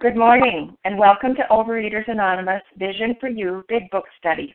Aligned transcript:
Good 0.00 0.14
morning, 0.14 0.76
and 0.84 0.96
welcome 0.96 1.34
to 1.34 1.42
Overeaters 1.50 2.08
Anonymous 2.08 2.62
Vision 2.76 3.16
for 3.18 3.28
You 3.28 3.64
Big 3.68 3.90
Book 3.90 4.04
Study. 4.16 4.54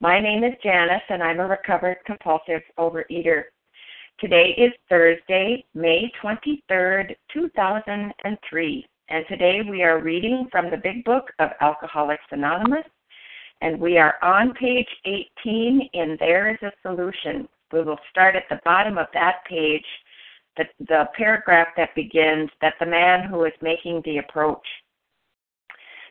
My 0.00 0.18
name 0.18 0.42
is 0.42 0.54
Janice, 0.60 1.04
and 1.08 1.22
I'm 1.22 1.38
a 1.38 1.46
recovered 1.46 1.98
compulsive 2.04 2.62
overeater. 2.80 3.44
Today 4.18 4.56
is 4.58 4.72
Thursday, 4.88 5.64
May 5.72 6.10
23rd, 6.20 7.14
2003, 7.32 8.86
and 9.08 9.24
today 9.28 9.60
we 9.70 9.84
are 9.84 10.02
reading 10.02 10.48
from 10.50 10.68
the 10.68 10.78
Big 10.78 11.04
Book 11.04 11.30
of 11.38 11.50
Alcoholics 11.60 12.24
Anonymous, 12.32 12.86
and 13.60 13.78
we 13.78 13.98
are 13.98 14.16
on 14.20 14.52
page 14.54 14.88
18 15.04 15.90
in 15.92 16.16
There 16.18 16.50
is 16.50 16.58
a 16.62 16.72
Solution. 16.82 17.48
We 17.72 17.84
will 17.84 18.00
start 18.10 18.34
at 18.34 18.48
the 18.50 18.60
bottom 18.64 18.98
of 18.98 19.06
that 19.14 19.44
page 19.48 19.86
the, 20.56 20.64
the 20.80 21.04
paragraph 21.16 21.68
that 21.76 21.94
begins 21.94 22.50
that 22.60 22.74
the 22.80 22.86
man 22.86 23.28
who 23.28 23.44
is 23.44 23.52
making 23.62 24.02
the 24.04 24.18
approach. 24.18 24.66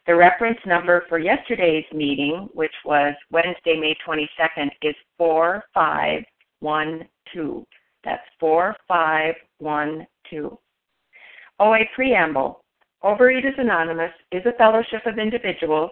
The 0.07 0.15
reference 0.15 0.57
number 0.65 1.03
for 1.07 1.19
yesterday's 1.19 1.85
meeting, 1.93 2.49
which 2.53 2.73
was 2.83 3.13
Wednesday, 3.31 3.79
May 3.79 3.95
22nd, 4.07 4.71
is 4.81 4.95
4512. 5.17 7.65
That's 8.03 8.23
4512. 8.39 10.57
OA 11.59 11.79
Preamble 11.93 12.63
Overeaters 13.03 13.59
Anonymous 13.59 14.13
is 14.31 14.43
a 14.45 14.53
fellowship 14.57 15.05
of 15.05 15.19
individuals 15.19 15.91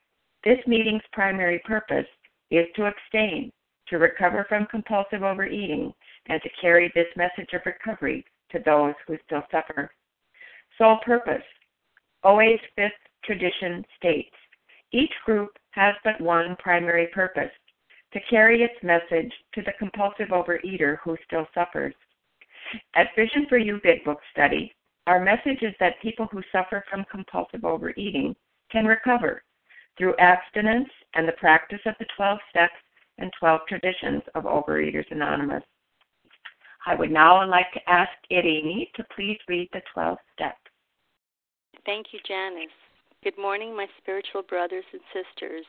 This 0.43 0.59
meeting's 0.65 1.03
primary 1.11 1.59
purpose 1.59 2.07
is 2.49 2.65
to 2.75 2.85
abstain, 2.85 3.51
to 3.87 3.97
recover 3.97 4.45
from 4.49 4.65
compulsive 4.67 5.23
overeating, 5.23 5.93
and 6.27 6.41
to 6.41 6.49
carry 6.59 6.91
this 6.95 7.07
message 7.15 7.53
of 7.53 7.61
recovery 7.65 8.25
to 8.51 8.59
those 8.65 8.95
who 9.07 9.17
still 9.25 9.43
suffer. 9.51 9.91
Sole 10.77 10.99
purpose 11.05 11.43
OA's 12.23 12.59
fifth 12.75 12.91
tradition 13.23 13.83
states 13.97 14.35
each 14.91 15.13
group 15.25 15.57
has 15.71 15.95
but 16.03 16.19
one 16.19 16.55
primary 16.57 17.07
purpose 17.07 17.51
to 18.13 18.19
carry 18.29 18.61
its 18.61 18.83
message 18.83 19.31
to 19.53 19.61
the 19.61 19.73
compulsive 19.79 20.29
overeater 20.29 20.97
who 21.03 21.15
still 21.25 21.47
suffers. 21.53 21.95
At 22.95 23.15
Vision 23.15 23.45
for 23.47 23.57
You 23.57 23.79
Big 23.83 24.03
Book 24.03 24.19
Study, 24.31 24.73
our 25.07 25.23
message 25.23 25.61
is 25.61 25.73
that 25.79 26.01
people 26.01 26.27
who 26.31 26.41
suffer 26.51 26.83
from 26.89 27.05
compulsive 27.09 27.63
overeating 27.63 28.35
can 28.69 28.85
recover 28.85 29.43
through 29.97 30.15
abstinence 30.17 30.89
and 31.13 31.27
the 31.27 31.33
practice 31.33 31.81
of 31.85 31.95
the 31.99 32.05
12 32.15 32.39
steps 32.49 32.73
and 33.17 33.31
12 33.39 33.61
traditions 33.67 34.21
of 34.35 34.43
Overeaters 34.43 35.09
Anonymous. 35.11 35.63
I 36.85 36.95
would 36.95 37.11
now 37.11 37.47
like 37.47 37.71
to 37.73 37.89
ask 37.89 38.11
Irini 38.31 38.91
to 38.95 39.05
please 39.15 39.37
read 39.47 39.69
the 39.71 39.81
12 39.93 40.17
steps. 40.33 40.57
Thank 41.85 42.07
you, 42.11 42.19
Janice. 42.27 42.71
Good 43.23 43.37
morning, 43.37 43.75
my 43.75 43.85
spiritual 44.01 44.41
brothers 44.41 44.85
and 44.91 45.01
sisters. 45.13 45.65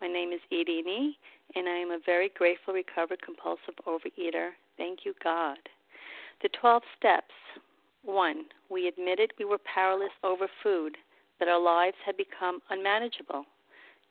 My 0.00 0.08
name 0.08 0.32
is 0.32 0.40
Irini, 0.52 1.12
and 1.54 1.68
I 1.68 1.76
am 1.76 1.90
a 1.90 2.00
very 2.04 2.30
grateful, 2.36 2.74
recovered, 2.74 3.22
compulsive 3.22 3.74
overeater. 3.86 4.50
Thank 4.76 5.00
you, 5.04 5.14
God. 5.22 5.58
The 6.42 6.48
12 6.60 6.82
steps. 6.98 7.34
1. 8.02 8.44
We 8.70 8.88
admitted 8.88 9.32
we 9.38 9.44
were 9.44 9.58
powerless 9.58 10.12
over 10.22 10.48
food, 10.62 10.96
that 11.38 11.48
our 11.48 11.60
lives 11.60 11.96
had 12.04 12.16
become 12.16 12.60
unmanageable. 12.70 13.44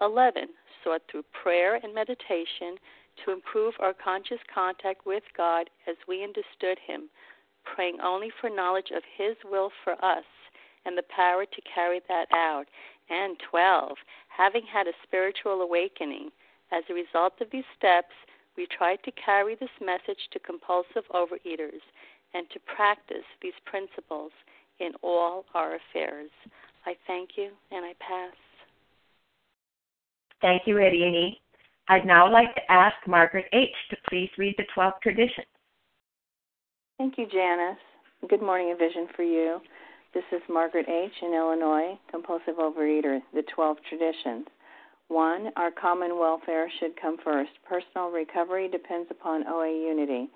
11. 0.00 0.48
Sought 0.82 1.02
through 1.10 1.24
prayer 1.42 1.80
and 1.82 1.94
meditation 1.94 2.76
to 3.24 3.32
improve 3.32 3.74
our 3.80 3.94
conscious 3.94 4.40
contact 4.52 5.06
with 5.06 5.22
God 5.36 5.70
as 5.88 5.96
we 6.06 6.22
understood 6.22 6.78
Him, 6.86 7.08
praying 7.64 7.98
only 8.02 8.30
for 8.40 8.50
knowledge 8.50 8.90
of 8.94 9.02
His 9.16 9.36
will 9.44 9.70
for 9.84 9.92
us 10.04 10.24
and 10.84 10.96
the 10.96 11.02
power 11.14 11.44
to 11.44 11.60
carry 11.62 12.00
that 12.08 12.26
out. 12.32 12.66
And 13.10 13.36
12. 13.50 13.96
Having 14.28 14.66
had 14.72 14.86
a 14.86 15.02
spiritual 15.02 15.62
awakening, 15.62 16.30
as 16.72 16.84
a 16.88 16.94
result 16.94 17.34
of 17.40 17.50
these 17.50 17.64
steps, 17.76 18.14
we 18.56 18.66
tried 18.66 19.02
to 19.04 19.12
carry 19.12 19.54
this 19.54 19.70
message 19.80 20.28
to 20.32 20.38
compulsive 20.38 21.04
overeaters 21.14 21.82
and 22.34 22.48
to 22.50 22.60
practice 22.60 23.26
these 23.42 23.58
principles 23.64 24.32
in 24.80 24.92
all 25.02 25.44
our 25.54 25.76
affairs. 25.76 26.30
I 26.84 26.96
thank 27.06 27.30
you 27.36 27.50
and 27.70 27.84
I 27.84 27.94
pass. 28.00 28.34
Thank 30.40 30.62
you, 30.66 30.76
Irini. 30.76 31.36
I'd 31.88 32.06
now 32.06 32.30
like 32.30 32.54
to 32.54 32.72
ask 32.72 32.96
Margaret 33.06 33.46
H. 33.52 33.70
to 33.90 33.96
please 34.08 34.30
read 34.36 34.54
the 34.58 34.64
12 34.74 34.94
traditions. 35.02 35.46
Thank 36.98 37.18
you, 37.18 37.26
Janice. 37.26 37.78
Good 38.28 38.42
morning, 38.42 38.72
a 38.72 38.76
vision 38.76 39.06
for 39.14 39.22
you. 39.22 39.60
This 40.14 40.24
is 40.32 40.40
Margaret 40.48 40.86
H. 40.88 41.12
in 41.22 41.34
Illinois, 41.34 41.98
compulsive 42.10 42.56
overeater, 42.58 43.20
the 43.34 43.42
12 43.54 43.76
traditions. 43.88 44.46
One, 45.08 45.50
our 45.56 45.70
common 45.70 46.18
welfare 46.18 46.68
should 46.80 47.00
come 47.00 47.18
first. 47.22 47.52
Personal 47.68 48.10
recovery 48.10 48.68
depends 48.68 49.08
upon 49.10 49.46
OA 49.46 49.70
unity. 49.70 50.28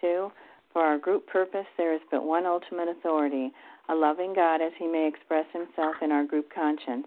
Two, 0.00 0.32
for 0.72 0.82
our 0.82 0.98
group 0.98 1.26
purpose, 1.26 1.66
there 1.76 1.94
is 1.94 2.00
but 2.10 2.24
one 2.24 2.46
ultimate 2.46 2.88
authority, 2.88 3.52
a 3.88 3.94
loving 3.94 4.34
God 4.34 4.60
as 4.60 4.72
he 4.78 4.86
may 4.86 5.06
express 5.06 5.46
himself 5.52 5.96
in 6.02 6.10
our 6.10 6.24
group 6.24 6.52
conscience. 6.52 7.06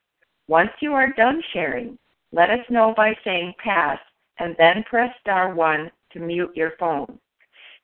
Once 0.51 0.71
you 0.81 0.91
are 0.91 1.13
done 1.13 1.41
sharing, 1.53 1.97
let 2.33 2.49
us 2.49 2.59
know 2.69 2.93
by 2.97 3.13
saying 3.23 3.53
pass 3.63 3.97
and 4.39 4.53
then 4.57 4.83
press 4.83 5.09
star 5.21 5.55
1 5.55 5.89
to 6.11 6.19
mute 6.19 6.51
your 6.53 6.73
phone. 6.77 7.17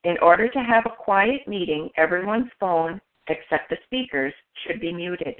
In 0.03 0.17
order 0.21 0.49
to 0.49 0.59
have 0.59 0.85
a 0.85 1.01
quiet 1.01 1.47
meeting, 1.47 1.89
everyone's 1.95 2.51
phone, 2.59 2.99
except 3.29 3.69
the 3.69 3.77
speakers, 3.85 4.33
should 4.65 4.81
be 4.81 4.91
muted. 4.91 5.35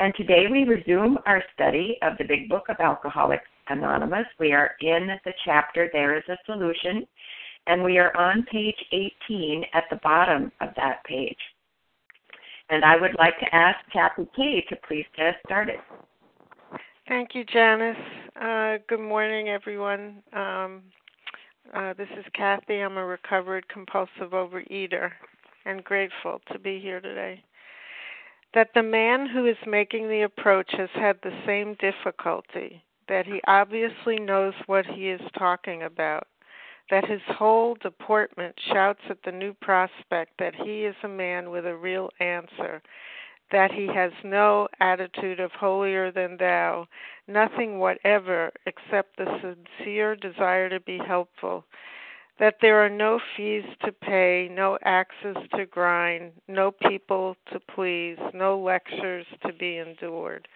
And 0.00 0.12
today 0.16 0.46
we 0.50 0.64
resume 0.64 1.18
our 1.24 1.40
study 1.54 1.98
of 2.02 2.18
the 2.18 2.24
Big 2.24 2.48
Book 2.48 2.64
of 2.68 2.80
Alcoholics 2.80 3.44
Anonymous. 3.68 4.26
We 4.40 4.50
are 4.50 4.72
in 4.80 5.06
the 5.24 5.34
chapter 5.44 5.88
There 5.92 6.18
is 6.18 6.24
a 6.28 6.36
Solution, 6.46 7.06
and 7.68 7.84
we 7.84 7.98
are 7.98 8.16
on 8.16 8.44
page 8.50 8.84
18 8.90 9.66
at 9.72 9.84
the 9.88 10.00
bottom 10.02 10.50
of 10.60 10.70
that 10.74 11.04
page. 11.04 11.38
And 12.70 12.84
I 12.84 12.96
would 12.96 13.14
like 13.20 13.38
to 13.38 13.54
ask 13.54 13.78
Kathy 13.92 14.26
Kay 14.34 14.64
to 14.68 14.76
please 14.88 15.06
get 15.16 15.26
us 15.26 15.34
started. 15.46 15.78
Thank 17.08 17.34
you, 17.34 17.44
Janice. 17.44 17.96
Uh, 18.40 18.78
good 18.88 19.00
morning, 19.00 19.48
everyone. 19.50 20.22
Um, 20.32 20.82
uh, 21.74 21.94
this 21.94 22.08
is 22.18 22.24
Kathy. 22.34 22.78
I'm 22.80 22.96
a 22.96 23.04
recovered 23.04 23.68
compulsive 23.68 24.30
overeater 24.32 25.10
and 25.66 25.84
grateful 25.84 26.40
to 26.52 26.58
be 26.58 26.80
here 26.80 27.00
today. 27.00 27.42
That 28.54 28.70
the 28.74 28.82
man 28.82 29.28
who 29.28 29.46
is 29.46 29.56
making 29.66 30.08
the 30.08 30.22
approach 30.22 30.70
has 30.78 30.88
had 30.94 31.18
the 31.22 31.36
same 31.46 31.76
difficulty 31.80 32.82
that 33.08 33.26
he 33.26 33.40
obviously 33.48 34.18
knows 34.18 34.54
what 34.66 34.86
he 34.86 35.10
is 35.10 35.20
talking 35.38 35.82
about, 35.82 36.26
that 36.90 37.06
his 37.06 37.20
whole 37.28 37.76
deportment 37.82 38.54
shouts 38.72 39.00
at 39.10 39.18
the 39.24 39.32
new 39.32 39.52
prospect 39.60 40.32
that 40.38 40.54
he 40.54 40.84
is 40.84 40.96
a 41.02 41.08
man 41.08 41.50
with 41.50 41.66
a 41.66 41.76
real 41.76 42.08
answer, 42.20 42.82
that 43.52 43.72
he 43.72 43.86
has 43.86 44.12
no 44.24 44.68
attitude 44.80 45.40
of 45.40 45.52
holier 45.52 46.10
than 46.10 46.36
thou, 46.38 46.86
nothing 47.28 47.78
whatever 47.78 48.50
except 48.66 49.16
the 49.16 49.38
sincere 49.40 50.16
desire 50.16 50.68
to 50.68 50.80
be 50.80 50.98
helpful, 50.98 51.64
that 52.38 52.56
there 52.60 52.84
are 52.84 52.90
no 52.90 53.20
fees 53.36 53.64
to 53.84 53.92
pay, 53.92 54.48
no 54.50 54.76
axes 54.84 55.36
to 55.54 55.66
grind, 55.66 56.32
no 56.48 56.72
people 56.72 57.36
to 57.52 57.60
please, 57.60 58.18
no 58.32 58.58
lectures 58.58 59.26
to 59.46 59.52
be 59.52 59.78
endured. 59.78 60.48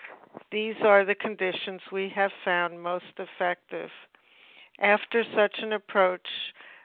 These 0.50 0.76
are 0.82 1.04
the 1.04 1.14
conditions 1.14 1.80
we 1.92 2.08
have 2.14 2.32
found 2.44 2.82
most 2.82 3.18
effective. 3.18 3.90
After 4.80 5.24
such 5.36 5.56
an 5.58 5.72
approach, 5.72 6.26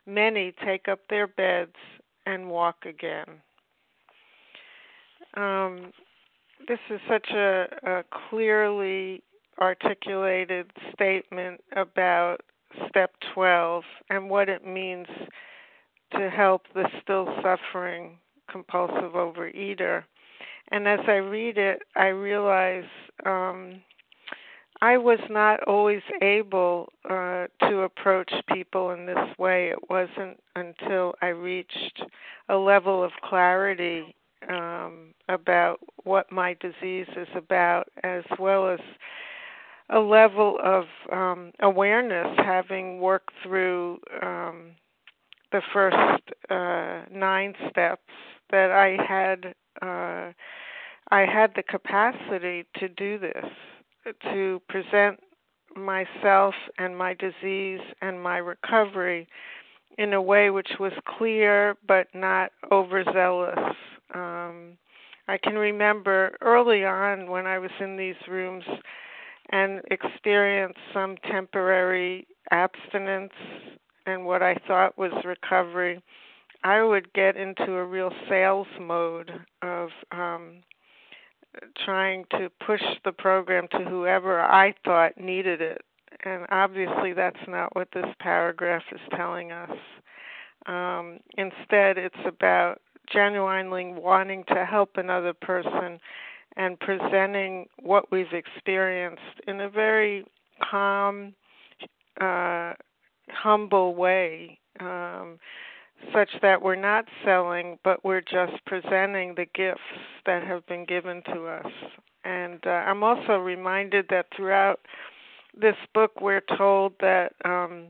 many 0.06 0.54
take 0.64 0.88
up 0.88 1.00
their 1.10 1.28
beds 1.28 1.76
and 2.26 2.50
walk 2.50 2.86
again. 2.86 3.42
Um, 5.36 5.92
this 6.68 6.80
is 6.90 7.00
such 7.10 7.30
a, 7.32 7.66
a 7.84 8.04
clearly 8.30 9.24
articulated 9.60 10.72
statement 10.94 11.62
about 11.76 12.38
step 12.90 13.12
12 13.34 13.84
and 14.10 14.30
what 14.30 14.50
it 14.50 14.66
means 14.66 15.08
to 16.12 16.30
help 16.30 16.64
the 16.74 16.88
still 17.02 17.28
suffering 17.42 18.18
compulsive 18.52 19.14
overeater. 19.14 20.04
And 20.72 20.88
as 20.88 21.00
I 21.08 21.16
read 21.16 21.58
it, 21.58 21.82
I 21.96 22.08
realize 22.08 22.86
um, 23.26 23.82
I 24.82 24.98
was 24.98 25.20
not 25.30 25.64
always 25.64 26.02
able 26.22 26.90
uh, 27.10 27.48
to 27.62 27.82
approach 27.82 28.32
people 28.54 28.92
in 28.92 29.06
this 29.06 29.38
way. 29.38 29.70
It 29.70 29.90
wasn't 29.90 30.40
until 30.56 31.16
I 31.22 31.28
reached 31.28 32.02
a 32.50 32.56
level 32.56 33.04
of 33.04 33.12
clarity 33.24 34.16
um, 34.50 35.14
about 35.30 35.80
what 36.04 36.32
my 36.32 36.56
disease 36.60 37.08
is 37.16 37.28
about, 37.36 37.88
as 38.04 38.24
well 38.40 38.70
as 38.70 38.80
a 39.90 40.00
level 40.00 40.58
of 40.64 40.86
um, 41.12 41.52
awareness, 41.62 42.28
having 42.38 43.00
worked 43.00 43.34
through 43.44 44.00
um, 44.22 44.72
the 45.52 45.62
first 45.72 46.24
uh, 46.50 47.04
nine 47.12 47.54
steps, 47.70 48.02
that 48.50 48.72
I 48.72 48.98
had 49.04 49.54
uh, 49.82 50.32
I 51.12 51.26
had 51.26 51.52
the 51.56 51.64
capacity 51.64 52.66
to 52.78 52.88
do 52.88 53.20
this, 53.20 53.46
to 54.32 54.62
present 54.70 55.20
myself 55.76 56.56
and 56.78 56.98
my 56.98 57.14
disease 57.14 57.82
and 58.02 58.22
my 58.22 58.38
recovery 58.38 59.28
in 59.98 60.14
a 60.14 60.22
way 60.22 60.50
which 60.50 60.72
was 60.80 60.94
clear 61.18 61.76
but 61.88 62.08
not 62.14 62.52
overzealous. 62.72 63.76
Um, 64.14 64.78
I 65.28 65.38
can 65.38 65.56
remember 65.56 66.36
early 66.42 66.84
on 66.86 67.30
when 67.30 67.46
I 67.46 67.60
was 67.60 67.72
in 67.80 67.96
these 67.96 68.16
rooms 68.28 68.66
and 69.50 69.82
experienced 69.90 70.80
some 70.94 71.16
temporary 71.30 72.28
abstinence 72.52 73.34
and 74.06 74.26
what 74.26 74.42
I 74.42 74.56
thought 74.68 74.98
was 74.98 75.12
recovery. 75.24 76.02
I 76.64 76.82
would 76.82 77.12
get 77.14 77.36
into 77.36 77.74
a 77.74 77.86
real 77.86 78.12
sales 78.30 78.68
mode 78.80 79.32
of 79.62 79.90
um, 80.12 80.64
trying 81.86 82.26
to 82.32 82.50
push 82.66 82.82
the 83.06 83.12
program 83.12 83.68
to 83.72 83.80
whoever 83.80 84.42
I 84.42 84.74
thought 84.84 85.18
needed 85.20 85.62
it. 85.62 85.82
And 86.26 86.46
obviously, 86.50 87.14
that's 87.14 87.36
not 87.48 87.76
what 87.76 87.90
this 87.94 88.06
paragraph 88.20 88.84
is 88.92 89.02
telling 89.16 89.52
us. 89.52 89.72
Um, 90.68 91.20
instead, 91.38 91.98
it's 91.98 92.16
about 92.26 92.82
genuinely 93.12 93.94
wanting 93.94 94.44
to 94.50 94.66
help 94.66 94.92
another 94.96 95.34
person 95.34 96.00
and 96.56 96.80
presenting 96.80 97.68
what 97.82 98.12
we've 98.12 98.34
experienced 98.34 99.22
in 99.48 99.62
a 99.62 99.70
very 99.70 100.26
calm, 100.70 101.34
uh, 102.22 102.74
humble 103.30 103.96
way. 103.96 104.60
Um, 104.80 105.40
such 106.12 106.30
that 106.42 106.62
we're 106.62 106.76
not 106.76 107.06
selling, 107.24 107.78
but 107.84 108.04
we're 108.04 108.22
just 108.22 108.54
presenting 108.66 109.36
the 109.36 109.46
gifts 109.56 109.80
that 110.26 110.44
have 110.44 110.66
been 110.68 110.86
given 110.86 111.22
to 111.34 111.48
us. 111.48 111.72
And 112.26 112.60
uh, 112.66 112.70
I'm 112.70 113.04
also 113.04 113.38
reminded 113.38 114.08
that 114.10 114.28
throughout 114.36 114.80
this 115.60 115.76
book, 115.94 116.20
we're 116.20 116.44
told 116.58 116.94
that 117.00 117.34
um, 117.46 117.88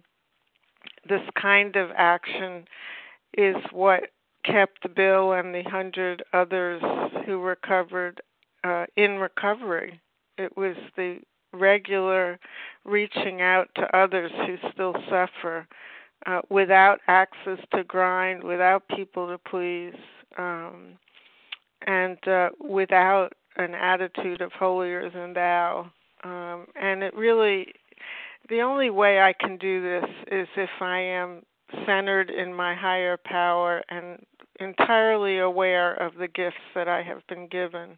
this 1.08 1.22
kind 1.39 1.75
of 1.75 1.89
action 1.96 2.65
is 3.38 3.55
what 3.72 4.03
kept 4.43 4.93
Bill 4.95 5.33
and 5.33 5.53
the 5.53 5.63
hundred 5.63 6.23
others 6.33 6.81
who 7.25 7.39
recovered 7.39 8.21
uh, 8.63 8.85
in 8.95 9.17
recovery. 9.17 10.00
It 10.38 10.55
was 10.57 10.75
the 10.95 11.19
regular 11.53 12.39
reaching 12.83 13.41
out 13.41 13.69
to 13.75 13.95
others 13.95 14.31
who 14.45 14.57
still 14.71 14.95
suffer 15.09 15.67
uh, 16.25 16.41
without 16.50 17.00
access 17.07 17.59
to 17.73 17.83
grind, 17.83 18.43
without 18.43 18.88
people 18.95 19.27
to 19.27 19.38
please, 19.38 19.93
um, 20.38 20.97
and 21.85 22.17
uh, 22.27 22.50
without 22.59 23.33
an 23.57 23.73
attitude 23.73 24.41
of 24.41 24.51
holier 24.53 25.09
than 25.09 25.33
thou. 25.33 25.91
Um, 26.23 26.65
and 26.75 27.03
it 27.03 27.13
really, 27.13 27.67
the 28.50 28.62
only 28.62 28.89
way 28.89 29.21
I 29.21 29.33
can 29.33 29.57
do 29.57 29.81
this 29.81 30.09
is 30.31 30.47
if 30.55 30.69
I 30.79 31.00
am 31.00 31.43
centered 31.85 32.29
in 32.29 32.53
my 32.53 32.73
higher 32.73 33.17
power 33.17 33.83
and 33.89 34.23
entirely 34.63 35.39
aware 35.39 35.93
of 35.96 36.15
the 36.15 36.27
gifts 36.27 36.58
that 36.75 36.88
I 36.88 37.01
have 37.03 37.25
been 37.27 37.48
given, 37.48 37.98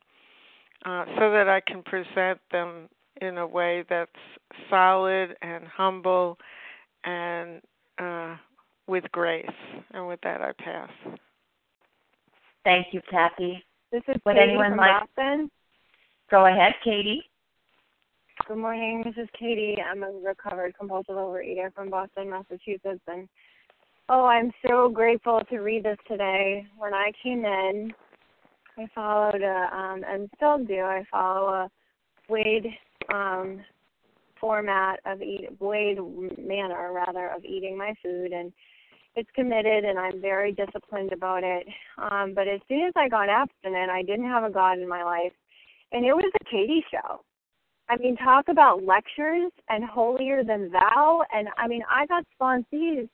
uh, 0.85 1.05
so 1.17 1.31
that 1.31 1.47
I 1.49 1.61
can 1.61 1.83
present 1.83 2.39
them 2.51 2.89
in 3.21 3.37
a 3.37 3.47
way 3.47 3.83
that's 3.89 4.11
solid 4.69 5.35
and 5.41 5.65
humble 5.65 6.37
and 7.03 7.61
uh, 7.97 8.35
with 8.87 9.03
grace. 9.11 9.45
And 9.93 10.07
with 10.07 10.19
that, 10.23 10.41
I 10.41 10.51
pass. 10.61 10.89
Thank 12.63 12.87
you, 12.91 13.01
Kathy. 13.09 13.63
This 13.91 14.01
is 14.07 14.15
Would 14.25 14.35
Katie 14.35 14.49
anyone 14.49 14.71
from 14.71 14.77
like- 14.79 15.07
Boston. 15.15 15.51
Go 16.31 16.47
ahead, 16.47 16.73
Katie. 16.83 17.23
Good 18.47 18.57
morning. 18.57 19.01
This 19.05 19.15
is 19.23 19.29
Katie. 19.39 19.77
I'm 19.81 20.03
a 20.03 20.11
recovered 20.11 20.75
compulsive 20.77 21.15
overeater 21.15 21.73
from 21.73 21.89
Boston, 21.89 22.29
Massachusetts, 22.29 23.01
and 23.07 23.29
oh, 24.09 24.25
I'm 24.25 24.51
so 24.67 24.89
grateful 24.89 25.41
to 25.49 25.57
read 25.59 25.83
this 25.83 25.97
today. 26.07 26.65
When 26.77 26.93
I 26.93 27.11
came 27.23 27.45
in, 27.45 27.93
I 28.77 28.87
followed 28.93 29.41
a, 29.41 29.69
um, 29.75 30.03
and 30.07 30.29
still 30.35 30.63
do. 30.63 30.81
I 30.81 31.03
follow 31.11 31.47
a 31.47 31.69
weighed 32.29 32.67
um, 33.13 33.61
format 34.39 34.99
of 35.05 35.21
eat, 35.21 35.49
weighed 35.59 35.97
manner 36.37 36.91
rather 36.93 37.29
of 37.29 37.43
eating 37.45 37.77
my 37.77 37.93
food, 38.03 38.31
and 38.31 38.51
it's 39.15 39.29
committed, 39.33 39.85
and 39.85 39.97
I'm 39.97 40.21
very 40.21 40.51
disciplined 40.51 41.13
about 41.13 41.43
it. 41.43 41.65
Um, 41.97 42.33
but 42.35 42.47
as 42.47 42.59
soon 42.67 42.81
as 42.81 42.93
I 42.95 43.07
got 43.07 43.29
abstinent, 43.29 43.89
I 43.89 44.01
didn't 44.01 44.29
have 44.29 44.43
a 44.43 44.49
God 44.49 44.77
in 44.77 44.89
my 44.89 45.03
life, 45.03 45.31
and 45.93 46.05
it 46.05 46.13
was 46.13 46.31
a 46.41 46.45
Katie 46.45 46.83
show. 46.91 47.21
I 47.87 47.97
mean, 47.97 48.17
talk 48.17 48.47
about 48.49 48.83
lectures 48.83 49.51
and 49.69 49.83
holier 49.83 50.43
than 50.43 50.71
thou. 50.71 51.21
And 51.33 51.47
I 51.57 51.67
mean, 51.67 51.83
I 51.89 52.05
got 52.07 52.25
sponsees, 52.39 53.07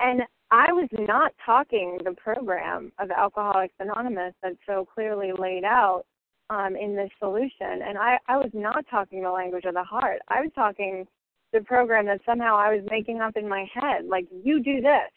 and 0.00 0.22
I 0.50 0.72
was 0.72 0.88
not 0.92 1.32
talking 1.44 1.98
the 2.04 2.12
program 2.12 2.92
of 2.98 3.10
Alcoholics 3.10 3.74
Anonymous 3.80 4.34
that's 4.42 4.56
so 4.66 4.84
clearly 4.84 5.32
laid 5.36 5.64
out 5.64 6.04
um, 6.50 6.76
in 6.76 6.94
this 6.94 7.10
solution. 7.18 7.80
And 7.86 7.96
I, 7.96 8.18
I 8.28 8.36
was 8.36 8.50
not 8.52 8.84
talking 8.90 9.22
the 9.22 9.30
language 9.30 9.64
of 9.64 9.74
the 9.74 9.82
heart. 9.82 10.20
I 10.28 10.42
was 10.42 10.50
talking 10.54 11.06
the 11.52 11.60
program 11.62 12.06
that 12.06 12.20
somehow 12.26 12.56
I 12.56 12.74
was 12.74 12.84
making 12.90 13.20
up 13.20 13.36
in 13.36 13.48
my 13.48 13.66
head. 13.72 14.04
Like, 14.06 14.26
you 14.44 14.62
do 14.62 14.80
this, 14.80 15.10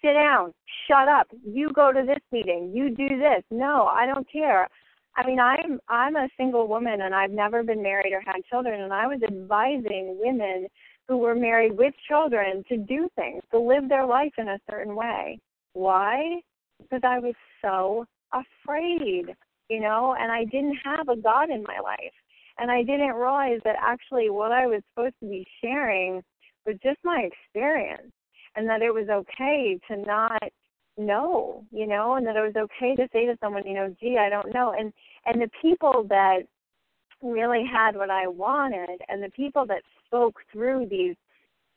sit 0.00 0.12
down, 0.12 0.52
shut 0.86 1.08
up, 1.08 1.26
you 1.44 1.70
go 1.72 1.92
to 1.92 2.04
this 2.06 2.22
meeting, 2.30 2.72
you 2.72 2.90
do 2.90 3.18
this. 3.18 3.42
No, 3.50 3.86
I 3.86 4.06
don't 4.06 4.30
care. 4.30 4.68
I 5.16 5.26
mean, 5.26 5.40
I'm 5.40 5.80
I'm 5.88 6.14
a 6.14 6.28
single 6.36 6.68
woman 6.68 7.00
and 7.00 7.12
I've 7.12 7.32
never 7.32 7.64
been 7.64 7.82
married 7.82 8.12
or 8.12 8.20
had 8.20 8.44
children, 8.48 8.80
and 8.82 8.92
I 8.92 9.08
was 9.08 9.20
advising 9.24 10.16
women 10.20 10.68
who 11.08 11.16
were 11.16 11.34
married 11.34 11.76
with 11.76 11.94
children 12.06 12.62
to 12.68 12.76
do 12.76 13.08
things, 13.16 13.42
to 13.50 13.58
live 13.58 13.88
their 13.88 14.06
life 14.06 14.32
in 14.36 14.48
a 14.48 14.60
certain 14.70 14.94
way. 14.94 15.38
Why? 15.72 16.40
Because 16.80 17.00
I 17.02 17.18
was 17.18 17.34
so 17.62 18.04
afraid, 18.32 19.34
you 19.70 19.80
know, 19.80 20.14
and 20.18 20.30
I 20.30 20.44
didn't 20.44 20.76
have 20.84 21.08
a 21.08 21.16
God 21.16 21.50
in 21.50 21.62
my 21.62 21.78
life. 21.82 22.12
And 22.58 22.70
I 22.70 22.82
didn't 22.82 23.14
realize 23.14 23.60
that 23.64 23.76
actually 23.80 24.30
what 24.30 24.52
I 24.52 24.66
was 24.66 24.82
supposed 24.90 25.14
to 25.20 25.28
be 25.28 25.46
sharing 25.62 26.22
was 26.66 26.76
just 26.82 26.98
my 27.04 27.28
experience 27.30 28.12
and 28.56 28.68
that 28.68 28.82
it 28.82 28.92
was 28.92 29.08
okay 29.08 29.78
to 29.88 29.96
not 29.96 30.42
know, 30.98 31.64
you 31.70 31.86
know, 31.86 32.16
and 32.16 32.26
that 32.26 32.36
it 32.36 32.40
was 32.40 32.56
okay 32.56 32.96
to 32.96 33.08
say 33.12 33.24
to 33.26 33.36
someone, 33.40 33.64
you 33.66 33.74
know, 33.74 33.94
gee, 34.00 34.18
I 34.18 34.28
don't 34.28 34.52
know. 34.52 34.74
And 34.76 34.92
and 35.26 35.40
the 35.40 35.50
people 35.62 36.04
that 36.08 36.40
really 37.22 37.64
had 37.64 37.96
what 37.96 38.10
I 38.10 38.26
wanted 38.26 39.00
and 39.08 39.22
the 39.22 39.30
people 39.30 39.64
that 39.66 39.82
spoke 40.08 40.40
through 40.52 40.86
these 40.90 41.14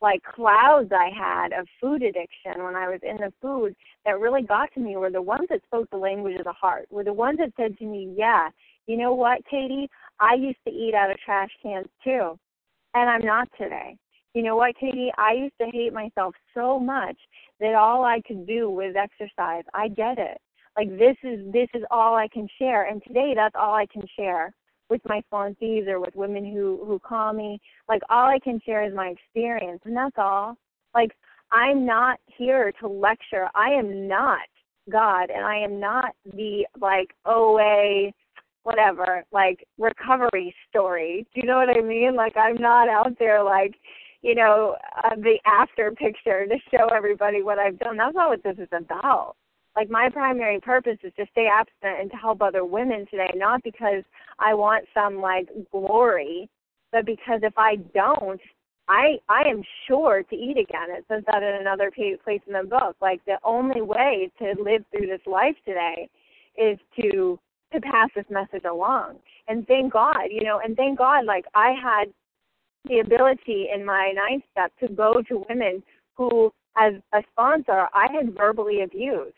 like 0.01 0.21
clouds 0.23 0.91
I 0.91 1.09
had 1.15 1.53
of 1.53 1.67
food 1.79 2.01
addiction 2.01 2.63
when 2.63 2.75
I 2.75 2.89
was 2.89 2.99
in 3.03 3.17
the 3.17 3.31
food 3.41 3.75
that 4.05 4.19
really 4.19 4.41
got 4.41 4.73
to 4.73 4.79
me 4.79 4.97
were 4.97 5.11
the 5.11 5.21
ones 5.21 5.47
that 5.49 5.61
spoke 5.65 5.89
the 5.91 5.97
language 5.97 6.37
of 6.39 6.45
the 6.45 6.53
heart, 6.53 6.87
were 6.89 7.03
the 7.03 7.13
ones 7.13 7.37
that 7.37 7.53
said 7.55 7.77
to 7.77 7.85
me, 7.85 8.13
Yeah, 8.17 8.49
you 8.87 8.97
know 8.97 9.13
what, 9.13 9.45
Katie? 9.49 9.89
I 10.19 10.33
used 10.33 10.57
to 10.67 10.73
eat 10.73 10.95
out 10.95 11.11
of 11.11 11.17
trash 11.19 11.49
cans 11.61 11.87
too. 12.03 12.37
And 12.93 13.09
I'm 13.09 13.23
not 13.23 13.47
today. 13.57 13.95
You 14.33 14.43
know 14.43 14.55
what, 14.55 14.75
Katie? 14.77 15.11
I 15.17 15.33
used 15.33 15.53
to 15.61 15.67
hate 15.71 15.93
myself 15.93 16.33
so 16.53 16.79
much 16.79 17.17
that 17.59 17.75
all 17.75 18.03
I 18.03 18.21
could 18.27 18.47
do 18.47 18.69
was 18.69 18.95
exercise. 18.97 19.63
I 19.73 19.87
get 19.89 20.17
it. 20.17 20.37
Like 20.75 20.89
this 20.97 21.17
is 21.23 21.51
this 21.51 21.67
is 21.73 21.83
all 21.91 22.15
I 22.15 22.27
can 22.27 22.47
share. 22.57 22.87
And 22.87 23.03
today 23.03 23.33
that's 23.35 23.55
all 23.55 23.75
I 23.75 23.85
can 23.85 24.03
share 24.17 24.53
with 24.91 25.01
my 25.05 25.23
sponsees 25.31 25.87
or 25.87 25.99
with 25.99 26.15
women 26.15 26.45
who 26.45 26.83
who 26.85 26.99
call 26.99 27.33
me. 27.33 27.59
Like 27.89 28.01
all 28.09 28.27
I 28.27 28.39
can 28.43 28.59
share 28.63 28.85
is 28.85 28.93
my 28.93 29.07
experience 29.07 29.81
and 29.85 29.95
that's 29.95 30.17
all. 30.17 30.57
Like 30.93 31.11
I'm 31.51 31.85
not 31.85 32.19
here 32.27 32.71
to 32.81 32.87
lecture. 32.87 33.47
I 33.55 33.69
am 33.69 34.07
not 34.07 34.41
God 34.91 35.29
and 35.33 35.45
I 35.45 35.57
am 35.57 35.79
not 35.79 36.13
the 36.25 36.67
like 36.79 37.15
OA 37.25 38.11
whatever, 38.63 39.23
like 39.31 39.65
recovery 39.79 40.53
story. 40.69 41.25
Do 41.33 41.41
you 41.41 41.47
know 41.47 41.57
what 41.57 41.75
I 41.75 41.81
mean? 41.81 42.15
Like 42.15 42.35
I'm 42.35 42.57
not 42.57 42.89
out 42.89 43.17
there 43.17 43.41
like 43.41 43.73
you 44.21 44.35
know, 44.35 44.75
uh, 45.03 45.15
the 45.15 45.39
after 45.47 45.91
picture 45.91 46.45
to 46.45 46.55
show 46.69 46.89
everybody 46.93 47.41
what 47.41 47.57
I've 47.57 47.79
done. 47.79 47.97
That's 47.97 48.13
not 48.13 48.29
what 48.29 48.43
this 48.43 48.57
is 48.59 48.69
about. 48.71 49.35
Like 49.75 49.89
my 49.89 50.09
primary 50.09 50.59
purpose 50.59 50.97
is 51.03 51.13
to 51.17 51.25
stay 51.31 51.47
abstinent 51.47 52.01
and 52.01 52.11
to 52.11 52.17
help 52.17 52.41
other 52.41 52.65
women 52.65 53.05
today, 53.09 53.31
not 53.35 53.63
because 53.63 54.03
I 54.39 54.53
want 54.53 54.85
some 54.93 55.21
like 55.21 55.47
glory, 55.71 56.49
but 56.91 57.05
because 57.05 57.39
if 57.43 57.53
I 57.57 57.77
don't, 57.93 58.41
I 58.89 59.17
I 59.29 59.47
am 59.47 59.63
sure 59.87 60.23
to 60.23 60.35
eat 60.35 60.57
again. 60.57 60.89
It 60.89 61.05
says 61.07 61.23
that 61.27 61.43
in 61.43 61.61
another 61.61 61.91
place 61.91 62.41
in 62.47 62.53
the 62.53 62.63
book. 62.63 62.97
Like 63.01 63.23
the 63.25 63.37
only 63.43 63.81
way 63.81 64.29
to 64.39 64.55
live 64.61 64.83
through 64.91 65.07
this 65.07 65.25
life 65.25 65.55
today 65.65 66.09
is 66.57 66.77
to 66.99 67.39
to 67.73 67.79
pass 67.79 68.09
this 68.15 68.25
message 68.29 68.65
along. 68.69 69.19
And 69.47 69.65
thank 69.67 69.93
God, 69.93 70.27
you 70.29 70.43
know, 70.43 70.59
and 70.63 70.75
thank 70.75 70.97
God 70.97 71.25
like 71.25 71.45
I 71.55 71.73
had 71.81 72.11
the 72.85 72.99
ability 72.99 73.69
in 73.73 73.85
my 73.85 74.11
ninth 74.15 74.43
step 74.51 74.71
to 74.79 74.93
go 74.93 75.21
to 75.29 75.45
women 75.47 75.83
who, 76.15 76.51
as 76.77 76.93
a 77.13 77.21
sponsor, 77.31 77.87
I 77.93 78.07
had 78.11 78.35
verbally 78.35 78.81
abused. 78.81 79.35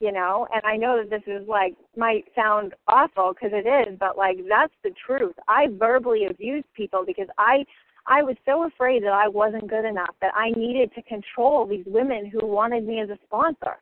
You 0.00 0.12
know, 0.12 0.46
and 0.54 0.62
I 0.64 0.76
know 0.76 0.96
that 0.98 1.10
this 1.10 1.26
is 1.26 1.48
like 1.48 1.74
might 1.96 2.24
sound 2.36 2.74
awful 2.86 3.32
because 3.34 3.50
it 3.52 3.66
is, 3.66 3.98
but 3.98 4.16
like 4.16 4.38
that's 4.48 4.72
the 4.84 4.92
truth. 5.06 5.34
I 5.48 5.66
verbally 5.72 6.26
abused 6.26 6.66
people 6.76 7.04
because 7.04 7.26
I 7.36 7.64
I 8.06 8.22
was 8.22 8.36
so 8.46 8.64
afraid 8.64 9.02
that 9.02 9.12
I 9.12 9.28
wasn't 9.28 9.68
good 9.68 9.84
enough 9.84 10.14
that 10.22 10.32
I 10.34 10.50
needed 10.50 10.92
to 10.94 11.02
control 11.02 11.66
these 11.66 11.84
women 11.86 12.26
who 12.26 12.46
wanted 12.46 12.86
me 12.86 13.00
as 13.00 13.10
a 13.10 13.18
sponsor. 13.26 13.76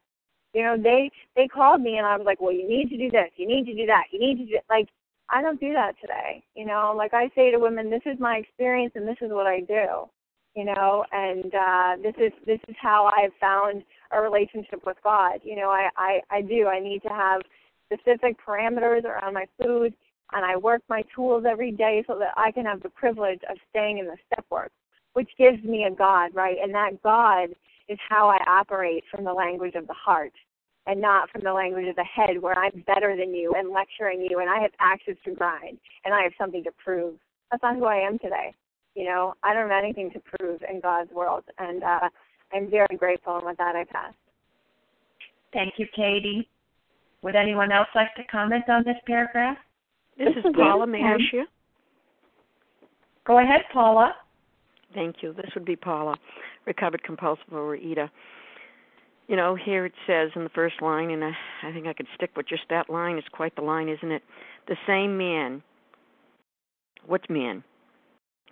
You 0.54 0.62
know, 0.62 0.76
they 0.82 1.10
they 1.36 1.48
called 1.48 1.82
me 1.82 1.98
and 1.98 2.06
I 2.06 2.16
was 2.16 2.24
like, 2.24 2.40
"Well, 2.40 2.52
you 2.52 2.66
need 2.66 2.88
to 2.90 2.96
do 2.96 3.10
this. 3.10 3.30
You 3.36 3.46
need 3.46 3.66
to 3.66 3.74
do 3.74 3.86
that. 3.86 4.04
You 4.10 4.18
need 4.18 4.38
to 4.38 4.46
do 4.46 4.58
like 4.70 4.88
I 5.28 5.42
don't 5.42 5.60
do 5.60 5.72
that 5.74 5.96
today. 6.00 6.44
You 6.54 6.66
know, 6.66 6.94
like 6.96 7.12
I 7.14 7.28
say 7.34 7.50
to 7.50 7.58
women, 7.58 7.90
this 7.90 8.02
is 8.06 8.18
my 8.18 8.36
experience 8.36 8.92
and 8.96 9.06
this 9.06 9.18
is 9.20 9.30
what 9.32 9.46
I 9.46 9.60
do. 9.60 10.08
You 10.54 10.64
know, 10.64 11.04
and 11.12 11.54
uh 11.54 11.96
this 12.02 12.14
is 12.18 12.32
this 12.46 12.60
is 12.68 12.76
how 12.80 13.10
I've 13.16 13.34
found 13.40 13.84
a 14.10 14.20
relationship 14.20 14.84
with 14.86 14.96
God. 15.02 15.40
You 15.42 15.56
know, 15.56 15.70
I 15.70 15.88
I 15.96 16.20
I 16.30 16.42
do. 16.42 16.66
I 16.66 16.80
need 16.80 17.02
to 17.02 17.08
have 17.08 17.42
specific 17.86 18.36
parameters 18.44 19.04
around 19.04 19.34
my 19.34 19.46
food 19.60 19.94
and 20.32 20.44
I 20.44 20.56
work 20.56 20.82
my 20.88 21.02
tools 21.14 21.44
every 21.48 21.70
day 21.70 22.04
so 22.06 22.18
that 22.18 22.32
I 22.36 22.50
can 22.50 22.64
have 22.64 22.82
the 22.82 22.88
privilege 22.88 23.40
of 23.48 23.56
staying 23.70 23.98
in 23.98 24.06
the 24.06 24.16
step 24.26 24.44
work, 24.50 24.72
which 25.12 25.30
gives 25.38 25.62
me 25.62 25.84
a 25.84 25.94
God, 25.94 26.34
right? 26.34 26.56
And 26.62 26.74
that 26.74 27.02
God 27.02 27.50
is 27.88 27.98
how 28.08 28.28
I 28.28 28.38
operate 28.48 29.04
from 29.10 29.24
the 29.24 29.32
language 29.32 29.74
of 29.74 29.86
the 29.86 29.94
heart 29.94 30.32
and 30.86 31.00
not 31.00 31.30
from 31.30 31.42
the 31.42 31.52
language 31.52 31.86
of 31.88 31.96
the 31.96 32.04
head 32.04 32.40
where 32.40 32.58
I'm 32.58 32.84
better 32.86 33.16
than 33.16 33.34
you 33.34 33.54
and 33.56 33.70
lecturing 33.70 34.26
you 34.28 34.40
and 34.40 34.50
I 34.50 34.60
have 34.60 34.72
access 34.80 35.16
to 35.24 35.32
grind 35.32 35.78
and 36.04 36.14
I 36.14 36.22
have 36.22 36.32
something 36.38 36.64
to 36.64 36.72
prove. 36.72 37.14
That's 37.50 37.62
not 37.62 37.76
who 37.76 37.84
I 37.84 37.96
am 37.96 38.18
today. 38.18 38.52
You 38.94 39.04
know, 39.04 39.34
I 39.42 39.52
don't 39.52 39.70
have 39.70 39.84
anything 39.84 40.10
to 40.12 40.20
prove 40.20 40.62
in 40.68 40.80
God's 40.80 41.12
world 41.12 41.44
and 41.58 41.84
uh 41.84 42.08
I'm 42.56 42.70
very 42.70 42.96
grateful 42.96 43.36
and 43.36 43.46
with 43.46 43.58
that 43.58 43.76
I 43.76 43.84
pass. 43.84 44.14
Thank 45.52 45.74
you, 45.76 45.86
Katie. 45.94 46.48
Would 47.22 47.36
anyone 47.36 47.72
else 47.72 47.88
like 47.94 48.14
to 48.16 48.24
comment 48.24 48.64
on 48.68 48.84
this 48.84 48.96
paragraph? 49.06 49.56
This 50.18 50.28
is 50.36 50.44
Paula. 50.54 50.86
May 50.86 51.02
I 51.02 51.16
share? 51.30 51.46
Go 53.26 53.38
ahead, 53.38 53.62
Paula. 53.72 54.14
Thank 54.94 55.16
you. 55.20 55.32
This 55.32 55.50
would 55.54 55.64
be 55.64 55.76
Paula, 55.76 56.16
recovered 56.66 57.02
compulsive 57.02 57.46
overeater. 57.52 58.08
You 59.28 59.36
know, 59.36 59.56
here 59.56 59.84
it 59.84 59.92
says 60.06 60.30
in 60.36 60.44
the 60.44 60.50
first 60.50 60.80
line, 60.80 61.10
and 61.10 61.24
I, 61.24 61.32
I 61.64 61.72
think 61.72 61.86
I 61.86 61.92
could 61.92 62.06
stick 62.14 62.30
with 62.36 62.48
just 62.48 62.62
that 62.70 62.88
line. 62.88 63.16
It's 63.16 63.28
quite 63.28 63.56
the 63.56 63.62
line, 63.62 63.88
isn't 63.88 64.12
it? 64.12 64.22
The 64.68 64.76
same 64.86 65.18
man. 65.18 65.62
What 67.06 67.28
man? 67.28 67.64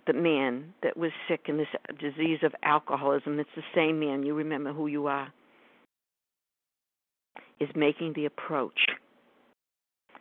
The 0.07 0.13
man 0.13 0.73
that 0.83 0.97
was 0.97 1.11
sick 1.27 1.45
in 1.47 1.57
this 1.57 1.67
disease 1.99 2.39
of 2.43 2.53
alcoholism. 2.63 3.39
It's 3.39 3.49
the 3.55 3.63
same 3.73 3.99
man. 3.99 4.23
You 4.23 4.35
remember 4.35 4.71
who 4.71 4.87
you 4.87 5.07
are. 5.07 5.33
Is 7.59 7.69
making 7.75 8.13
the 8.15 8.25
approach. 8.25 8.79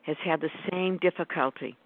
Has 0.02 0.16
had 0.24 0.40
the 0.40 0.50
same 0.70 0.98
difficulty 0.98 1.76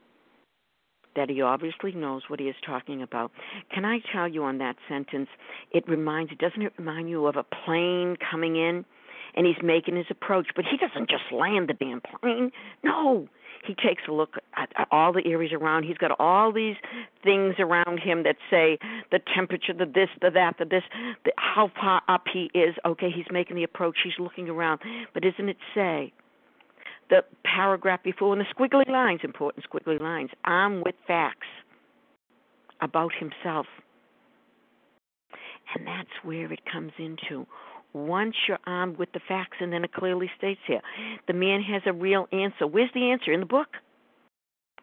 that 1.16 1.28
he 1.28 1.42
obviously 1.42 1.92
knows 1.92 2.22
what 2.28 2.38
he 2.38 2.46
is 2.46 2.54
talking 2.64 3.02
about. 3.02 3.32
Can 3.74 3.84
I 3.84 3.98
tell 4.12 4.28
you 4.28 4.44
on 4.44 4.58
that 4.58 4.76
sentence? 4.88 5.28
It 5.72 5.88
reminds, 5.88 6.32
doesn't 6.38 6.62
it 6.62 6.72
remind 6.78 7.10
you 7.10 7.26
of 7.26 7.36
a 7.36 7.42
plane 7.42 8.16
coming 8.30 8.56
in 8.56 8.84
and 9.34 9.46
he's 9.46 9.62
making 9.62 9.96
his 9.96 10.06
approach, 10.10 10.48
but 10.54 10.64
he 10.64 10.76
doesn't 10.76 11.10
just 11.10 11.32
land 11.32 11.68
the 11.68 11.74
damn 11.74 12.00
plane. 12.00 12.50
No, 12.84 13.28
he 13.66 13.74
takes 13.74 14.02
a 14.08 14.12
look 14.12 14.34
at, 14.56 14.72
all 14.90 15.12
the 15.12 15.22
areas 15.26 15.52
around. 15.52 15.84
He's 15.84 15.98
got 15.98 16.18
all 16.18 16.52
these 16.52 16.76
things 17.22 17.56
around 17.58 18.00
him 18.00 18.22
that 18.22 18.36
say 18.50 18.78
the 19.10 19.20
temperature, 19.34 19.72
the 19.72 19.86
this, 19.86 20.08
the 20.20 20.30
that, 20.30 20.56
the 20.58 20.64
this, 20.64 20.84
the, 21.24 21.32
how 21.36 21.70
far 21.78 22.02
up 22.08 22.24
he 22.32 22.50
is. 22.54 22.74
Okay, 22.86 23.10
he's 23.14 23.26
making 23.30 23.56
the 23.56 23.64
approach. 23.64 23.98
He's 24.02 24.18
looking 24.18 24.48
around, 24.48 24.80
but 25.14 25.24
isn't 25.24 25.48
it 25.48 25.58
say? 25.74 26.12
the 27.10 27.24
paragraph 27.44 28.02
before 28.02 28.36
and 28.36 28.40
the 28.40 28.54
squiggly 28.54 28.88
lines, 28.88 29.20
important 29.24 29.64
squiggly 29.68 30.00
lines, 30.00 30.30
armed 30.44 30.84
with 30.84 30.94
facts 31.06 31.46
about 32.80 33.12
himself. 33.18 33.66
And 35.74 35.86
that's 35.86 36.08
where 36.22 36.52
it 36.52 36.60
comes 36.70 36.92
into. 36.98 37.46
Once 37.92 38.34
you're 38.46 38.58
armed 38.66 38.96
with 38.98 39.10
the 39.12 39.20
facts, 39.26 39.56
and 39.60 39.72
then 39.72 39.84
it 39.84 39.92
clearly 39.92 40.30
states 40.36 40.60
here, 40.66 40.80
the 41.26 41.32
man 41.32 41.62
has 41.62 41.82
a 41.86 41.92
real 41.92 42.26
answer. 42.32 42.66
Where's 42.66 42.90
the 42.94 43.10
answer? 43.10 43.32
In 43.32 43.40
the 43.40 43.46
book. 43.46 43.68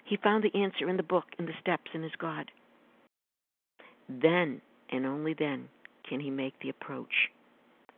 He 0.06 0.18
found 0.18 0.44
the 0.44 0.60
answer 0.60 0.90
in 0.90 0.98
the 0.98 1.04
book, 1.04 1.26
in 1.40 1.46
the 1.46 1.54
steps, 1.62 1.92
in 1.94 2.04
his 2.04 2.12
God. 2.20 2.52
Then, 4.08 4.62
and 4.92 5.06
only 5.06 5.34
then, 5.34 5.68
can 6.08 6.20
he 6.20 6.30
make 6.30 6.54
the 6.62 6.70
approach 6.70 7.30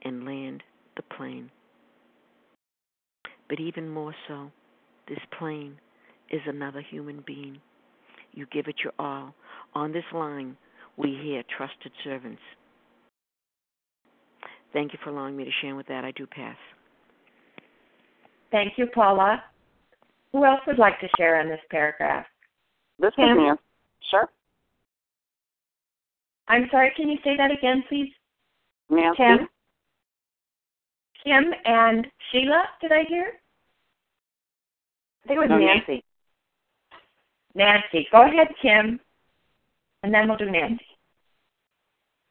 and 0.03 0.25
land 0.25 0.63
the 0.95 1.03
plane. 1.03 1.49
But 3.49 3.59
even 3.59 3.89
more 3.89 4.13
so, 4.27 4.51
this 5.07 5.19
plane 5.37 5.79
is 6.29 6.41
another 6.45 6.81
human 6.81 7.23
being. 7.25 7.59
You 8.33 8.45
give 8.51 8.67
it 8.67 8.75
your 8.83 8.93
all. 8.99 9.33
On 9.73 9.91
this 9.91 10.03
line, 10.13 10.57
we 10.97 11.17
hear 11.21 11.43
trusted 11.55 11.91
servants. 12.03 12.41
Thank 14.77 14.93
you 14.93 14.99
for 15.03 15.09
allowing 15.09 15.35
me 15.35 15.43
to 15.43 15.49
share 15.59 15.75
with 15.75 15.87
that. 15.87 16.05
I 16.05 16.11
do 16.11 16.27
pass. 16.27 16.55
Thank 18.51 18.73
you, 18.77 18.85
Paula. 18.93 19.43
Who 20.31 20.45
else 20.45 20.59
would 20.67 20.77
like 20.77 20.99
to 20.99 21.07
share 21.17 21.39
on 21.39 21.49
this 21.49 21.59
paragraph? 21.71 22.27
This 22.99 23.11
Kim? 23.15 23.25
is 23.25 23.37
Nancy. 23.37 23.61
Sure. 24.11 24.29
I'm 26.47 26.67
sorry, 26.69 26.91
can 26.95 27.09
you 27.09 27.17
say 27.23 27.35
that 27.37 27.49
again, 27.49 27.85
please? 27.89 28.11
Nancy. 28.91 29.17
Kim? 29.17 29.47
Kim 31.23 31.53
and 31.65 32.05
Sheila, 32.31 32.65
did 32.79 32.91
I 32.91 33.03
hear? 33.09 33.31
I 35.25 35.27
think 35.27 35.37
it 35.37 35.39
was 35.39 35.49
no, 35.49 35.57
Nancy. 35.57 36.03
Nancy. 37.55 38.07
Go 38.11 38.27
ahead, 38.27 38.49
Kim. 38.61 38.99
And 40.03 40.13
then 40.13 40.27
we'll 40.27 40.37
do 40.37 40.51
Nancy. 40.51 40.85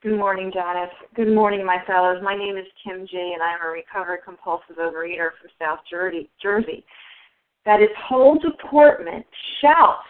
Good 0.02 0.16
morning, 0.16 0.50
Janice. 0.52 0.90
Good 1.14 1.34
morning, 1.34 1.64
my 1.64 1.78
fellows. 1.86 2.22
My 2.22 2.36
name 2.36 2.56
is 2.56 2.66
Kim 2.84 3.06
G, 3.06 3.16
and 3.34 3.42
I'm 3.42 3.66
a 3.66 3.70
recovered 3.70 4.20
compulsive 4.24 4.76
overeater 4.76 5.30
from 5.40 5.50
South 5.58 5.78
Jersey. 5.90 6.84
That 7.64 7.80
is 7.80 7.88
whole 8.08 8.38
deportment 8.38 9.24
shouts 9.60 10.06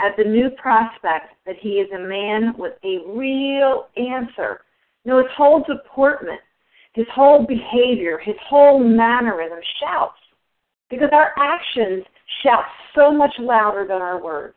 at 0.00 0.16
the 0.16 0.24
new 0.24 0.50
prospect 0.50 1.34
that 1.46 1.56
he 1.60 1.80
is 1.80 1.90
a 1.92 1.98
man 1.98 2.54
with 2.58 2.74
a 2.84 2.98
real 3.08 3.86
answer. 3.96 4.60
No, 5.04 5.18
his 5.18 5.26
whole 5.36 5.64
deportment 5.66 6.40
his 6.96 7.06
whole 7.14 7.46
behavior, 7.46 8.18
his 8.18 8.34
whole 8.48 8.82
mannerism 8.82 9.58
shouts. 9.80 10.16
Because 10.88 11.10
our 11.12 11.32
actions 11.38 12.04
shout 12.42 12.64
so 12.94 13.12
much 13.12 13.32
louder 13.38 13.86
than 13.86 14.00
our 14.00 14.20
words. 14.20 14.54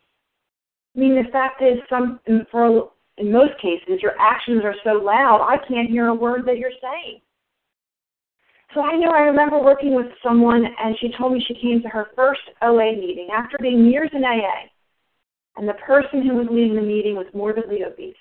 I 0.96 1.00
mean, 1.00 1.16
the 1.16 1.30
fact 1.32 1.62
is, 1.62 1.80
some 1.90 2.20
for 2.50 2.92
in 3.20 3.32
most 3.32 3.60
cases, 3.62 4.02
your 4.02 4.20
actions 4.20 4.64
are 4.64 4.76
so 4.84 4.92
loud, 4.92 5.46
I 5.48 5.58
can't 5.68 5.90
hear 5.90 6.08
a 6.08 6.14
word 6.14 6.46
that 6.46 6.58
you're 6.58 6.72
saying. 6.82 7.20
So 8.74 8.82
I 8.82 8.96
know 8.96 9.12
I 9.12 9.22
remember 9.22 9.62
working 9.62 9.96
with 9.96 10.08
someone, 10.24 10.64
and 10.64 10.96
she 11.00 11.12
told 11.18 11.34
me 11.34 11.44
she 11.48 11.56
came 11.56 11.82
to 11.82 11.90
her 11.90 12.08
first 12.16 12.42
OA 12.62 12.94
meeting 12.96 13.30
after 13.36 13.58
being 13.60 13.86
years 13.86 14.10
in 14.14 14.24
AA. 14.24 14.70
And 15.58 15.68
the 15.68 15.74
person 15.74 16.26
who 16.26 16.36
was 16.36 16.48
leading 16.50 16.76
the 16.76 16.82
meeting 16.82 17.16
was 17.16 17.26
morbidly 17.34 17.84
obese. 17.84 18.16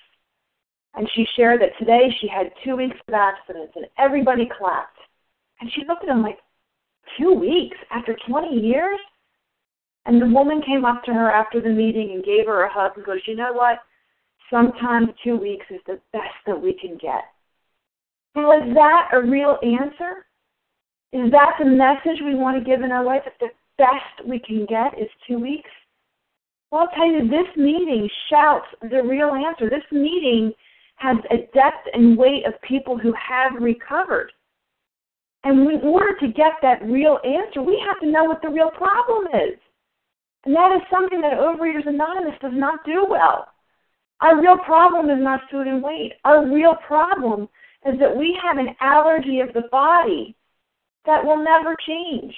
And 0.95 1.07
she 1.15 1.25
shared 1.35 1.61
that 1.61 1.77
today 1.77 2.09
she 2.19 2.27
had 2.27 2.51
two 2.65 2.75
weeks 2.75 2.97
of 3.07 3.13
abstinence, 3.13 3.71
and 3.75 3.85
everybody 3.97 4.49
clapped. 4.57 4.97
And 5.61 5.71
she 5.71 5.85
looked 5.87 6.03
at 6.03 6.09
him 6.09 6.23
like, 6.23 6.39
two 7.17 7.33
weeks 7.33 7.77
after 7.91 8.17
20 8.27 8.55
years? 8.55 8.99
And 10.05 10.21
the 10.21 10.27
woman 10.27 10.61
came 10.65 10.85
up 10.85 11.03
to 11.03 11.13
her 11.13 11.31
after 11.31 11.61
the 11.61 11.69
meeting 11.69 12.11
and 12.13 12.23
gave 12.23 12.47
her 12.47 12.63
a 12.63 12.73
hug 12.73 12.93
and 12.95 13.05
goes, 13.05 13.19
you 13.27 13.35
know 13.35 13.53
what? 13.53 13.79
Sometimes 14.51 15.09
two 15.23 15.37
weeks 15.37 15.65
is 15.69 15.81
the 15.85 15.99
best 16.11 16.35
that 16.45 16.59
we 16.59 16.73
can 16.73 16.97
get. 16.97 17.23
Well, 18.35 18.51
is 18.51 18.73
that 18.75 19.09
a 19.13 19.21
real 19.21 19.57
answer? 19.63 20.25
Is 21.11 21.31
that 21.31 21.53
the 21.59 21.65
message 21.65 22.21
we 22.23 22.35
want 22.35 22.57
to 22.57 22.69
give 22.69 22.81
in 22.81 22.91
our 22.91 23.03
life 23.03 23.21
that 23.25 23.39
the 23.39 23.49
best 23.77 24.27
we 24.27 24.39
can 24.39 24.65
get 24.65 24.99
is 24.99 25.09
two 25.27 25.39
weeks? 25.39 25.69
Well, 26.71 26.81
I'll 26.81 26.95
tell 26.95 27.07
you, 27.07 27.27
this 27.27 27.47
meeting 27.57 28.07
shouts 28.29 28.67
the 28.81 29.01
real 29.01 29.33
answer. 29.33 29.69
This 29.69 29.85
meeting 29.91 30.53
has 30.97 31.17
a 31.31 31.37
depth 31.53 31.87
and 31.93 32.17
weight 32.17 32.45
of 32.45 32.53
people 32.61 32.97
who 32.97 33.13
have 33.13 33.61
recovered. 33.61 34.31
And 35.43 35.71
in 35.71 35.81
order 35.81 36.15
to 36.19 36.27
get 36.27 36.53
that 36.61 36.83
real 36.83 37.17
answer, 37.23 37.61
we 37.61 37.81
have 37.87 37.99
to 38.01 38.11
know 38.11 38.25
what 38.25 38.41
the 38.41 38.49
real 38.49 38.69
problem 38.71 39.27
is. 39.33 39.57
And 40.45 40.55
that 40.55 40.75
is 40.75 40.81
something 40.91 41.21
that 41.21 41.33
Overeaters 41.33 41.87
Anonymous 41.87 42.37
does 42.41 42.51
not 42.53 42.85
do 42.85 43.05
well. 43.09 43.47
Our 44.21 44.41
real 44.41 44.57
problem 44.57 45.09
is 45.09 45.23
not 45.23 45.41
food 45.49 45.67
and 45.67 45.81
weight. 45.81 46.13
Our 46.25 46.45
real 46.45 46.75
problem 46.85 47.47
is 47.85 47.97
that 47.99 48.15
we 48.15 48.37
have 48.43 48.57
an 48.57 48.75
allergy 48.81 49.39
of 49.39 49.53
the 49.53 49.63
body 49.71 50.35
that 51.05 51.23
will 51.23 51.41
never 51.41 51.75
change. 51.87 52.35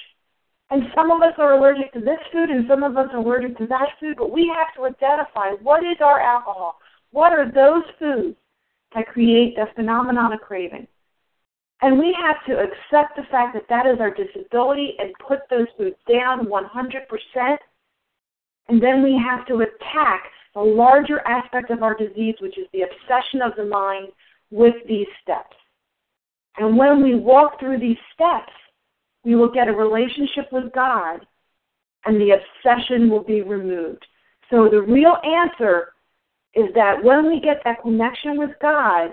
And 0.70 0.84
some 0.96 1.12
of 1.12 1.22
us 1.22 1.34
are 1.38 1.54
allergic 1.54 1.92
to 1.94 2.00
this 2.00 2.20
food 2.32 2.50
and 2.50 2.66
some 2.70 2.84
of 2.84 2.96
us 2.96 3.08
are 3.12 3.20
allergic 3.20 3.58
to 3.58 3.68
that 3.68 3.90
food, 4.00 4.16
but 4.18 4.32
we 4.32 4.48
have 4.56 4.74
to 4.76 4.86
identify 4.86 5.52
what 5.62 5.84
is 5.84 5.98
our 6.00 6.22
alcohol? 6.22 6.78
What 7.12 7.34
are 7.34 7.52
those 7.52 7.84
foods 8.00 8.38
that 8.96 9.08
create 9.08 9.56
the 9.56 9.66
phenomenon 9.76 10.34
of 10.34 10.40
craving? 10.40 10.88
And 11.82 11.98
we 11.98 12.16
have 12.22 12.38
to 12.46 12.62
accept 12.62 13.18
the 13.18 13.24
fact 13.32 13.56
that 13.56 13.68
that 13.70 13.88
is 13.88 14.00
our 14.00 14.12
disability 14.12 14.94
and 15.00 15.12
put 15.28 15.40
those 15.50 15.68
foods 15.78 15.96
down 16.08 16.46
100%. 16.46 17.58
And 18.70 18.82
then 18.82 19.04
we 19.04 19.18
have 19.18 19.46
to 19.48 19.56
attack 19.56 20.30
the 20.54 20.62
larger 20.62 21.20
aspect 21.28 21.72
of 21.72 21.84
our 21.84 21.96
disease, 21.96 22.36
which 22.40 22.58
is 22.58 22.68
the 22.74 22.82
obsession 22.82 23.42
of 23.42 23.56
the 23.56 23.66
mind 23.66 24.10
with 24.50 24.76
these 24.88 25.08
steps. 25.22 25.56
And 26.58 26.78
when 26.78 27.02
we 27.02 27.16
walk 27.16 27.60
through 27.60 27.80
these 27.80 27.98
steps, 28.14 28.52
we 29.24 29.36
will 29.36 29.52
get 29.52 29.68
a 29.68 29.74
relationship 29.74 30.52
with 30.52 30.74
God 30.74 31.26
and 32.06 32.20
the 32.20 32.32
obsession 32.32 33.10
will 33.10 33.24
be 33.24 33.42
removed. 33.42 34.06
So 34.50 34.68
the 34.70 34.82
real 34.82 35.16
answer 35.24 35.94
is 36.56 36.66
that 36.76 37.02
when 37.04 37.28
we 37.28 37.40
get 37.40 37.62
that 37.64 37.82
connection 37.82 38.38
with 38.38 38.52
God, 38.62 39.12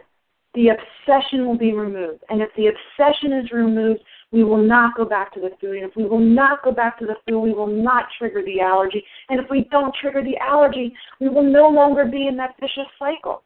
the 0.55 0.71
obsession 0.71 1.47
will 1.47 1.59
be 1.59 1.73
removed. 1.73 2.25
And 2.31 2.41
if 2.41 2.49
the 2.57 2.69
obsession 2.69 3.33
is 3.33 3.53
removed, 3.53 4.01
we 4.31 4.45
will 4.45 4.63
not 4.63 4.97
go 4.97 5.05
back 5.05 5.33
to 5.35 5.41
the 5.41 5.51
food. 5.61 5.77
And 5.77 5.91
if 5.91 5.97
we 5.97 6.05
will 6.05 6.19
not 6.19 6.63
go 6.63 6.71
back 6.73 6.99
to 6.99 7.07
the 7.07 7.17
food, 7.27 7.41
we 7.41 7.53
will 7.53 7.67
not 7.67 8.07
trigger 8.19 8.43
the 8.45 8.61
allergy. 8.61 9.03
And 9.29 9.41
if 9.41 9.47
we 9.51 9.67
don't 9.71 9.95
trigger 10.01 10.23
the 10.23 10.37
allergy, 10.39 10.95
we 11.21 11.29
will 11.29 11.43
no 11.43 11.69
longer 11.69 12.05
be 12.05 12.27
in 12.27 12.37
that 12.37 12.55
vicious 12.61 12.91
cycle. 12.99 13.43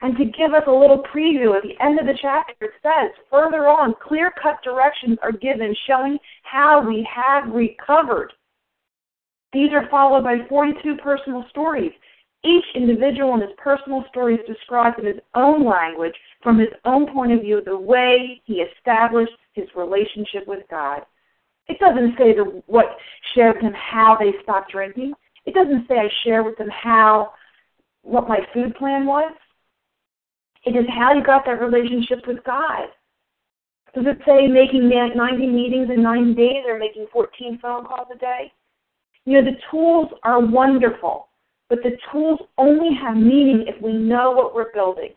And 0.00 0.16
to 0.18 0.24
give 0.24 0.52
us 0.52 0.64
a 0.66 0.72
little 0.72 1.02
preview, 1.14 1.56
at 1.56 1.62
the 1.62 1.82
end 1.82 1.98
of 1.98 2.06
the 2.06 2.18
chapter, 2.20 2.52
it 2.60 2.72
says, 2.82 3.10
further 3.30 3.68
on, 3.68 3.94
clear 4.06 4.32
cut 4.42 4.58
directions 4.62 5.18
are 5.22 5.32
given 5.32 5.74
showing 5.86 6.18
how 6.42 6.86
we 6.86 7.08
have 7.14 7.48
recovered. 7.54 8.32
These 9.52 9.72
are 9.72 9.88
followed 9.88 10.24
by 10.24 10.38
42 10.48 10.96
personal 10.96 11.44
stories. 11.48 11.92
Each 12.44 12.64
individual 12.74 13.34
in 13.34 13.40
his 13.40 13.56
personal 13.56 14.04
story 14.10 14.34
is 14.34 14.46
described 14.46 14.98
in 14.98 15.06
his 15.06 15.20
own 15.34 15.64
language, 15.64 16.14
from 16.44 16.58
his 16.58 16.68
own 16.84 17.12
point 17.12 17.32
of 17.32 17.40
view, 17.40 17.62
the 17.64 17.76
way 17.76 18.40
he 18.44 18.62
established 18.62 19.32
his 19.54 19.66
relationship 19.74 20.46
with 20.46 20.62
God. 20.70 21.00
It 21.66 21.78
doesn't 21.80 22.16
say 22.18 22.34
the, 22.34 22.62
what 22.66 22.84
shared 23.34 23.56
with 23.56 23.64
him 23.64 23.72
how 23.72 24.16
they 24.20 24.32
stopped 24.42 24.70
drinking. 24.70 25.14
It 25.46 25.54
doesn't 25.54 25.88
say 25.88 25.94
I 25.94 26.08
share 26.22 26.44
with 26.44 26.58
them 26.58 26.68
how 26.68 27.32
what 28.02 28.28
my 28.28 28.40
food 28.52 28.74
plan 28.76 29.06
was. 29.06 29.32
It 30.64 30.76
is 30.76 30.84
how 30.94 31.14
you 31.14 31.24
got 31.24 31.46
that 31.46 31.60
relationship 31.60 32.26
with 32.26 32.44
God. 32.44 32.88
Does 33.94 34.04
it 34.06 34.18
say 34.26 34.46
making 34.46 34.88
90 34.88 35.46
meetings 35.46 35.88
in 35.88 36.02
90 36.02 36.34
days 36.34 36.64
or 36.66 36.78
making 36.78 37.06
14 37.12 37.58
phone 37.62 37.86
calls 37.86 38.08
a 38.14 38.18
day? 38.18 38.52
You 39.24 39.40
know, 39.40 39.50
the 39.50 39.56
tools 39.70 40.08
are 40.24 40.44
wonderful, 40.44 41.28
but 41.70 41.78
the 41.82 41.96
tools 42.12 42.40
only 42.58 42.94
have 42.94 43.16
meaning 43.16 43.64
if 43.66 43.80
we 43.80 43.92
know 43.92 44.32
what 44.32 44.54
we're 44.54 44.72
building. 44.72 45.10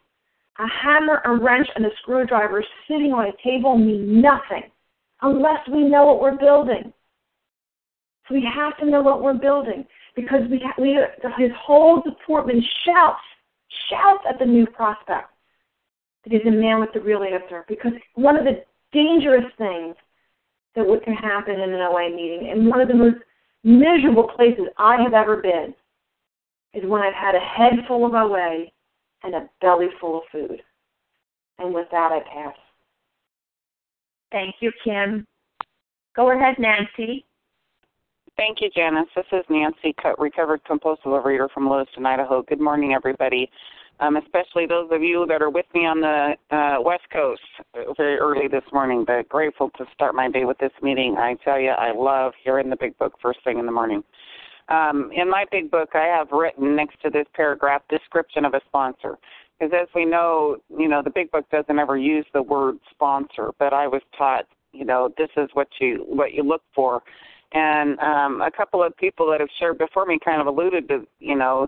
A 0.60 0.68
hammer, 0.68 1.22
a 1.26 1.36
wrench, 1.36 1.68
and 1.76 1.86
a 1.86 1.90
screwdriver 2.02 2.64
sitting 2.88 3.14
on 3.14 3.28
a 3.28 3.44
table 3.44 3.78
mean 3.78 4.22
nothing 4.22 4.64
unless 5.22 5.60
we 5.72 5.84
know 5.84 6.06
what 6.06 6.22
we're 6.22 6.38
building. 6.38 6.92
So 8.28 8.36
we 8.36 8.48
have 8.54 8.78
to 8.78 8.86
know 8.86 9.02
what 9.02 9.22
we're 9.22 9.34
building 9.34 9.86
because 10.16 10.42
we, 10.50 10.62
we 10.80 11.00
his 11.38 11.52
whole 11.58 12.02
department 12.02 12.64
shouts 12.86 13.22
shouts 13.90 14.24
at 14.28 14.40
the 14.40 14.46
new 14.46 14.66
prospect 14.66 15.30
that 16.24 16.34
he's 16.34 16.46
a 16.46 16.52
man 16.52 16.80
with 16.80 16.90
the 16.94 17.00
real 17.00 17.24
answer. 17.24 17.64
Because 17.68 17.94
one 18.16 18.36
of 18.36 18.44
the 18.44 18.64
dangerous 18.92 19.46
things 19.58 19.96
that 20.76 21.02
can 21.04 21.14
happen 21.14 21.60
in 21.60 21.74
an 21.74 21.82
OA 21.82 22.10
meeting, 22.10 22.50
and 22.52 22.68
one 22.68 22.82
of 22.82 22.88
the 22.88 22.94
most 22.94 23.18
miserable 23.64 24.30
places 24.36 24.66
I 24.78 25.02
have 25.02 25.14
ever 25.14 25.38
been, 25.38 25.74
is 26.74 26.88
when 26.88 27.02
I've 27.02 27.14
had 27.14 27.36
a 27.36 27.40
head 27.40 27.86
full 27.88 28.06
of 28.06 28.14
OA 28.14 28.66
and 29.24 29.36
a 29.36 29.50
belly 29.62 29.88
full 30.00 30.20
of 30.20 30.24
food. 30.32 30.62
And 31.60 31.74
with 31.74 31.88
that, 31.92 32.12
I 32.12 32.20
pass. 32.32 32.56
Thank 34.32 34.56
you, 34.60 34.72
Kim. 34.84 35.26
Go 36.16 36.32
ahead, 36.32 36.56
Nancy. 36.60 37.26
Thank 38.36 38.62
you, 38.62 38.70
Janice. 38.70 39.08
This 39.16 39.26
is 39.32 39.44
Nancy, 39.50 39.96
recovered 40.20 40.64
compulsive 40.66 41.06
overeater 41.06 41.50
from 41.52 41.68
Lewiston, 41.70 42.06
Idaho. 42.06 42.44
Good 42.44 42.62
morning, 42.62 42.94
everybody. 42.94 43.50
Um, 44.00 44.16
especially 44.16 44.68
those 44.68 44.90
of 44.92 45.02
you 45.02 45.26
that 45.28 45.42
are 45.42 45.50
with 45.50 45.66
me 45.74 45.88
on 45.88 46.02
the 46.02 46.56
uh, 46.56 46.80
West 46.80 47.06
Coast 47.12 47.42
very 47.98 48.18
early 48.18 48.48
this 48.48 48.64
morning. 48.72 49.04
But 49.08 49.28
grateful 49.28 49.72
to 49.78 49.86
start 49.92 50.14
my 50.14 50.30
day 50.30 50.46
with 50.46 50.60
this 50.60 50.72
meeting. 50.84 51.16
I 51.18 51.34
tell 51.44 51.60
you, 51.60 51.72
I 51.72 51.92
love 51.94 52.34
hearing 52.44 52.70
the 52.70 52.76
big 52.76 52.96
book 53.00 53.14
first 53.20 53.40
thing 53.44 53.58
in 53.58 53.66
the 53.66 53.72
morning. 53.72 54.04
Um, 54.70 55.12
in 55.16 55.30
my 55.30 55.46
big 55.52 55.72
book, 55.72 55.90
I 55.94 56.06
have 56.06 56.32
written 56.32 56.76
next 56.76 57.02
to 57.04 57.10
this 57.10 57.26
paragraph 57.34 57.82
description 57.90 58.46
of 58.46 58.54
a 58.54 58.62
sponsor. 58.68 59.18
Because 59.60 59.74
as 59.82 59.88
we 59.96 60.06
know, 60.06 60.58
you 60.70 60.88
know, 60.88 61.02
the 61.02 61.10
big 61.10 61.32
book 61.32 61.46
doesn't 61.52 61.80
ever 61.80 61.98
use 61.98 62.26
the 62.34 62.44
word 62.44 62.78
sponsor, 62.92 63.52
but 63.58 63.74
I 63.74 63.88
was 63.88 64.02
taught, 64.18 64.46
you 64.72 64.86
know, 64.86 65.10
this 65.18 65.30
is 65.36 65.50
what 65.54 65.68
you 65.80 66.06
what 66.08 66.34
you 66.34 66.44
look 66.44 66.62
for 66.76 67.02
and 67.54 68.00
um, 68.00 68.42
a 68.42 68.52
couple 68.52 68.84
of 68.84 68.96
people 68.98 69.30
that 69.32 69.40
have 69.40 69.50
shared 69.60 69.78
before 69.78 70.06
me 70.06 70.20
kind 70.24 70.42
of 70.42 70.48
alluded 70.48 70.88
to, 70.90 71.08
you 71.20 71.36
know, 71.36 71.68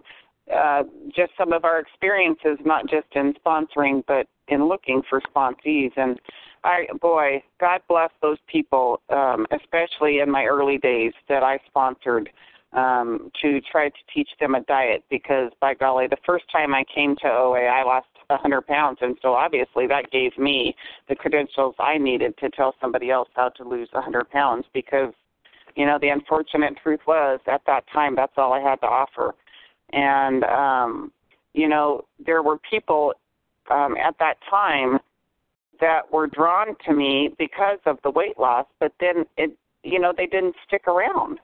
uh, 0.53 0.83
just 1.15 1.31
some 1.37 1.53
of 1.53 1.63
our 1.63 1.79
experiences, 1.79 2.57
not 2.65 2.89
just 2.89 3.07
in 3.13 3.33
sponsoring, 3.45 4.03
but 4.07 4.27
in 4.47 4.67
looking 4.67 5.01
for 5.09 5.21
sponsees. 5.21 5.91
And 5.95 6.19
I, 6.63 6.87
boy, 6.99 7.43
God 7.59 7.81
bless 7.87 8.09
those 8.21 8.39
people, 8.47 9.01
um, 9.09 9.45
especially 9.51 10.19
in 10.19 10.29
my 10.29 10.45
early 10.45 10.77
days 10.79 11.13
that 11.29 11.43
I 11.43 11.59
sponsored 11.67 12.29
um, 12.73 13.31
to 13.41 13.59
try 13.61 13.89
to 13.89 13.97
teach 14.13 14.29
them 14.39 14.55
a 14.55 14.61
diet 14.61 15.03
because, 15.09 15.51
by 15.59 15.73
golly, 15.73 16.07
the 16.07 16.17
first 16.25 16.45
time 16.51 16.73
I 16.73 16.83
came 16.93 17.15
to 17.17 17.27
OA, 17.27 17.65
I 17.65 17.83
lost 17.83 18.07
a 18.29 18.35
100 18.35 18.67
pounds, 18.67 18.99
and 19.01 19.17
so 19.21 19.33
obviously 19.33 19.87
that 19.87 20.11
gave 20.11 20.37
me 20.37 20.75
the 21.07 21.15
credentials 21.15 21.75
I 21.79 21.97
needed 21.97 22.37
to 22.37 22.49
tell 22.49 22.75
somebody 22.79 23.09
else 23.09 23.29
how 23.35 23.49
to 23.49 23.63
lose 23.63 23.89
a 23.93 23.97
100 23.97 24.29
pounds 24.29 24.65
because 24.73 25.13
you 25.75 25.85
know, 25.85 25.97
the 26.01 26.09
unfortunate 26.09 26.73
truth 26.81 26.99
was 27.07 27.39
at 27.47 27.61
that 27.67 27.85
time 27.93 28.15
that's 28.15 28.33
all 28.37 28.53
I 28.53 28.59
had 28.59 28.81
to 28.81 28.87
offer. 28.87 29.33
And 29.93 30.43
um, 30.43 31.11
you 31.53 31.67
know, 31.67 32.05
there 32.23 32.43
were 32.43 32.57
people 32.69 33.13
um 33.71 33.95
at 33.97 34.15
that 34.19 34.35
time 34.49 34.99
that 35.79 36.11
were 36.11 36.27
drawn 36.27 36.75
to 36.85 36.93
me 36.93 37.33
because 37.37 37.79
of 37.85 37.97
the 38.03 38.11
weight 38.11 38.37
loss, 38.37 38.65
but 38.79 38.91
then 38.99 39.25
it 39.37 39.55
you 39.83 39.99
know, 39.99 40.13
they 40.15 40.25
didn't 40.25 40.55
stick 40.67 40.87
around. 40.87 41.39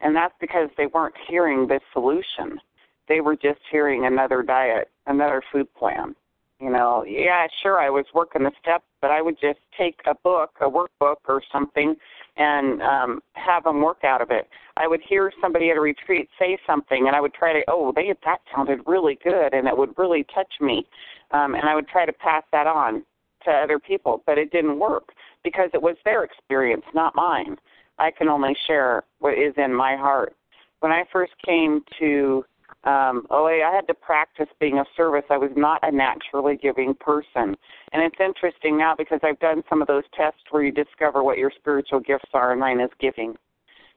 And 0.00 0.14
that's 0.14 0.34
because 0.40 0.68
they 0.76 0.86
weren't 0.86 1.14
hearing 1.28 1.66
this 1.66 1.82
solution. 1.92 2.60
They 3.08 3.20
were 3.20 3.36
just 3.36 3.60
hearing 3.70 4.06
another 4.06 4.42
diet, 4.42 4.90
another 5.06 5.42
food 5.52 5.72
plan. 5.74 6.14
You 6.58 6.70
know, 6.70 7.04
yeah, 7.06 7.46
sure, 7.62 7.78
I 7.78 7.90
was 7.90 8.06
working 8.14 8.42
the 8.42 8.52
steps, 8.62 8.84
but 9.02 9.10
I 9.10 9.20
would 9.20 9.38
just 9.38 9.58
take 9.76 10.00
a 10.06 10.14
book, 10.14 10.52
a 10.62 10.64
workbook 10.64 11.16
or 11.28 11.42
something, 11.52 11.94
and 12.38 12.80
um, 12.80 13.20
have 13.34 13.64
them 13.64 13.82
work 13.82 14.04
out 14.04 14.22
of 14.22 14.30
it. 14.30 14.48
I 14.78 14.88
would 14.88 15.02
hear 15.06 15.30
somebody 15.40 15.70
at 15.70 15.76
a 15.76 15.80
retreat 15.80 16.30
say 16.38 16.58
something, 16.66 17.06
and 17.06 17.14
I 17.14 17.20
would 17.20 17.34
try 17.34 17.52
to, 17.52 17.62
oh, 17.68 17.92
they 17.94 18.12
that 18.24 18.40
sounded 18.54 18.80
really 18.86 19.18
good, 19.22 19.52
and 19.52 19.68
it 19.68 19.76
would 19.76 19.96
really 19.98 20.24
touch 20.34 20.52
me, 20.60 20.86
um, 21.30 21.54
and 21.54 21.68
I 21.68 21.74
would 21.74 21.88
try 21.88 22.06
to 22.06 22.12
pass 22.12 22.42
that 22.52 22.66
on 22.66 23.04
to 23.44 23.50
other 23.50 23.78
people, 23.78 24.22
but 24.26 24.38
it 24.38 24.50
didn't 24.50 24.78
work 24.78 25.10
because 25.44 25.68
it 25.74 25.82
was 25.82 25.96
their 26.04 26.24
experience, 26.24 26.84
not 26.94 27.14
mine. 27.14 27.56
I 27.98 28.10
can 28.10 28.28
only 28.28 28.56
share 28.66 29.04
what 29.18 29.38
is 29.38 29.54
in 29.56 29.74
my 29.74 29.96
heart. 29.96 30.34
When 30.80 30.92
I 30.92 31.04
first 31.12 31.32
came 31.44 31.82
to 31.98 32.44
um, 32.84 33.26
OA, 33.30 33.64
I 33.66 33.74
had 33.74 33.86
to 33.88 33.94
practice 33.94 34.46
being 34.60 34.78
of 34.78 34.86
service. 34.96 35.24
I 35.30 35.38
was 35.38 35.50
not 35.56 35.80
a 35.82 35.90
naturally 35.90 36.56
giving 36.56 36.94
person. 36.94 37.56
And 37.92 38.02
it's 38.02 38.16
interesting 38.20 38.78
now 38.78 38.94
because 38.96 39.20
I've 39.22 39.40
done 39.40 39.62
some 39.68 39.82
of 39.82 39.88
those 39.88 40.04
tests 40.14 40.42
where 40.50 40.62
you 40.62 40.70
discover 40.70 41.24
what 41.24 41.38
your 41.38 41.50
spiritual 41.56 42.00
gifts 42.00 42.30
are, 42.32 42.52
and 42.52 42.60
mine 42.60 42.80
is 42.80 42.90
giving. 43.00 43.36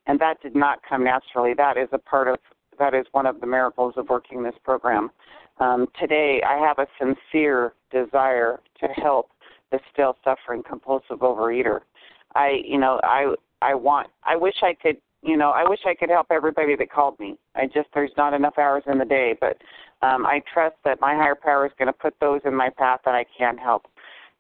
And 0.08 0.20
that 0.20 0.42
did 0.42 0.56
not 0.56 0.80
come 0.88 1.04
naturally. 1.04 1.54
That 1.54 1.78
is 1.78 1.90
a 1.92 2.00
part 2.00 2.28
of, 2.28 2.40
that 2.80 2.96
is 2.96 3.06
one 3.12 3.28
of 3.28 3.42
the 3.42 3.48
miracles 3.48 3.94
of 3.98 4.10
working 4.10 4.42
this 4.42 4.56
program. 4.64 5.12
Um, 5.60 5.88
today, 6.00 6.42
I 6.48 6.58
have 6.58 6.80
a 6.80 6.88
sincere 6.98 7.74
desire 7.92 8.60
to 8.80 8.88
help 8.88 9.30
the 9.72 9.80
still 9.94 10.16
suffering 10.24 10.64
compulsive 10.68 11.20
overeater. 11.20 11.82
I, 12.34 12.62
you 12.66 12.80
know, 12.80 13.00
I, 13.04 13.34
I 13.62 13.76
want, 13.76 14.08
I 14.24 14.36
wish 14.36 14.56
I 14.62 14.74
could 14.74 14.98
you 15.22 15.36
know, 15.36 15.50
I 15.50 15.68
wish 15.68 15.80
I 15.86 15.96
could 15.96 16.10
help 16.10 16.28
everybody 16.32 16.76
that 16.78 16.92
called 16.92 17.20
me. 17.20 17.38
I 17.56 17.66
just 17.66 17.90
there's 17.94 18.12
not 18.18 18.34
enough 18.34 18.58
hours 18.58 18.84
in 18.88 18.98
the 18.98 19.06
day, 19.06 19.36
but 19.40 19.58
um, 20.02 20.26
I 20.26 20.42
trust 20.52 20.76
that 20.86 21.02
my 21.02 21.14
higher 21.14 21.36
power 21.36 21.66
is 21.66 21.74
going 21.78 21.88
to 21.88 21.94
put 21.94 22.14
those 22.22 22.42
in 22.46 22.56
my 22.56 22.70
path 22.70 23.02
that 23.06 23.16
I 23.16 23.26
can 23.38 23.58
help. 23.58 23.86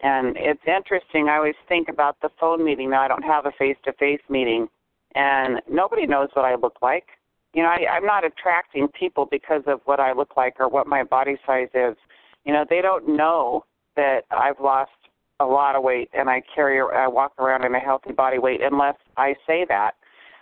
And 0.01 0.37
it's 0.37 0.61
interesting. 0.65 1.27
I 1.27 1.35
always 1.35 1.55
think 1.67 1.89
about 1.89 2.15
the 2.21 2.29
phone 2.39 2.63
meeting. 2.63 2.89
Now 2.89 3.01
I 3.01 3.09
don't 3.09 3.23
have 3.23 3.45
a 3.45 3.51
face-to-face 3.59 4.21
meeting, 4.29 4.69
and 5.15 5.61
nobody 5.69 6.07
knows 6.07 6.29
what 6.33 6.45
I 6.45 6.55
look 6.55 6.77
like. 6.81 7.07
You 7.53 7.63
know, 7.63 7.69
I, 7.69 7.85
I'm 7.91 8.05
not 8.05 8.23
attracting 8.23 8.87
people 8.97 9.27
because 9.29 9.63
of 9.67 9.81
what 9.83 9.99
I 9.99 10.13
look 10.13 10.37
like 10.37 10.55
or 10.59 10.69
what 10.69 10.87
my 10.87 11.03
body 11.03 11.35
size 11.45 11.67
is. 11.73 11.97
You 12.45 12.53
know, 12.53 12.63
they 12.69 12.81
don't 12.81 13.17
know 13.17 13.65
that 13.97 14.21
I've 14.31 14.61
lost 14.61 14.91
a 15.39 15.45
lot 15.45 15.75
of 15.75 15.83
weight 15.83 16.09
and 16.13 16.29
I 16.29 16.41
carry 16.53 16.79
I 16.79 17.07
walk 17.07 17.33
around 17.39 17.63
in 17.65 17.73
a 17.73 17.79
healthy 17.79 18.11
body 18.11 18.39
weight 18.39 18.61
unless 18.61 18.95
I 19.17 19.35
say 19.47 19.65
that 19.69 19.95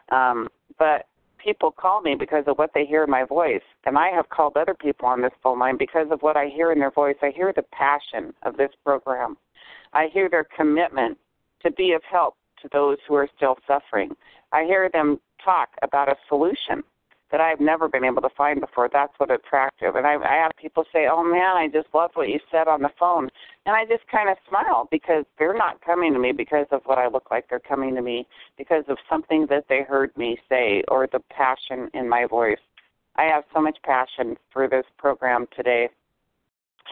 um, 0.09 0.47
but 0.79 1.07
people 1.43 1.71
call 1.71 2.01
me 2.01 2.15
because 2.15 2.43
of 2.47 2.57
what 2.57 2.71
they 2.73 2.85
hear 2.85 3.03
in 3.03 3.09
my 3.09 3.23
voice. 3.23 3.61
And 3.85 3.97
I 3.97 4.09
have 4.09 4.29
called 4.29 4.57
other 4.57 4.73
people 4.73 5.07
on 5.07 5.21
this 5.21 5.31
phone 5.41 5.59
line 5.59 5.77
because 5.77 6.07
of 6.11 6.21
what 6.21 6.37
I 6.37 6.47
hear 6.47 6.71
in 6.71 6.79
their 6.79 6.91
voice. 6.91 7.15
I 7.21 7.31
hear 7.35 7.53
the 7.55 7.63
passion 7.71 8.33
of 8.43 8.57
this 8.57 8.71
program. 8.83 9.37
I 9.93 10.07
hear 10.11 10.29
their 10.29 10.45
commitment 10.55 11.17
to 11.63 11.71
be 11.71 11.93
of 11.93 12.01
help 12.09 12.35
to 12.61 12.69
those 12.71 12.97
who 13.07 13.15
are 13.15 13.29
still 13.35 13.57
suffering. 13.67 14.11
I 14.51 14.63
hear 14.65 14.89
them 14.91 15.19
talk 15.43 15.69
about 15.83 16.09
a 16.09 16.15
solution 16.27 16.83
that 17.31 17.41
I've 17.41 17.59
never 17.59 17.87
been 17.87 18.03
able 18.03 18.21
to 18.21 18.29
find 18.35 18.61
before. 18.61 18.89
That's 18.91 19.13
what 19.17 19.31
attractive. 19.31 19.95
And 19.95 20.07
I, 20.07 20.15
I 20.15 20.35
have 20.43 20.51
people 20.59 20.83
say, 20.93 21.07
"Oh 21.11 21.23
man, 21.23 21.57
I 21.57 21.67
just 21.67 21.87
love 21.93 22.11
what 22.13 22.29
you 22.29 22.39
said 22.51 22.67
on 22.67 22.81
the 22.81 22.89
phone," 22.99 23.29
and 23.65 23.75
I 23.75 23.85
just 23.85 24.07
kind 24.07 24.29
of 24.29 24.37
smile 24.47 24.87
because 24.91 25.25
they're 25.37 25.57
not 25.57 25.81
coming 25.81 26.13
to 26.13 26.19
me 26.19 26.31
because 26.31 26.67
of 26.71 26.81
what 26.85 26.97
I 26.97 27.07
look 27.07 27.29
like. 27.31 27.49
They're 27.49 27.59
coming 27.59 27.95
to 27.95 28.01
me 28.01 28.27
because 28.57 28.83
of 28.87 28.97
something 29.09 29.47
that 29.49 29.65
they 29.69 29.83
heard 29.83 30.15
me 30.17 30.37
say 30.49 30.83
or 30.87 31.07
the 31.11 31.19
passion 31.29 31.89
in 31.93 32.07
my 32.07 32.25
voice. 32.25 32.59
I 33.17 33.23
have 33.23 33.43
so 33.53 33.61
much 33.61 33.77
passion 33.83 34.37
for 34.51 34.67
this 34.67 34.85
program 34.97 35.47
today. 35.55 35.89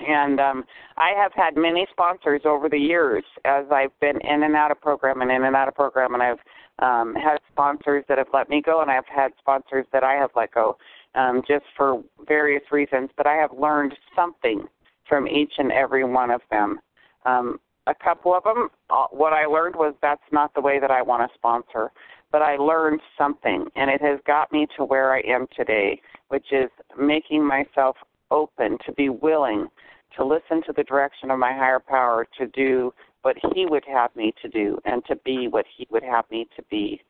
And 0.07 0.39
um, 0.39 0.63
I 0.97 1.11
have 1.15 1.31
had 1.33 1.55
many 1.55 1.87
sponsors 1.91 2.41
over 2.45 2.69
the 2.69 2.77
years 2.77 3.23
as 3.45 3.65
I've 3.71 3.97
been 3.99 4.19
in 4.21 4.43
and 4.43 4.55
out 4.55 4.71
of 4.71 4.81
program 4.81 5.21
and 5.21 5.31
in 5.31 5.43
and 5.43 5.55
out 5.55 5.67
of 5.67 5.75
program, 5.75 6.13
and 6.13 6.23
I've 6.23 6.39
um, 6.79 7.15
had 7.15 7.37
sponsors 7.51 8.03
that 8.09 8.17
have 8.17 8.27
let 8.33 8.49
me 8.49 8.61
go, 8.61 8.81
and 8.81 8.91
I've 8.91 9.07
had 9.07 9.31
sponsors 9.39 9.85
that 9.93 10.03
I 10.03 10.13
have 10.13 10.31
let 10.35 10.53
go 10.53 10.77
um, 11.15 11.41
just 11.47 11.65
for 11.77 12.01
various 12.27 12.63
reasons. 12.71 13.09
But 13.15 13.27
I 13.27 13.35
have 13.35 13.51
learned 13.57 13.93
something 14.15 14.65
from 15.07 15.27
each 15.27 15.53
and 15.57 15.71
every 15.71 16.03
one 16.03 16.31
of 16.31 16.41
them. 16.51 16.79
Um, 17.25 17.59
a 17.87 17.93
couple 17.93 18.33
of 18.33 18.43
them, 18.43 18.69
uh, 18.89 19.05
what 19.11 19.33
I 19.33 19.45
learned 19.45 19.75
was 19.75 19.93
that's 20.01 20.21
not 20.31 20.53
the 20.53 20.61
way 20.61 20.79
that 20.79 20.91
I 20.91 21.01
want 21.01 21.29
to 21.29 21.37
sponsor. 21.37 21.91
But 22.31 22.41
I 22.41 22.57
learned 22.57 22.99
something, 23.17 23.65
and 23.75 23.89
it 23.89 24.01
has 24.01 24.19
got 24.25 24.51
me 24.51 24.67
to 24.77 24.83
where 24.83 25.13
I 25.13 25.19
am 25.21 25.47
today, 25.55 26.01
which 26.29 26.47
is 26.51 26.69
making 26.97 27.47
myself 27.47 27.95
open 28.31 28.77
to 28.85 28.91
be 28.93 29.09
willing 29.09 29.67
to 30.17 30.25
listen 30.25 30.61
to 30.65 30.73
the 30.75 30.83
direction 30.83 31.31
of 31.31 31.39
my 31.39 31.51
higher 31.51 31.79
power 31.79 32.27
to 32.37 32.47
do 32.47 32.93
what 33.21 33.35
He 33.53 33.65
would 33.65 33.83
have 33.91 34.15
me 34.15 34.33
to 34.41 34.47
do 34.47 34.77
and 34.85 35.03
to 35.05 35.15
be 35.17 35.47
what 35.47 35.65
He 35.77 35.87
would 35.89 36.03
have 36.03 36.25
me 36.31 36.47
to 36.55 36.63
be. 36.69 37.01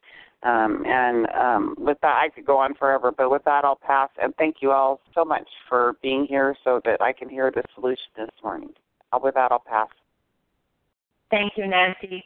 Um, 0.43 0.83
and 0.85 1.27
um, 1.31 1.75
with 1.77 1.97
that, 2.01 2.15
I 2.23 2.29
could 2.29 2.45
go 2.45 2.57
on 2.57 2.75
forever, 2.75 3.11
but 3.11 3.31
with 3.31 3.43
that, 3.45 3.65
I'll 3.65 3.75
pass. 3.75 4.09
And 4.21 4.35
thank 4.35 4.57
you 4.61 4.71
all 4.71 5.01
so 5.13 5.25
much 5.25 5.47
for 5.67 5.95
being 6.03 6.25
here 6.27 6.55
so 6.63 6.81
that 6.85 7.01
I 7.01 7.13
can 7.13 7.29
hear 7.29 7.51
the 7.51 7.63
solution 7.73 8.05
this 8.15 8.29
morning. 8.43 8.69
Uh, 9.11 9.19
with 9.21 9.33
that, 9.35 9.51
I'll 9.51 9.63
pass. 9.65 9.87
Thank 11.31 11.53
you, 11.57 11.67
Nancy. 11.67 12.23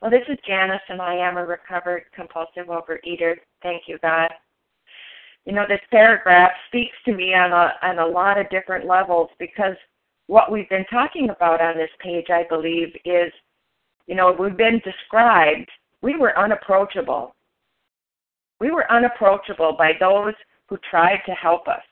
Well, 0.00 0.10
this 0.10 0.22
is 0.28 0.38
Janice, 0.46 0.80
and 0.88 1.00
I 1.00 1.14
am 1.14 1.36
a 1.36 1.44
recovered 1.44 2.04
compulsive 2.14 2.66
overeater. 2.68 3.36
Thank 3.62 3.82
you, 3.86 3.98
God. 4.02 4.30
You 5.46 5.52
know, 5.52 5.64
this 5.68 5.80
paragraph 5.90 6.50
speaks 6.68 6.96
to 7.06 7.14
me 7.14 7.32
on 7.32 7.52
a 7.52 7.72
on 7.82 7.98
a 7.98 8.06
lot 8.06 8.38
of 8.38 8.50
different 8.50 8.84
levels 8.84 9.30
because 9.38 9.76
what 10.26 10.50
we've 10.50 10.68
been 10.68 10.84
talking 10.90 11.30
about 11.30 11.60
on 11.60 11.76
this 11.76 11.90
page, 12.00 12.26
I 12.30 12.44
believe, 12.48 12.88
is, 13.04 13.32
you 14.06 14.16
know, 14.16 14.36
we've 14.38 14.56
been 14.56 14.80
described 14.84 15.70
we 16.02 16.16
were 16.16 16.38
unapproachable. 16.38 17.34
We 18.60 18.70
were 18.70 18.90
unapproachable 18.92 19.74
by 19.76 19.92
those 19.98 20.34
who 20.68 20.78
tried 20.90 21.20
to 21.26 21.32
help 21.32 21.68
us 21.68 21.82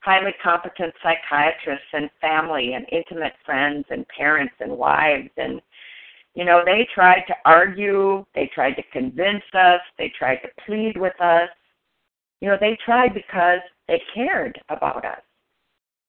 highly 0.00 0.32
competent 0.42 0.94
psychiatrists 1.02 1.88
and 1.92 2.08
family 2.20 2.74
and 2.74 2.86
intimate 2.92 3.34
friends 3.44 3.84
and 3.90 4.06
parents 4.08 4.54
and 4.60 4.72
wives 4.72 5.28
and 5.36 5.60
you 6.34 6.44
know 6.44 6.62
they 6.64 6.86
tried 6.94 7.24
to 7.26 7.34
argue 7.44 8.24
they 8.34 8.48
tried 8.54 8.74
to 8.74 8.82
convince 8.92 9.42
us 9.54 9.80
they 9.98 10.10
tried 10.16 10.36
to 10.36 10.48
plead 10.64 10.96
with 10.96 11.20
us 11.20 11.48
you 12.40 12.48
know 12.48 12.56
they 12.60 12.78
tried 12.84 13.14
because 13.14 13.60
they 13.86 14.00
cared 14.14 14.60
about 14.68 15.04
us 15.04 15.20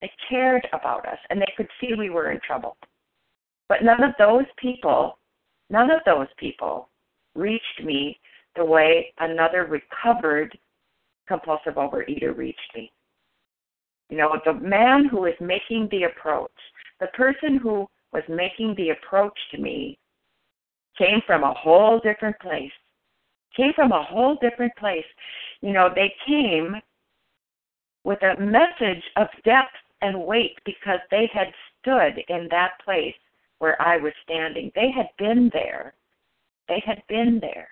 they 0.02 0.12
cared 0.30 0.68
about 0.74 1.06
us 1.08 1.18
and 1.30 1.42
they 1.42 1.54
could 1.58 1.68
see 1.80 1.94
we 1.94 2.10
were 2.10 2.32
in 2.32 2.40
trouble 2.46 2.78
but 3.68 3.84
none 3.84 4.04
of 4.04 4.12
those 4.18 4.46
people 4.58 5.18
none 5.70 5.92
of 5.92 6.02
those 6.06 6.28
people 6.38 6.90
reached 7.36 7.84
me 7.84 8.20
the 8.56 8.66
way 8.66 9.14
another 9.20 9.66
recovered 9.66 10.58
compulsive 11.30 11.76
overeater 11.76 12.36
reached 12.36 12.60
me. 12.76 12.92
You 14.10 14.18
know, 14.18 14.40
the 14.44 14.54
man 14.54 15.06
who 15.06 15.22
was 15.22 15.36
making 15.40 15.88
the 15.92 16.04
approach, 16.04 16.52
the 17.00 17.08
person 17.08 17.58
who 17.58 17.88
was 18.12 18.24
making 18.28 18.74
the 18.76 18.90
approach 18.90 19.38
to 19.52 19.60
me 19.60 19.98
came 20.98 21.22
from 21.26 21.44
a 21.44 21.54
whole 21.54 22.00
different 22.00 22.38
place. 22.40 22.72
Came 23.60 23.74
from 23.74 23.92
a 23.92 24.04
whole 24.04 24.38
different 24.40 24.74
place. 24.78 25.04
You 25.60 25.74
know, 25.74 25.90
they 25.94 26.14
came 26.26 26.76
with 28.06 28.20
a 28.24 28.40
message 28.40 29.04
of 29.18 29.28
depth 29.44 29.76
and 30.02 30.24
weight 30.24 30.58
because 30.66 31.00
they 31.12 31.30
had 31.34 31.48
stood 31.82 32.24
in 32.30 32.48
that 32.52 32.80
place 32.86 33.16
where 33.58 33.80
I 33.82 33.98
was 33.98 34.14
standing. 34.24 34.72
They 34.76 34.92
had 34.96 35.08
been 35.18 35.50
there. 35.52 35.94
They 36.70 36.82
had 36.86 37.04
been 37.10 37.40
there. 37.42 37.68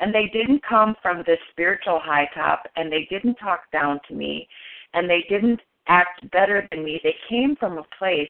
And 0.00 0.12
they 0.12 0.26
didn't 0.32 0.66
come 0.68 0.96
from 1.00 1.22
this 1.24 1.38
spiritual 1.52 2.00
high 2.02 2.28
top 2.34 2.64
and 2.74 2.90
they 2.90 3.06
didn't 3.08 3.36
talk 3.36 3.70
down 3.72 4.00
to 4.08 4.14
me 4.14 4.48
and 4.92 5.08
they 5.08 5.24
didn't 5.28 5.60
act 5.86 6.28
better 6.32 6.66
than 6.72 6.82
me. 6.82 7.00
They 7.04 7.14
came 7.28 7.54
from 7.54 7.78
a 7.78 7.86
place 7.96 8.28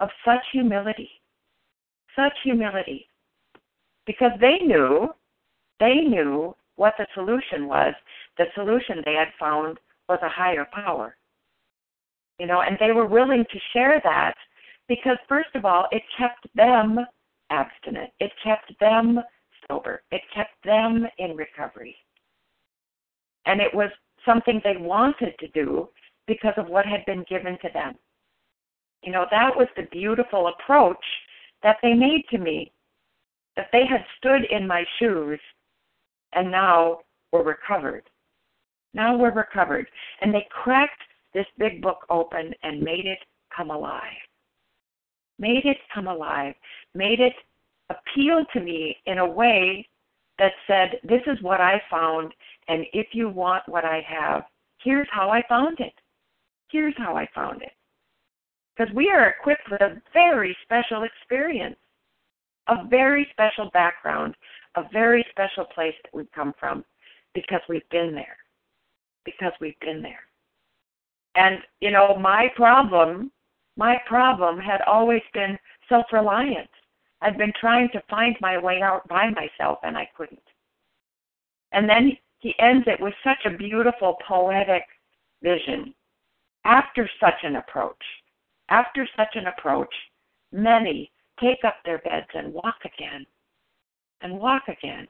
of 0.00 0.08
such 0.24 0.46
humility. 0.50 1.10
Such 2.16 2.32
humility. 2.42 3.06
Because 4.06 4.32
they 4.40 4.64
knew, 4.64 5.10
they 5.80 5.94
knew 5.96 6.54
what 6.76 6.94
the 6.98 7.06
solution 7.14 7.66
was. 7.66 7.94
The 8.38 8.46
solution 8.54 9.02
they 9.04 9.14
had 9.14 9.28
found 9.38 9.78
was 10.08 10.18
a 10.22 10.28
higher 10.28 10.66
power. 10.72 11.16
You 12.38 12.46
know, 12.46 12.60
and 12.60 12.76
they 12.78 12.92
were 12.92 13.06
willing 13.06 13.44
to 13.50 13.58
share 13.72 14.00
that 14.04 14.34
because, 14.88 15.16
first 15.28 15.48
of 15.54 15.64
all, 15.64 15.86
it 15.90 16.02
kept 16.18 16.46
them 16.54 16.98
abstinent. 17.50 18.10
It 18.20 18.32
kept 18.44 18.72
them 18.78 19.20
sober. 19.68 20.02
It 20.10 20.22
kept 20.34 20.52
them 20.64 21.06
in 21.18 21.36
recovery. 21.36 21.96
And 23.46 23.60
it 23.60 23.74
was 23.74 23.90
something 24.24 24.60
they 24.62 24.76
wanted 24.76 25.34
to 25.38 25.48
do 25.48 25.88
because 26.26 26.54
of 26.56 26.68
what 26.68 26.84
had 26.84 27.04
been 27.06 27.24
given 27.28 27.56
to 27.62 27.68
them. 27.72 27.94
You 29.02 29.12
know, 29.12 29.26
that 29.30 29.56
was 29.56 29.68
the 29.76 29.84
beautiful 29.92 30.48
approach 30.48 31.04
that 31.62 31.76
they 31.82 31.94
made 31.94 32.24
to 32.30 32.38
me. 32.38 32.72
That 33.56 33.68
they 33.72 33.86
had 33.86 34.04
stood 34.18 34.44
in 34.50 34.66
my 34.66 34.84
shoes 34.98 35.40
and 36.36 36.50
now 36.50 37.00
we're 37.32 37.42
recovered. 37.42 38.04
Now 38.94 39.16
we're 39.16 39.34
recovered. 39.34 39.88
And 40.22 40.32
they 40.32 40.46
cracked 40.50 41.02
this 41.34 41.46
big 41.58 41.82
book 41.82 42.06
open 42.08 42.54
and 42.62 42.80
made 42.80 43.06
it 43.06 43.18
come 43.54 43.70
alive 43.70 44.12
made 45.38 45.64
it 45.64 45.78
come 45.92 46.06
alive, 46.06 46.54
made 46.94 47.20
it 47.20 47.34
appeal 47.90 48.44
to 48.52 48.60
me 48.60 48.96
in 49.06 49.18
a 49.18 49.26
way 49.26 49.86
that 50.38 50.52
said, 50.66 50.98
This 51.02 51.22
is 51.26 51.40
what 51.42 51.60
I 51.60 51.80
found, 51.90 52.32
and 52.68 52.84
if 52.92 53.08
you 53.12 53.28
want 53.28 53.68
what 53.68 53.84
I 53.84 54.04
have, 54.06 54.44
here's 54.82 55.08
how 55.10 55.30
I 55.30 55.42
found 55.48 55.80
it. 55.80 55.94
Here's 56.70 56.94
how 56.96 57.16
I 57.16 57.28
found 57.34 57.62
it. 57.62 57.72
Because 58.76 58.92
we 58.94 59.08
are 59.08 59.28
equipped 59.28 59.70
with 59.70 59.80
a 59.80 60.00
very 60.12 60.56
special 60.64 61.04
experience, 61.04 61.76
a 62.68 62.84
very 62.88 63.26
special 63.30 63.70
background, 63.72 64.34
a 64.76 64.88
very 64.92 65.24
special 65.30 65.64
place 65.64 65.94
that 66.02 66.14
we've 66.14 66.30
come 66.32 66.54
from 66.58 66.84
because 67.34 67.60
we've 67.68 67.88
been 67.90 68.14
there. 68.14 68.36
Because 69.24 69.52
we've 69.60 69.78
been 69.80 70.02
there. 70.02 70.20
And, 71.34 71.58
you 71.80 71.90
know, 71.90 72.16
my 72.16 72.48
problem 72.56 73.30
my 73.76 73.96
problem 74.06 74.58
had 74.58 74.80
always 74.86 75.22
been 75.34 75.58
self 75.88 76.06
reliance. 76.12 76.68
I'd 77.20 77.38
been 77.38 77.52
trying 77.60 77.88
to 77.90 78.02
find 78.08 78.36
my 78.40 78.58
way 78.58 78.80
out 78.82 79.06
by 79.08 79.30
myself 79.30 79.78
and 79.82 79.96
I 79.96 80.08
couldn't. 80.16 80.40
And 81.72 81.88
then 81.88 82.16
he 82.38 82.54
ends 82.58 82.86
it 82.86 83.00
with 83.00 83.14
such 83.24 83.44
a 83.44 83.56
beautiful 83.56 84.16
poetic 84.26 84.84
vision. 85.42 85.94
After 86.64 87.08
such 87.20 87.42
an 87.42 87.56
approach, 87.56 88.02
after 88.68 89.06
such 89.16 89.34
an 89.34 89.46
approach, 89.46 89.94
many 90.52 91.10
take 91.40 91.64
up 91.64 91.76
their 91.84 91.98
beds 91.98 92.28
and 92.34 92.52
walk 92.52 92.78
again. 92.84 93.26
And 94.22 94.38
walk 94.38 94.64
again. 94.68 95.06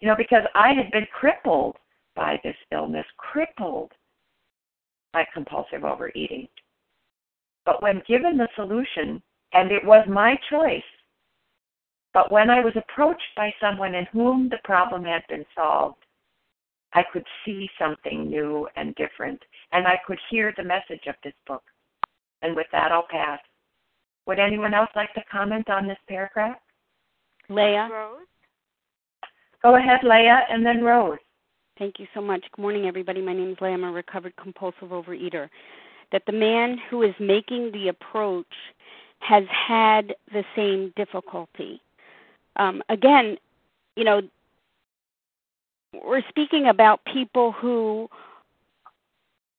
You 0.00 0.08
know, 0.08 0.16
because 0.16 0.44
I 0.54 0.72
had 0.72 0.90
been 0.90 1.06
crippled 1.18 1.76
by 2.14 2.40
this 2.42 2.56
illness, 2.72 3.06
crippled 3.16 3.92
by 5.12 5.26
compulsive 5.32 5.84
overeating. 5.84 6.48
But 7.64 7.82
when 7.82 8.02
given 8.06 8.36
the 8.36 8.48
solution, 8.54 9.22
and 9.52 9.70
it 9.70 9.84
was 9.84 10.06
my 10.08 10.38
choice, 10.50 10.82
but 12.14 12.32
when 12.32 12.48
I 12.48 12.60
was 12.60 12.72
approached 12.76 13.34
by 13.36 13.52
someone 13.60 13.94
in 13.94 14.06
whom 14.06 14.48
the 14.48 14.58
problem 14.64 15.04
had 15.04 15.22
been 15.28 15.44
solved, 15.54 16.02
I 16.94 17.02
could 17.12 17.26
see 17.44 17.68
something 17.78 18.28
new 18.28 18.68
and 18.76 18.94
different, 18.94 19.42
and 19.72 19.86
I 19.86 20.00
could 20.06 20.18
hear 20.30 20.54
the 20.56 20.64
message 20.64 21.06
of 21.08 21.14
this 21.22 21.34
book. 21.46 21.62
And 22.42 22.56
with 22.56 22.66
that, 22.72 22.92
I'll 22.92 23.06
pass. 23.10 23.40
Would 24.26 24.38
anyone 24.38 24.72
else 24.72 24.90
like 24.96 25.12
to 25.14 25.22
comment 25.30 25.68
on 25.68 25.86
this 25.86 25.98
paragraph? 26.08 26.56
Leah. 27.48 27.88
Rose. 27.92 28.26
Go 29.66 29.74
ahead, 29.74 30.04
Leah, 30.04 30.42
and 30.48 30.64
then 30.64 30.84
Rose. 30.84 31.18
Thank 31.76 31.98
you 31.98 32.06
so 32.14 32.20
much. 32.20 32.42
Good 32.54 32.62
morning, 32.62 32.86
everybody. 32.86 33.20
My 33.20 33.32
name 33.32 33.50
is 33.50 33.56
Leah. 33.60 33.72
I'm 33.72 33.82
a 33.82 33.90
recovered 33.90 34.36
compulsive 34.36 34.90
overeater 34.90 35.48
that 36.12 36.22
the 36.24 36.32
man 36.32 36.78
who 36.88 37.02
is 37.02 37.12
making 37.18 37.72
the 37.72 37.88
approach 37.88 38.46
has 39.18 39.42
had 39.50 40.14
the 40.32 40.44
same 40.54 40.92
difficulty. 40.94 41.80
Um, 42.54 42.80
again, 42.90 43.38
you 43.96 44.04
know, 44.04 44.20
we're 45.92 46.22
speaking 46.28 46.68
about 46.68 47.00
people 47.12 47.50
who 47.50 48.08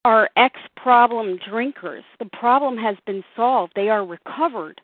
are 0.06 0.30
ex 0.38 0.58
problem 0.78 1.38
drinkers. 1.50 2.06
The 2.20 2.30
problem 2.32 2.78
has 2.78 2.96
been 3.06 3.26
solved, 3.36 3.74
they 3.76 3.89
are 3.89 4.06
recovered. 4.06 4.80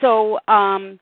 So, 0.00 0.38
um, 0.48 0.98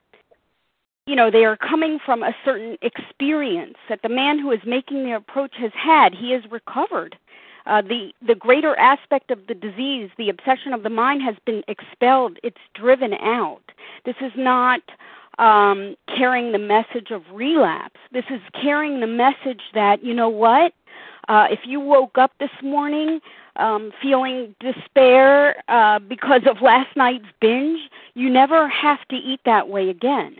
you 1.05 1.15
know, 1.15 1.29
they 1.29 1.43
are 1.45 1.57
coming 1.57 1.99
from 2.03 2.23
a 2.23 2.35
certain 2.45 2.77
experience 2.81 3.75
that 3.89 4.01
the 4.03 4.09
man 4.09 4.39
who 4.39 4.51
is 4.51 4.61
making 4.65 5.03
the 5.03 5.15
approach 5.15 5.55
has 5.57 5.71
had. 5.73 6.13
He 6.13 6.31
has 6.31 6.43
recovered 6.49 7.17
uh, 7.65 7.81
the 7.81 8.11
the 8.25 8.35
greater 8.35 8.77
aspect 8.77 9.31
of 9.31 9.47
the 9.47 9.53
disease, 9.53 10.09
the 10.17 10.29
obsession 10.29 10.73
of 10.73 10.83
the 10.83 10.89
mind, 10.89 11.21
has 11.21 11.35
been 11.45 11.63
expelled. 11.67 12.37
It's 12.43 12.57
driven 12.73 13.13
out. 13.13 13.61
This 14.05 14.15
is 14.21 14.31
not 14.35 14.81
um, 15.39 15.95
carrying 16.07 16.51
the 16.51 16.59
message 16.59 17.11
of 17.11 17.23
relapse. 17.31 17.99
This 18.11 18.25
is 18.29 18.41
carrying 18.53 18.99
the 18.99 19.07
message 19.07 19.61
that 19.73 20.03
you 20.03 20.13
know 20.13 20.29
what. 20.29 20.73
Uh, 21.29 21.47
if 21.49 21.59
you 21.65 21.79
woke 21.79 22.17
up 22.17 22.31
this 22.39 22.51
morning 22.61 23.21
um, 23.55 23.91
feeling 24.01 24.55
despair 24.59 25.63
uh, 25.69 25.99
because 25.99 26.41
of 26.49 26.61
last 26.61 26.95
night's 26.97 27.25
binge, 27.39 27.79
you 28.13 28.29
never 28.29 28.67
have 28.67 28.99
to 29.07 29.15
eat 29.15 29.39
that 29.45 29.69
way 29.69 29.89
again. 29.89 30.35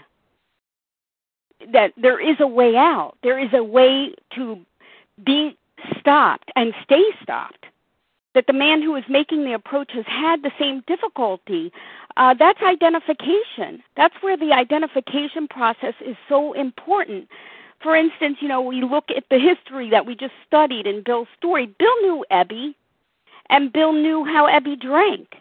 That 1.72 1.94
there 1.98 2.20
is 2.20 2.38
a 2.40 2.48
way 2.48 2.76
out. 2.76 3.18
There 3.24 3.40
is 3.40 3.54
a 3.54 3.64
way 3.64 4.14
to 4.36 4.60
be 5.24 5.58
stopped 6.00 6.52
and 6.56 6.74
stay 6.84 7.04
stopped. 7.22 7.66
That 8.34 8.48
the 8.48 8.54
man 8.54 8.82
who 8.82 8.96
is 8.96 9.04
making 9.08 9.46
the 9.46 9.54
approach 9.54 9.92
has 9.94 10.06
had 10.08 10.42
the 10.42 10.52
same 10.60 10.84
difficulty. 10.88 11.72
Uh, 12.18 12.34
that's 12.34 12.62
identification. 12.62 13.84
That's 13.96 14.16
where 14.22 14.38
the 14.38 14.54
identification 14.54 15.48
process 15.48 15.94
is 16.04 16.16
so 16.28 16.54
important 16.54 17.30
for 17.84 17.98
instance, 17.98 18.38
you 18.40 18.48
know, 18.48 18.62
we 18.62 18.82
look 18.82 19.12
at 19.16 19.26
the 19.30 19.38
history 19.38 19.90
that 19.90 20.06
we 20.06 20.16
just 20.16 20.34
studied 20.48 20.88
in 20.88 21.04
Bill's 21.04 21.28
story. 21.38 21.66
Bill 21.78 22.02
knew 22.02 22.26
Ebby, 22.32 22.74
and 23.50 23.74
Bill 23.74 23.92
knew 23.92 24.24
how 24.24 24.48
Ebby 24.48 24.80
drank. 24.80 25.36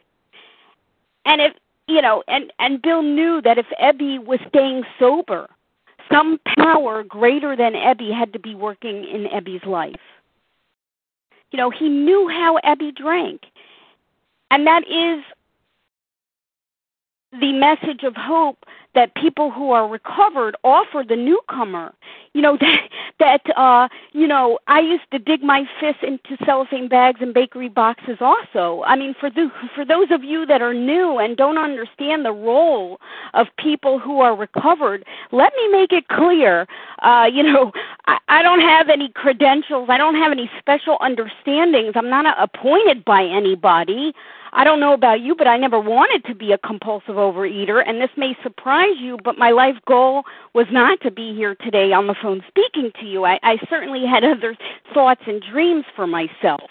And 1.24 1.40
if 1.40 1.52
you 1.86 2.02
know, 2.02 2.24
and 2.26 2.52
and 2.58 2.82
Bill 2.82 3.02
knew 3.02 3.40
that 3.42 3.58
if 3.58 3.66
Ebby 3.80 4.24
was 4.24 4.40
staying 4.48 4.82
sober, 4.98 5.48
some 6.10 6.38
power 6.56 7.02
greater 7.02 7.56
than 7.56 7.72
Ebby 7.74 8.12
had 8.16 8.32
to 8.32 8.38
be 8.38 8.54
working 8.54 9.04
in 9.04 9.24
Ebby's 9.24 9.64
life. 9.66 10.00
You 11.50 11.58
know, 11.58 11.70
he 11.70 11.88
knew 11.88 12.28
how 12.28 12.58
Ebby 12.64 12.94
drank. 12.94 13.42
And 14.50 14.66
that 14.66 14.82
is 14.88 15.24
the 17.32 17.52
message 17.52 18.02
of 18.02 18.14
hope 18.14 18.58
that 18.94 19.14
people 19.14 19.50
who 19.50 19.70
are 19.70 19.88
recovered 19.88 20.54
offer 20.64 21.02
the 21.06 21.16
newcomer. 21.16 21.94
You 22.34 22.42
know 22.42 22.56
that 22.60 22.88
that 23.18 23.58
uh 23.58 23.88
you 24.12 24.26
know 24.26 24.58
i 24.66 24.80
used 24.80 25.10
to 25.12 25.18
dig 25.18 25.42
my 25.42 25.64
fists 25.80 26.02
into 26.02 26.42
cellophane 26.44 26.88
bags 26.88 27.20
and 27.22 27.32
bakery 27.32 27.68
boxes 27.68 28.18
also. 28.20 28.82
I 28.86 28.96
mean 28.96 29.14
for 29.18 29.30
the 29.30 29.50
for 29.74 29.84
those 29.84 30.10
of 30.10 30.24
you 30.24 30.44
that 30.46 30.60
are 30.60 30.74
new 30.74 31.18
and 31.18 31.36
don't 31.36 31.58
understand 31.58 32.24
the 32.24 32.32
role 32.32 33.00
of 33.34 33.46
people 33.58 33.98
who 33.98 34.20
are 34.20 34.36
recovered 34.36 35.04
let 35.30 35.52
me 35.56 35.68
make 35.68 35.92
it 35.92 36.08
clear 36.08 36.66
uh 37.02 37.28
you 37.32 37.42
know 37.42 37.72
i, 38.06 38.18
I 38.28 38.42
don't 38.42 38.60
have 38.60 38.88
any 38.88 39.10
credentials. 39.10 39.88
I 39.90 39.98
don't 39.98 40.14
have 40.14 40.32
any 40.32 40.50
special 40.58 40.96
understandings. 41.00 41.92
I'm 41.96 42.08
not 42.08 42.24
appointed 42.38 43.04
by 43.04 43.24
anybody 43.24 44.14
I 44.54 44.64
don't 44.64 44.80
know 44.80 44.92
about 44.92 45.20
you, 45.20 45.34
but 45.34 45.46
I 45.46 45.56
never 45.56 45.80
wanted 45.80 46.24
to 46.26 46.34
be 46.34 46.52
a 46.52 46.58
compulsive 46.58 47.14
overeater, 47.14 47.82
and 47.86 48.00
this 48.00 48.10
may 48.18 48.36
surprise 48.42 48.96
you, 49.00 49.16
but 49.24 49.38
my 49.38 49.50
life 49.50 49.76
goal 49.86 50.24
was 50.52 50.66
not 50.70 51.00
to 51.00 51.10
be 51.10 51.34
here 51.34 51.54
today 51.54 51.92
on 51.92 52.06
the 52.06 52.14
phone 52.20 52.44
speaking 52.48 52.92
to 53.00 53.06
you. 53.06 53.24
I, 53.24 53.38
I 53.42 53.56
certainly 53.70 54.04
had 54.06 54.24
other 54.24 54.54
thoughts 54.92 55.22
and 55.26 55.42
dreams 55.42 55.84
for 55.96 56.06
myself. 56.06 56.70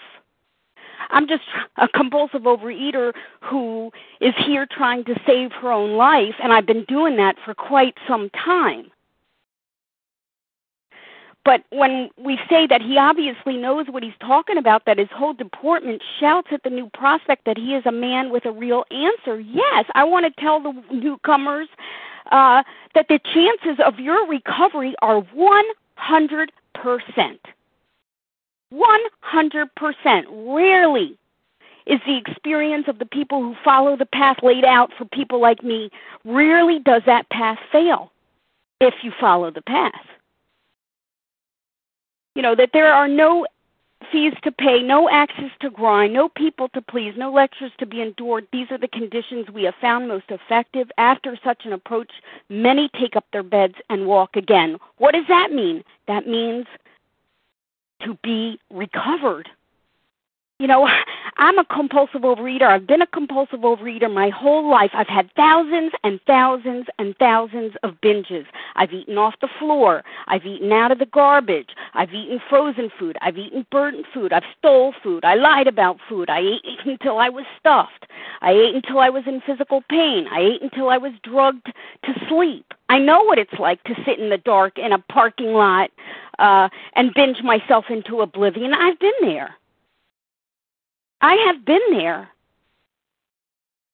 I'm 1.10 1.26
just 1.26 1.42
a 1.76 1.88
compulsive 1.88 2.42
overeater 2.42 3.12
who 3.42 3.90
is 4.20 4.34
here 4.46 4.66
trying 4.70 5.04
to 5.04 5.20
save 5.26 5.50
her 5.52 5.72
own 5.72 5.96
life, 5.96 6.36
and 6.40 6.52
I've 6.52 6.66
been 6.66 6.84
doing 6.84 7.16
that 7.16 7.36
for 7.44 7.52
quite 7.52 7.96
some 8.06 8.30
time. 8.30 8.92
But 11.44 11.64
when 11.70 12.08
we 12.16 12.38
say 12.48 12.68
that 12.68 12.80
he 12.80 12.96
obviously 12.98 13.56
knows 13.56 13.86
what 13.88 14.04
he's 14.04 14.12
talking 14.20 14.56
about, 14.56 14.84
that 14.86 14.98
his 14.98 15.08
whole 15.12 15.32
deportment 15.32 16.00
shouts 16.20 16.48
at 16.52 16.62
the 16.62 16.70
new 16.70 16.88
prospect 16.90 17.46
that 17.46 17.58
he 17.58 17.74
is 17.74 17.84
a 17.84 17.90
man 17.92 18.30
with 18.30 18.46
a 18.46 18.52
real 18.52 18.84
answer, 18.90 19.40
yes, 19.40 19.86
I 19.94 20.04
want 20.04 20.24
to 20.24 20.40
tell 20.40 20.62
the 20.62 20.72
newcomers 20.92 21.66
uh, 22.30 22.62
that 22.94 23.08
the 23.08 23.18
chances 23.34 23.82
of 23.84 23.98
your 23.98 24.24
recovery 24.28 24.94
are 25.02 25.20
100%. 25.20 26.48
100%. 28.72 30.54
Rarely 30.54 31.18
is 31.86 32.00
the 32.06 32.16
experience 32.16 32.86
of 32.86 33.00
the 33.00 33.06
people 33.06 33.42
who 33.42 33.56
follow 33.64 33.96
the 33.96 34.06
path 34.06 34.36
laid 34.44 34.64
out 34.64 34.92
for 34.96 35.04
people 35.06 35.40
like 35.40 35.64
me, 35.64 35.90
rarely 36.24 36.78
does 36.78 37.02
that 37.06 37.28
path 37.30 37.58
fail 37.72 38.12
if 38.80 38.94
you 39.02 39.10
follow 39.20 39.50
the 39.50 39.62
path 39.62 39.92
you 42.34 42.42
know 42.42 42.54
that 42.54 42.70
there 42.72 42.92
are 42.92 43.08
no 43.08 43.46
fees 44.10 44.34
to 44.42 44.50
pay, 44.50 44.82
no 44.82 45.08
axes 45.08 45.50
to 45.60 45.70
grind, 45.70 46.12
no 46.12 46.28
people 46.28 46.68
to 46.70 46.82
please, 46.82 47.14
no 47.16 47.32
lectures 47.32 47.72
to 47.78 47.86
be 47.86 48.00
endured. 48.02 48.46
These 48.52 48.70
are 48.70 48.78
the 48.78 48.88
conditions 48.88 49.48
we 49.50 49.62
have 49.64 49.74
found 49.80 50.08
most 50.08 50.24
effective. 50.28 50.90
After 50.98 51.38
such 51.44 51.64
an 51.64 51.72
approach, 51.72 52.10
many 52.48 52.90
take 53.00 53.16
up 53.16 53.24
their 53.32 53.42
beds 53.42 53.76
and 53.90 54.06
walk 54.06 54.36
again. 54.36 54.76
What 54.98 55.14
does 55.14 55.26
that 55.28 55.52
mean? 55.52 55.84
That 56.08 56.26
means 56.26 56.66
to 58.02 58.18
be 58.22 58.58
recovered. 58.70 59.48
You 60.58 60.66
know, 60.66 60.88
I'm 61.42 61.58
a 61.58 61.64
compulsive 61.64 62.20
overeater. 62.20 62.68
I've 62.68 62.86
been 62.86 63.02
a 63.02 63.06
compulsive 63.08 63.62
overeater 63.62 64.08
my 64.08 64.28
whole 64.28 64.70
life. 64.70 64.92
I've 64.94 65.08
had 65.08 65.28
thousands 65.34 65.90
and 66.04 66.20
thousands 66.24 66.86
and 67.00 67.16
thousands 67.16 67.72
of 67.82 68.00
binges. 68.00 68.46
I've 68.76 68.92
eaten 68.92 69.18
off 69.18 69.34
the 69.40 69.48
floor. 69.58 70.04
I've 70.28 70.46
eaten 70.46 70.70
out 70.70 70.92
of 70.92 71.00
the 71.00 71.06
garbage. 71.06 71.70
I've 71.94 72.14
eaten 72.14 72.40
frozen 72.48 72.92
food. 72.96 73.16
I've 73.22 73.36
eaten 73.36 73.66
burnt 73.72 74.06
food. 74.14 74.32
I've 74.32 74.44
stole 74.56 74.94
food. 75.02 75.24
I 75.24 75.34
lied 75.34 75.66
about 75.66 75.96
food. 76.08 76.30
I 76.30 76.38
ate 76.38 76.62
until 76.86 77.18
I 77.18 77.28
was 77.28 77.44
stuffed. 77.58 78.06
I 78.40 78.52
ate 78.52 78.76
until 78.76 79.00
I 79.00 79.10
was 79.10 79.24
in 79.26 79.40
physical 79.44 79.82
pain. 79.90 80.28
I 80.30 80.42
ate 80.42 80.62
until 80.62 80.90
I 80.90 80.98
was 80.98 81.10
drugged 81.24 81.66
to 82.04 82.12
sleep. 82.28 82.72
I 82.88 83.00
know 83.00 83.20
what 83.24 83.40
it's 83.40 83.58
like 83.58 83.82
to 83.84 83.96
sit 84.06 84.20
in 84.20 84.30
the 84.30 84.38
dark 84.38 84.78
in 84.78 84.92
a 84.92 84.98
parking 84.98 85.54
lot 85.54 85.90
uh 86.38 86.68
and 86.94 87.12
binge 87.14 87.42
myself 87.42 87.86
into 87.90 88.20
oblivion. 88.20 88.74
I've 88.74 89.00
been 89.00 89.12
there. 89.22 89.56
I 91.22 91.34
have 91.46 91.64
been 91.64 91.80
there. 91.92 92.28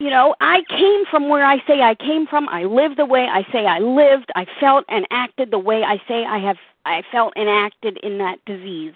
You 0.00 0.10
know, 0.10 0.34
I 0.40 0.62
came 0.68 1.04
from 1.10 1.28
where 1.28 1.44
I 1.44 1.58
say 1.66 1.82
I 1.82 1.94
came 1.94 2.26
from. 2.26 2.48
I 2.48 2.64
lived 2.64 2.96
the 2.96 3.04
way 3.04 3.26
I 3.26 3.42
say 3.52 3.66
I 3.66 3.80
lived. 3.80 4.30
I 4.34 4.46
felt 4.58 4.86
and 4.88 5.06
acted 5.10 5.50
the 5.50 5.58
way 5.58 5.82
I 5.82 6.00
say 6.08 6.24
I 6.24 6.38
have 6.38 6.56
I 6.84 7.02
felt 7.12 7.34
and 7.36 7.48
acted 7.48 7.98
in 7.98 8.18
that 8.18 8.42
disease. 8.46 8.94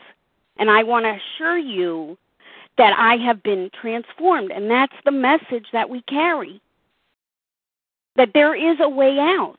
And 0.56 0.70
I 0.70 0.82
want 0.82 1.04
to 1.04 1.18
assure 1.18 1.58
you 1.58 2.16
that 2.78 2.94
I 2.96 3.16
have 3.16 3.42
been 3.42 3.70
transformed 3.78 4.50
and 4.50 4.70
that's 4.70 4.94
the 5.04 5.10
message 5.10 5.66
that 5.72 5.90
we 5.90 6.00
carry. 6.02 6.60
That 8.16 8.30
there 8.32 8.54
is 8.54 8.78
a 8.80 8.88
way 8.88 9.18
out 9.18 9.58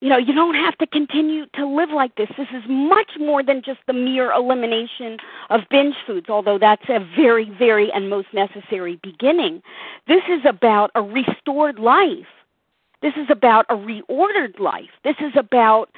you 0.00 0.08
know, 0.08 0.18
you 0.18 0.34
don't 0.34 0.54
have 0.54 0.76
to 0.78 0.86
continue 0.86 1.46
to 1.54 1.66
live 1.66 1.90
like 1.90 2.14
this. 2.16 2.28
This 2.36 2.48
is 2.54 2.62
much 2.68 3.12
more 3.18 3.42
than 3.42 3.62
just 3.62 3.80
the 3.86 3.92
mere 3.92 4.32
elimination 4.32 5.18
of 5.50 5.62
binge 5.70 5.94
foods, 6.06 6.28
although 6.28 6.58
that's 6.58 6.84
a 6.88 6.98
very, 7.16 7.48
very 7.58 7.90
and 7.92 8.10
most 8.10 8.28
necessary 8.34 8.98
beginning. 9.02 9.62
This 10.06 10.22
is 10.28 10.40
about 10.44 10.90
a 10.94 11.02
restored 11.02 11.78
life. 11.78 12.26
This 13.00 13.14
is 13.16 13.28
about 13.30 13.66
a 13.68 13.76
reordered 13.76 14.58
life. 14.58 14.90
This 15.04 15.16
is 15.20 15.32
about 15.36 15.90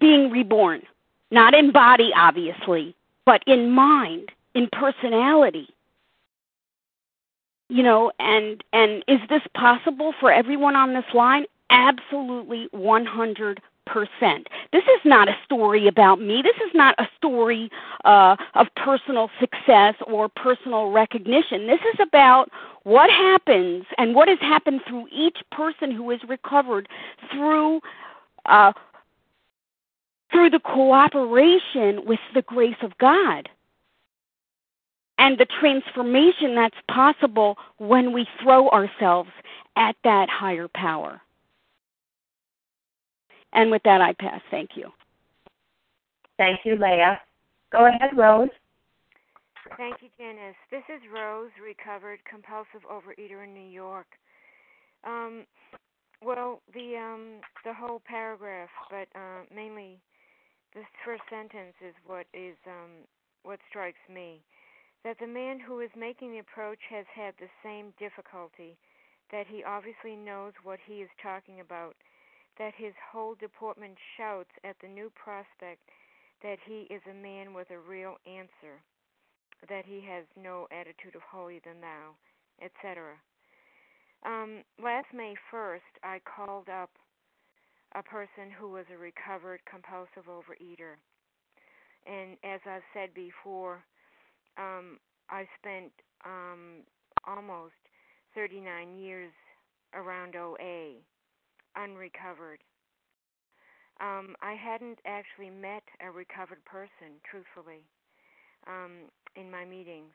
being 0.00 0.30
reborn, 0.30 0.82
not 1.30 1.54
in 1.54 1.72
body, 1.72 2.10
obviously, 2.16 2.94
but 3.26 3.42
in 3.46 3.70
mind, 3.70 4.30
in 4.54 4.68
personality 4.72 5.68
you 7.68 7.82
know 7.82 8.10
and 8.18 8.64
and 8.72 9.04
is 9.06 9.20
this 9.28 9.42
possible 9.54 10.14
for 10.18 10.32
everyone 10.32 10.74
on 10.74 10.94
this 10.94 11.04
line 11.14 11.44
absolutely 11.70 12.68
100 12.72 13.60
percent. 13.88 14.48
This 14.72 14.84
is 14.84 15.00
not 15.04 15.28
a 15.28 15.36
story 15.44 15.88
about 15.88 16.20
me. 16.20 16.42
This 16.42 16.56
is 16.56 16.74
not 16.74 16.94
a 16.98 17.08
story 17.16 17.70
uh, 18.04 18.36
of 18.54 18.66
personal 18.76 19.30
success 19.40 19.94
or 20.06 20.28
personal 20.28 20.90
recognition. 20.90 21.66
This 21.66 21.80
is 21.92 21.98
about 22.00 22.50
what 22.84 23.10
happens 23.10 23.84
and 23.96 24.14
what 24.14 24.28
has 24.28 24.38
happened 24.40 24.82
through 24.86 25.08
each 25.10 25.38
person 25.50 25.90
who 25.90 26.10
is 26.10 26.20
recovered 26.28 26.88
through 27.32 27.80
uh, 28.46 28.72
through 30.30 30.50
the 30.50 30.60
cooperation 30.60 32.04
with 32.04 32.20
the 32.34 32.42
grace 32.42 32.76
of 32.82 32.96
God. 32.98 33.48
And 35.20 35.38
the 35.38 35.46
transformation 35.46 36.54
that's 36.54 36.76
possible 36.88 37.56
when 37.78 38.12
we 38.12 38.26
throw 38.40 38.68
ourselves 38.68 39.30
at 39.74 39.96
that 40.04 40.28
higher 40.28 40.68
power. 40.68 41.20
And 43.58 43.72
with 43.72 43.82
that, 43.82 44.00
I 44.00 44.12
pass. 44.12 44.40
Thank 44.52 44.70
you. 44.76 44.92
Thank 46.36 46.60
you, 46.64 46.76
Leah. 46.76 47.20
Go 47.72 47.88
ahead, 47.88 48.16
Rose. 48.16 48.54
Thank 49.76 49.96
you, 50.00 50.08
Janice. 50.16 50.54
This 50.70 50.84
is 50.88 51.02
Rose, 51.12 51.50
recovered 51.60 52.20
compulsive 52.22 52.86
overeater 52.88 53.42
in 53.42 53.52
New 53.52 53.68
York. 53.68 54.06
Um, 55.02 55.44
well, 56.24 56.62
the 56.72 56.94
um, 57.02 57.40
the 57.64 57.74
whole 57.74 58.00
paragraph, 58.06 58.70
but 58.90 59.08
uh, 59.18 59.42
mainly 59.52 59.98
this 60.72 60.86
first 61.04 61.22
sentence 61.28 61.74
is 61.84 61.94
what 62.06 62.26
is 62.32 62.54
um, 62.64 63.02
what 63.42 63.58
strikes 63.68 63.98
me. 64.08 64.40
That 65.02 65.18
the 65.18 65.26
man 65.26 65.58
who 65.58 65.80
is 65.80 65.90
making 65.98 66.30
the 66.30 66.38
approach 66.38 66.78
has 66.90 67.06
had 67.12 67.34
the 67.40 67.50
same 67.64 67.92
difficulty. 67.98 68.78
That 69.32 69.46
he 69.48 69.64
obviously 69.64 70.14
knows 70.14 70.52
what 70.62 70.78
he 70.86 71.02
is 71.02 71.10
talking 71.20 71.58
about 71.58 71.96
that 72.58 72.74
his 72.76 72.94
whole 73.12 73.34
deportment 73.36 73.94
shouts 74.16 74.50
at 74.64 74.76
the 74.82 74.88
new 74.88 75.10
prospect 75.14 75.80
that 76.42 76.58
he 76.66 76.86
is 76.92 77.02
a 77.10 77.14
man 77.14 77.54
with 77.54 77.70
a 77.70 77.78
real 77.78 78.16
answer, 78.26 78.82
that 79.68 79.84
he 79.86 80.00
has 80.06 80.24
no 80.40 80.66
attitude 80.70 81.14
of 81.14 81.22
holier 81.22 81.60
than 81.64 81.80
thou, 81.80 82.14
etc. 82.62 83.14
Um, 84.24 84.62
last 84.82 85.06
May 85.14 85.34
1st, 85.52 85.94
I 86.02 86.20
called 86.24 86.68
up 86.68 86.90
a 87.94 88.02
person 88.02 88.50
who 88.58 88.70
was 88.70 88.84
a 88.92 88.98
recovered 88.98 89.60
compulsive 89.70 90.28
overeater. 90.28 90.94
And 92.06 92.36
as 92.44 92.60
I've 92.66 92.82
said 92.92 93.14
before, 93.14 93.84
um, 94.56 94.98
I 95.30 95.46
spent 95.60 95.92
um, 96.24 96.82
almost 97.26 97.74
39 98.34 98.98
years 98.98 99.32
around 99.94 100.36
OA 100.36 100.96
unrecovered. 101.78 102.60
um, 104.00 104.34
I 104.42 104.54
hadn't 104.54 104.98
actually 105.06 105.50
met 105.50 105.82
a 106.00 106.10
recovered 106.10 106.64
person, 106.64 107.20
truthfully, 107.30 107.84
um, 108.66 109.10
in 109.36 109.50
my 109.50 109.64
meetings. 109.64 110.14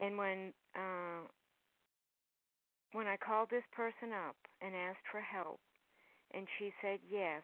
And 0.00 0.16
when 0.18 0.52
uh, 0.76 1.26
when 2.92 3.06
I 3.06 3.16
called 3.16 3.50
this 3.50 3.64
person 3.74 4.12
up 4.12 4.36
and 4.62 4.74
asked 4.74 5.06
for 5.10 5.20
help, 5.20 5.60
and 6.34 6.46
she 6.58 6.72
said 6.82 7.00
yes, 7.10 7.42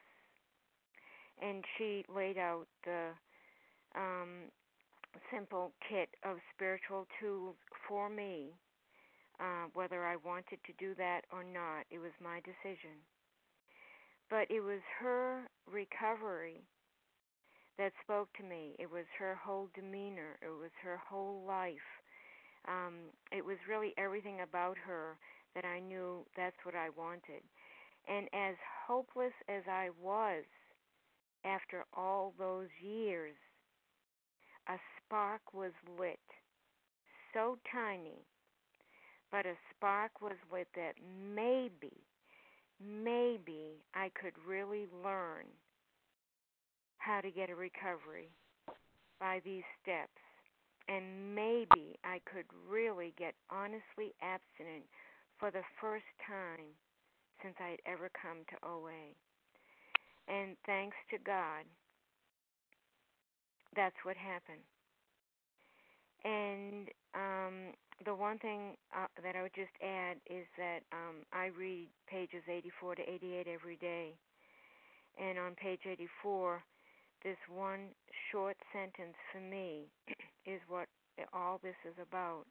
and 1.43 1.64
she 1.79 2.05
laid 2.14 2.39
out 2.39 2.66
the 2.85 3.11
um, 3.97 4.51
simple 5.33 5.73
kit 5.89 6.09
of 6.25 6.39
spiritual 6.55 7.07
tools 7.20 7.57
for 7.89 8.09
me, 8.09 8.51
uh, 9.43 9.66
whether 9.74 10.07
I 10.07 10.16
wanted 10.16 10.61
to 10.66 10.74
do 10.78 10.95
that 10.97 11.22
or 11.32 11.45
not, 11.45 11.86
it 11.90 11.99
was 11.99 12.12
my 12.22 12.40
decision. 12.40 13.03
But 14.28 14.51
it 14.51 14.62
was 14.62 14.82
her 14.99 15.49
recovery 15.66 16.66
that 17.78 17.93
spoke 18.03 18.32
to 18.34 18.43
me. 18.43 18.76
It 18.78 18.90
was 18.90 19.05
her 19.18 19.34
whole 19.34 19.68
demeanor. 19.74 20.38
It 20.43 20.49
was 20.49 20.70
her 20.82 20.97
whole 20.97 21.43
life. 21.47 21.88
Um, 22.68 23.11
it 23.32 23.45
was 23.45 23.59
really 23.68 23.95
everything 23.99 24.40
about 24.43 24.78
her 24.78 25.18
that 25.55 25.64
I 25.64 25.80
knew 25.80 26.26
that's 26.36 26.57
what 26.64 26.74
I 26.76 26.90
wanted. 26.90 27.43
And 28.09 28.28
as 28.34 28.57
hopeless 28.86 29.34
as 29.49 29.64
I 29.68 29.90
was 30.03 30.45
after 31.45 31.84
all 31.95 32.34
those 32.38 32.70
years, 32.80 33.36
a 34.66 34.76
spark 34.99 35.55
was 35.55 35.72
lit. 35.99 36.18
So 37.32 37.59
tiny, 37.72 38.26
but 39.33 39.47
a 39.47 39.55
spark 39.74 40.20
was 40.20 40.37
with 40.53 40.68
it. 40.76 40.97
maybe, 41.35 41.97
maybe 42.78 43.83
I 43.95 44.11
could 44.14 44.35
really 44.47 44.87
learn 45.03 45.47
how 46.99 47.20
to 47.20 47.30
get 47.30 47.51
a 47.51 47.57
recovery 47.57 48.28
by 49.18 49.41
these 49.45 49.64
steps. 49.83 50.20
And 50.89 51.35
maybe 51.35 51.97
I 52.05 52.20
could 52.26 52.45
really 52.68 53.14
get 53.18 53.35
honestly 53.51 54.14
abstinent 54.20 54.85
for 55.39 55.51
the 55.51 55.62
first 55.80 56.05
time 56.26 56.74
since 57.43 57.55
I'd 57.59 57.80
ever 57.87 58.11
come 58.11 58.45
to 58.51 58.68
OA. 58.68 59.14
And 60.28 60.57
thanks 60.66 60.97
to 61.11 61.18
God, 61.18 61.64
that's 63.74 63.97
what 64.05 64.16
happened. 64.16 64.62
And 66.24 66.89
um, 67.14 67.74
the 68.05 68.15
one 68.15 68.39
thing 68.39 68.77
uh, 68.97 69.07
that 69.23 69.37
I 69.37 69.43
would 69.43 69.55
just 69.55 69.73
add 69.83 70.17
is 70.27 70.47
that 70.59 70.81
um, 70.93 71.25
I 71.33 71.47
read 71.59 71.89
pages 72.09 72.43
84 72.49 72.97
to 72.97 73.03
88 73.03 73.47
every 73.49 73.77
day. 73.77 74.15
And 75.21 75.39
on 75.39 75.55
page 75.55 75.81
84, 75.87 76.63
this 77.23 77.37
one 77.53 77.93
short 78.31 78.57
sentence 78.73 79.17
for 79.33 79.41
me 79.41 79.87
is 80.47 80.61
what 80.69 80.89
all 81.33 81.61
this 81.63 81.77
is 81.85 81.95
about 82.01 82.45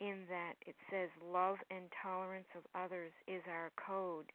in 0.00 0.24
that 0.32 0.56
it 0.66 0.74
says 0.90 1.10
love 1.20 1.56
and 1.70 1.84
tolerance 2.02 2.48
of 2.56 2.64
others 2.74 3.12
is 3.28 3.42
our 3.46 3.70
code. 3.76 4.32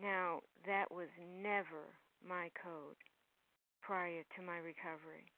Now, 0.00 0.40
that 0.66 0.92
was 0.92 1.08
never 1.42 1.88
my 2.26 2.50
code 2.62 3.00
prior 3.80 4.22
to 4.36 4.42
my 4.42 4.58
recovery. 4.58 5.32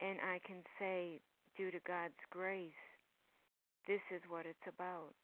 And 0.00 0.18
I 0.22 0.38
can 0.46 0.62
say, 0.78 1.20
due 1.56 1.70
to 1.70 1.80
God's 1.86 2.20
grace, 2.30 2.82
this 3.86 4.02
is 4.14 4.22
what 4.28 4.46
it's 4.46 4.68
about. 4.68 5.14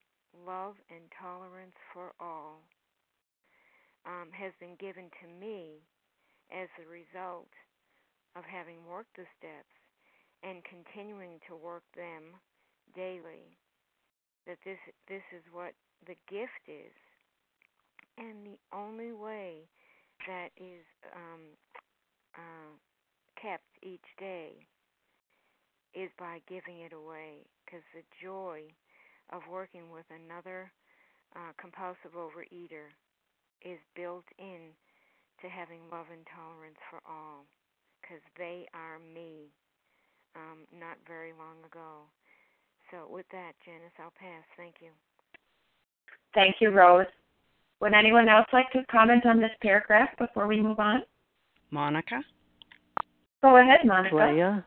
Love 0.46 0.74
and 0.90 1.04
tolerance 1.20 1.76
for 1.92 2.12
all 2.20 2.60
um, 4.04 4.28
has 4.32 4.52
been 4.60 4.76
given 4.78 5.10
to 5.22 5.26
me 5.28 5.82
as 6.52 6.68
a 6.78 6.86
result 6.88 7.50
of 8.36 8.44
having 8.44 8.84
worked 8.86 9.16
the 9.16 9.26
steps 9.38 9.74
and 10.42 10.62
continuing 10.62 11.40
to 11.48 11.56
work 11.56 11.82
them 11.96 12.36
daily. 12.94 13.56
That 14.46 14.58
this 14.64 14.78
this 15.08 15.26
is 15.34 15.42
what 15.50 15.74
the 16.06 16.14
gift 16.30 16.68
is, 16.68 16.94
and 18.16 18.46
the 18.46 18.58
only 18.70 19.10
way 19.10 19.66
that 20.28 20.50
is 20.56 20.86
um, 21.14 21.42
uh, 22.36 22.70
kept 23.40 23.66
each 23.82 24.06
day 24.18 24.66
is 25.96 26.12
by 26.20 26.44
giving 26.44 26.84
it 26.84 26.92
away. 26.92 27.48
Because 27.64 27.82
the 27.96 28.04
joy 28.20 28.68
of 29.32 29.40
working 29.50 29.90
with 29.90 30.04
another 30.12 30.70
uh, 31.34 31.56
compulsive 31.56 32.12
overeater 32.12 32.92
is 33.64 33.80
built 33.96 34.28
in 34.38 34.76
to 35.40 35.48
having 35.48 35.80
love 35.90 36.06
and 36.12 36.22
tolerance 36.28 36.78
for 36.92 37.00
all. 37.08 37.48
Because 37.98 38.22
they 38.36 38.68
are 38.76 39.00
me 39.00 39.48
um, 40.36 40.68
not 40.70 41.00
very 41.08 41.32
long 41.32 41.64
ago. 41.64 42.04
So, 42.92 43.08
with 43.10 43.26
that, 43.32 43.58
Janice, 43.64 43.96
I'll 43.98 44.14
pass. 44.14 44.44
Thank 44.56 44.76
you. 44.80 44.94
Thank 46.34 46.56
you, 46.60 46.70
Rose. 46.70 47.10
Would 47.80 47.94
anyone 47.94 48.28
else 48.28 48.46
like 48.52 48.70
to 48.72 48.84
comment 48.90 49.26
on 49.26 49.40
this 49.40 49.50
paragraph 49.60 50.10
before 50.18 50.46
we 50.46 50.60
move 50.60 50.78
on? 50.78 51.02
Monica? 51.70 52.22
Go 53.42 53.56
ahead, 53.56 53.80
Monica. 53.84 54.14
Leah? 54.14 54.64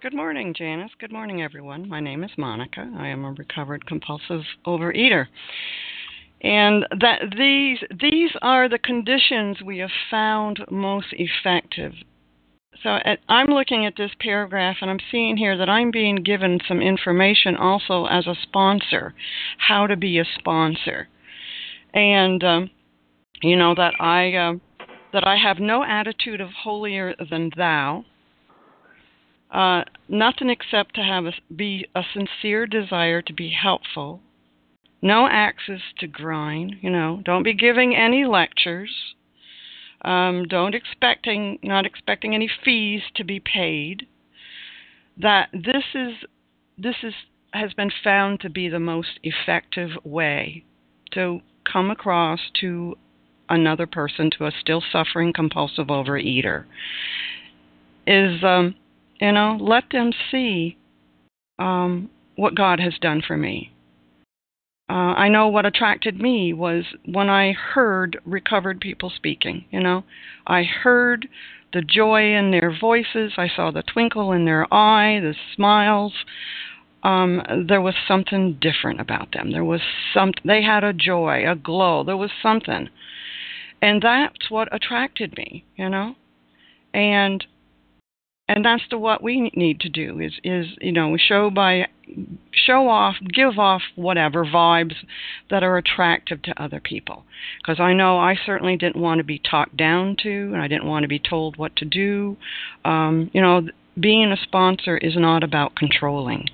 Good 0.00 0.14
morning, 0.14 0.54
Janice. 0.56 0.92
Good 1.00 1.12
morning, 1.12 1.42
everyone. 1.42 1.88
My 1.88 2.00
name 2.00 2.22
is 2.22 2.30
Monica. 2.38 2.88
I 2.96 3.08
am 3.08 3.24
a 3.24 3.32
recovered 3.32 3.86
compulsive 3.86 4.42
overeater. 4.66 5.26
And 6.40 6.86
that 7.00 7.22
these 7.36 7.78
these 8.00 8.30
are 8.40 8.68
the 8.68 8.78
conditions 8.78 9.58
we 9.64 9.78
have 9.78 9.90
found 10.10 10.60
most 10.70 11.08
effective 11.12 11.94
so 12.82 12.90
at, 13.04 13.18
I'm 13.28 13.48
looking 13.48 13.86
at 13.86 13.96
this 13.96 14.12
paragraph 14.20 14.76
and 14.80 14.90
I'm 14.90 15.00
seeing 15.10 15.36
here 15.36 15.56
that 15.56 15.68
I'm 15.68 15.90
being 15.90 16.16
given 16.16 16.60
some 16.68 16.80
information 16.80 17.56
also 17.56 18.06
as 18.06 18.26
a 18.26 18.36
sponsor, 18.42 19.14
how 19.58 19.86
to 19.86 19.96
be 19.96 20.18
a 20.18 20.24
sponsor, 20.38 21.08
and 21.92 22.44
um, 22.44 22.70
you 23.42 23.56
know 23.56 23.74
that 23.74 23.94
I 24.00 24.34
uh, 24.34 24.52
that 25.12 25.26
I 25.26 25.36
have 25.36 25.58
no 25.58 25.82
attitude 25.82 26.40
of 26.40 26.50
holier 26.50 27.14
than 27.30 27.50
thou. 27.56 28.04
Uh, 29.50 29.82
nothing 30.08 30.50
except 30.50 30.94
to 30.94 31.02
have 31.02 31.24
a, 31.24 31.32
be 31.54 31.86
a 31.94 32.02
sincere 32.12 32.66
desire 32.66 33.22
to 33.22 33.32
be 33.32 33.50
helpful. 33.50 34.20
No 35.00 35.26
axes 35.30 35.80
to 35.98 36.06
grind. 36.06 36.76
You 36.80 36.90
know, 36.90 37.22
don't 37.24 37.44
be 37.44 37.54
giving 37.54 37.94
any 37.94 38.24
lectures 38.24 38.90
um, 40.02 40.44
don't 40.48 40.74
expecting 40.74 41.58
not 41.62 41.86
expecting 41.86 42.34
any 42.34 42.48
fees 42.64 43.02
to 43.16 43.24
be 43.24 43.40
paid. 43.40 44.06
That 45.16 45.48
this 45.52 45.84
is 45.94 46.14
this 46.76 46.96
is 47.02 47.14
has 47.52 47.72
been 47.72 47.90
found 48.04 48.40
to 48.40 48.50
be 48.50 48.68
the 48.68 48.78
most 48.78 49.18
effective 49.22 49.90
way 50.04 50.64
to 51.12 51.40
come 51.70 51.90
across 51.90 52.38
to 52.60 52.96
another 53.48 53.86
person, 53.86 54.30
to 54.38 54.46
a 54.46 54.52
still 54.60 54.82
suffering 54.92 55.32
compulsive 55.32 55.86
overeater, 55.86 56.66
is 58.06 58.44
um, 58.44 58.74
you 59.20 59.32
know 59.32 59.56
let 59.60 59.84
them 59.90 60.12
see 60.30 60.76
um, 61.58 62.10
what 62.36 62.54
God 62.54 62.80
has 62.80 62.94
done 63.00 63.22
for 63.26 63.36
me. 63.36 63.72
Uh, 64.90 65.12
I 65.14 65.28
know 65.28 65.48
what 65.48 65.66
attracted 65.66 66.18
me 66.18 66.54
was 66.54 66.84
when 67.04 67.28
I 67.28 67.52
heard 67.52 68.18
recovered 68.24 68.80
people 68.80 69.10
speaking. 69.14 69.66
You 69.70 69.80
know, 69.80 70.04
I 70.46 70.62
heard 70.62 71.28
the 71.74 71.82
joy 71.82 72.34
in 72.34 72.50
their 72.50 72.74
voices. 72.78 73.32
I 73.36 73.48
saw 73.54 73.70
the 73.70 73.82
twinkle 73.82 74.32
in 74.32 74.46
their 74.46 74.72
eye, 74.72 75.20
the 75.20 75.34
smiles. 75.54 76.14
Um, 77.02 77.42
there 77.68 77.82
was 77.82 77.94
something 78.06 78.58
different 78.60 79.00
about 79.00 79.32
them. 79.32 79.52
There 79.52 79.64
was 79.64 79.82
some. 80.14 80.32
They 80.44 80.62
had 80.62 80.84
a 80.84 80.94
joy, 80.94 81.48
a 81.48 81.54
glow. 81.54 82.02
There 82.02 82.16
was 82.16 82.30
something, 82.42 82.88
and 83.82 84.00
that's 84.00 84.50
what 84.50 84.74
attracted 84.74 85.36
me. 85.36 85.64
You 85.76 85.90
know, 85.90 86.14
and 86.94 87.44
and 88.48 88.64
that's 88.64 88.82
the 88.90 88.98
what 88.98 89.22
we 89.22 89.50
need 89.54 89.80
to 89.80 89.88
do 89.88 90.20
is 90.20 90.32
is 90.42 90.66
you 90.80 90.92
know 90.92 91.16
show 91.16 91.50
by 91.50 91.86
show 92.52 92.88
off 92.88 93.16
give 93.32 93.58
off 93.58 93.82
whatever 93.94 94.44
vibes 94.44 94.94
that 95.50 95.62
are 95.62 95.76
attractive 95.76 96.40
to 96.42 96.62
other 96.62 96.80
people. 96.80 97.24
Because 97.60 97.78
i 97.78 97.92
know 97.92 98.18
i 98.18 98.34
certainly 98.46 98.76
didn't 98.76 99.00
want 99.00 99.18
to 99.18 99.24
be 99.24 99.38
talked 99.38 99.76
down 99.76 100.16
to 100.22 100.50
and 100.52 100.62
i 100.62 100.68
didn't 100.68 100.86
want 100.86 101.04
to 101.04 101.08
be 101.08 101.18
told 101.18 101.56
what 101.56 101.76
to 101.76 101.84
do. 101.84 102.36
Um, 102.84 103.30
you 103.32 103.42
know 103.42 103.62
being 104.00 104.32
a 104.32 104.36
sponsor 104.36 104.96
is 104.96 105.16
not 105.16 105.42
about 105.42 105.74
controlling. 105.74 106.46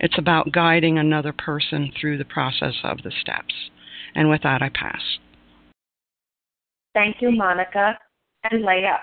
It's 0.00 0.18
about 0.18 0.52
guiding 0.52 0.98
another 0.98 1.32
person 1.32 1.92
through 1.98 2.18
the 2.18 2.24
process 2.24 2.74
of 2.82 3.02
the 3.02 3.12
steps. 3.20 3.54
And 4.14 4.28
with 4.28 4.42
that 4.42 4.62
i 4.62 4.68
pass. 4.68 5.00
Thank 6.92 7.16
you 7.20 7.30
monica. 7.30 7.98
And 8.50 8.62
leah 8.62 9.00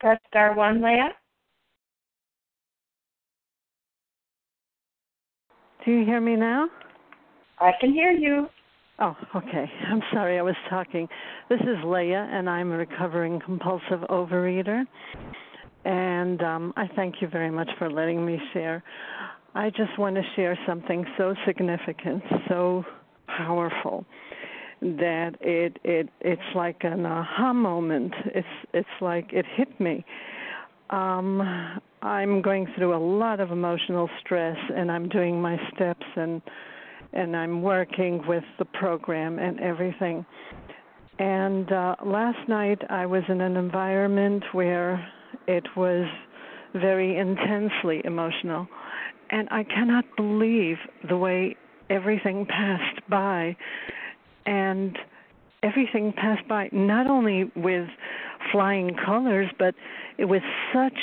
Press 0.00 0.18
star 0.28 0.54
one, 0.54 0.82
Leah. 0.82 1.10
Do 5.84 5.92
you 5.92 6.06
hear 6.06 6.20
me 6.20 6.36
now? 6.36 6.68
I 7.58 7.72
can 7.78 7.92
hear 7.92 8.10
you. 8.10 8.46
Oh, 8.98 9.14
okay. 9.36 9.70
I'm 9.88 10.02
sorry, 10.12 10.38
I 10.38 10.42
was 10.42 10.56
talking. 10.70 11.06
This 11.50 11.60
is 11.60 11.76
Leah, 11.84 12.28
and 12.32 12.48
I'm 12.48 12.72
a 12.72 12.78
recovering 12.78 13.40
compulsive 13.44 14.00
overeater. 14.08 14.84
And 15.84 16.42
um, 16.42 16.72
I 16.76 16.86
thank 16.96 17.16
you 17.20 17.28
very 17.28 17.50
much 17.50 17.68
for 17.78 17.90
letting 17.90 18.24
me 18.24 18.38
share. 18.54 18.82
I 19.54 19.68
just 19.70 19.98
want 19.98 20.16
to 20.16 20.22
share 20.34 20.58
something 20.66 21.04
so 21.18 21.34
significant, 21.46 22.22
so 22.48 22.84
powerful 23.26 24.06
that 24.80 25.32
it 25.40 25.78
it 25.84 26.08
it's 26.20 26.54
like 26.54 26.78
an 26.82 27.04
aha 27.04 27.52
moment. 27.52 28.14
It's 28.26 28.46
it's 28.72 28.88
like 29.00 29.32
it 29.32 29.44
hit 29.56 29.78
me. 29.80 30.04
Um, 30.90 31.80
I'm 32.02 32.42
going 32.42 32.66
through 32.76 32.96
a 32.96 32.98
lot 32.98 33.40
of 33.40 33.52
emotional 33.52 34.08
stress, 34.20 34.56
and 34.74 34.90
I'm 34.90 35.08
doing 35.08 35.40
my 35.40 35.56
steps 35.74 36.06
and 36.16 36.40
and 37.12 37.36
I'm 37.36 37.62
working 37.62 38.22
with 38.26 38.44
the 38.58 38.64
program 38.64 39.38
and 39.38 39.60
everything. 39.60 40.24
And 41.18 41.70
uh, 41.70 41.96
last 42.04 42.48
night 42.48 42.80
I 42.88 43.04
was 43.04 43.22
in 43.28 43.40
an 43.40 43.56
environment 43.56 44.44
where 44.52 45.06
it 45.46 45.66
was 45.76 46.06
very 46.72 47.18
intensely 47.18 48.00
emotional, 48.04 48.66
and 49.30 49.48
I 49.50 49.64
cannot 49.64 50.04
believe 50.16 50.76
the 51.08 51.18
way 51.18 51.56
everything 51.90 52.46
passed 52.46 53.00
by 53.10 53.56
and 54.50 54.98
everything 55.62 56.12
passed 56.12 56.46
by 56.48 56.68
not 56.72 57.06
only 57.06 57.44
with 57.54 57.88
flying 58.50 58.94
colors 59.06 59.48
but 59.58 59.74
with 60.18 60.42
such 60.74 60.98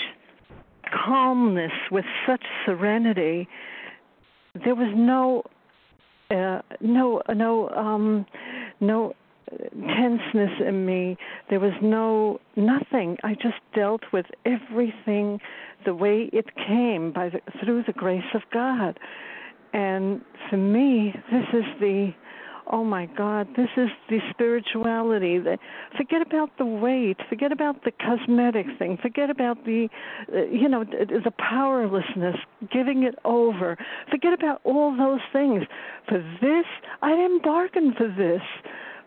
calmness 1.06 1.72
with 1.92 2.06
such 2.28 2.44
serenity 2.66 3.48
there 4.66 4.76
was 4.76 4.94
no 4.96 5.44
uh, 6.30 6.62
no 6.82 7.22
no 7.34 7.70
um 7.70 8.26
no 8.80 9.14
tenseness 9.50 10.52
in 10.66 10.86
me. 10.86 11.18
There 11.50 11.60
was 11.60 11.74
no 11.82 12.40
nothing. 12.56 13.18
I 13.24 13.34
just 13.34 13.60
dealt 13.74 14.02
with 14.12 14.26
everything 14.46 15.40
the 15.86 15.94
way 15.94 16.30
it 16.34 16.48
came 16.56 17.12
by 17.14 17.30
the, 17.30 17.40
through 17.64 17.84
the 17.84 17.94
grace 17.94 18.30
of 18.34 18.42
god. 18.52 19.00
And 19.74 20.22
for 20.50 20.58
me 20.58 21.14
this 21.32 21.46
is 21.54 21.66
the 21.80 22.14
oh 22.72 22.84
my 22.84 23.06
god 23.18 23.48
this 23.56 23.70
is 23.78 23.90
the 24.10 24.20
spirituality 24.30 25.40
that 25.40 25.60
forget 25.96 26.22
about 26.22 26.50
the 26.58 26.66
weight 26.66 27.18
forget 27.30 27.52
about 27.52 27.84
the 27.84 27.92
cosmetic 27.92 28.66
thing 28.78 28.98
forget 29.02 29.30
about 29.30 29.64
the 29.66 29.88
uh, 30.34 30.42
you 30.46 30.68
know 30.68 30.84
the 30.84 31.32
powerlessness 31.38 32.36
giving 32.72 33.04
it 33.04 33.16
over. 33.26 33.78
Forget 34.10 34.34
about 34.34 34.62
all 34.64 34.96
those 34.96 35.22
things. 35.32 35.64
For 36.08 36.20
this 36.42 36.66
i 37.02 37.10
didn't 37.12 37.44
bargain 37.44 37.94
for 37.98 38.08
this. 38.08 38.42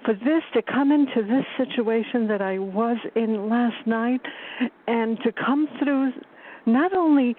For 0.04 0.14
this 0.14 0.42
to 0.54 0.62
come 0.62 0.90
into 0.90 1.22
this 1.22 1.44
situation 1.58 2.28
that 2.28 2.40
I 2.40 2.58
was 2.58 2.96
in 3.14 3.50
last 3.50 3.86
night 3.86 4.22
and 4.86 5.18
to 5.24 5.32
come 5.32 5.68
through 5.78 6.12
not 6.64 6.96
only 6.96 7.36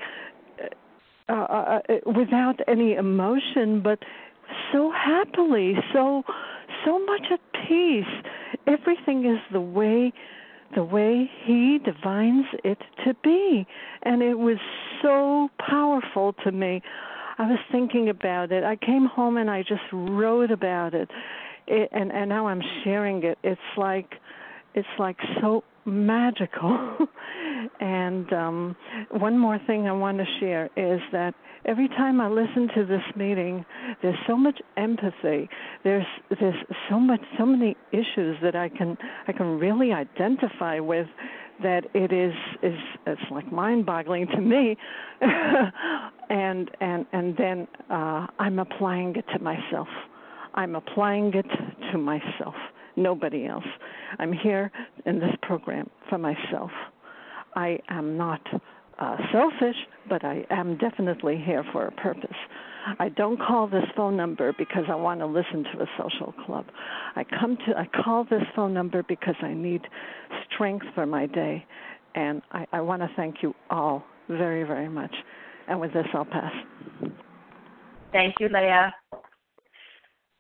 uh, 1.28 1.34
uh, 1.34 1.80
uh 1.90 2.12
without 2.16 2.60
any 2.68 2.94
emotion 2.94 3.82
but 3.82 4.00
so 4.72 4.92
happily, 4.92 5.76
so 5.94 6.24
so 6.86 7.00
much 7.06 7.28
at 7.32 7.40
peace. 7.68 8.06
Everything 8.68 9.26
is 9.26 9.40
the 9.52 9.62
way 9.62 10.14
the 10.76 10.84
way 10.84 11.30
he 11.44 11.80
divines 11.84 12.46
it 12.64 12.78
to 13.06 13.14
be. 13.24 13.68
And 14.04 14.22
it 14.22 14.36
was 14.36 14.58
so 15.02 15.50
powerful 15.60 16.34
to 16.46 16.52
me. 16.52 16.82
I 17.38 17.48
was 17.48 17.60
thinking 17.72 18.10
about 18.10 18.52
it. 18.52 18.64
I 18.64 18.76
came 18.78 19.06
home 19.06 19.38
and 19.38 19.50
I 19.50 19.64
just 19.64 19.82
wrote 19.92 20.52
about 20.52 20.94
it. 20.94 21.10
it 21.68 21.90
and 21.92 22.12
and 22.12 22.30
now 22.30 22.48
I'm 22.48 22.62
sharing 22.84 23.24
it. 23.24 23.38
It's 23.44 23.60
like 23.78 24.14
it's 24.74 24.88
like 24.98 25.18
so 25.42 25.64
magical. 25.86 26.98
and 27.80 28.32
um 28.34 28.76
one 29.12 29.38
more 29.38 29.60
thing 29.68 29.88
I 29.88 29.92
want 29.92 30.18
to 30.18 30.26
share 30.40 30.66
is 30.76 31.00
that 31.12 31.34
every 31.66 31.88
time 31.90 32.20
I 32.20 32.28
listen 32.30 32.70
to 32.76 32.86
this 32.86 33.04
meeting, 33.16 33.66
there's 34.02 34.18
so 34.28 34.36
much 34.36 34.60
empathy. 34.78 35.50
There's 35.84 36.06
there's 36.40 36.56
so 36.90 37.00
much 37.00 37.22
so 37.38 37.46
many 37.46 37.76
issues 37.92 38.38
that 38.42 38.56
I 38.56 38.70
can 38.70 38.98
I 39.28 39.32
can 39.32 39.60
really 39.60 39.92
identify 39.92 40.80
with 40.80 41.08
that 41.64 41.86
it 41.94 42.12
is 42.12 42.34
is 42.64 42.80
it's 43.06 43.22
like 43.30 43.52
mind-boggling 43.52 44.28
to 44.28 44.42
me 44.42 44.78
and 45.22 46.72
and 46.80 47.06
and 47.12 47.38
then 47.38 47.68
uh 47.90 48.28
I'm 48.40 48.60
applying 48.60 49.16
it 49.16 49.26
to 49.34 49.40
myself. 49.40 49.88
I'm 50.54 50.76
applying 50.76 51.34
it 51.34 51.46
to 51.92 51.98
myself, 51.98 52.56
nobody 52.96 53.46
else. 53.46 53.66
I'm 54.20 54.34
here 54.34 54.72
in 55.06 55.20
this 55.20 55.36
program 55.42 55.90
for 56.10 56.18
myself. 56.18 56.72
I 57.56 57.80
am 57.90 58.18
not 58.18 58.42
uh, 59.00 59.18
selfish, 59.32 59.76
but 60.08 60.24
I 60.24 60.46
am 60.50 60.78
definitely 60.78 61.42
here 61.44 61.66
for 61.72 61.88
a 61.88 61.92
purpose. 61.92 62.36
I 63.00 63.10
don't 63.10 63.40
call 63.40 63.68
this 63.68 63.84
phone 63.96 64.18
number 64.18 64.54
because 64.58 64.86
I 64.90 64.96
want 64.96 65.20
to 65.20 65.26
listen 65.26 65.64
to 65.74 65.84
a 65.84 65.86
social 65.98 66.34
club. 66.46 66.66
I 67.16 67.24
come 67.24 67.58
to 67.68 67.78
I 67.78 67.88
call 68.04 68.24
this 68.24 68.44
phone 68.56 68.74
number 68.74 69.04
because 69.04 69.36
I 69.42 69.54
need 69.54 69.82
strength 70.54 70.86
for 70.96 71.06
my 71.06 71.28
day, 71.28 71.66
and 72.16 72.42
I, 72.52 72.66
I 72.74 72.82
want 72.82 73.02
to 73.04 73.10
thank 73.16 73.38
you 73.44 73.54
all 73.70 74.04
very 74.28 74.64
very 74.64 74.90
much. 74.90 75.14
And 75.68 75.80
with 75.80 75.94
this, 75.94 76.08
I'll 76.14 76.26
pass. 76.26 76.54
Thank 78.12 78.36
you, 78.40 78.50
Leah. 78.50 78.94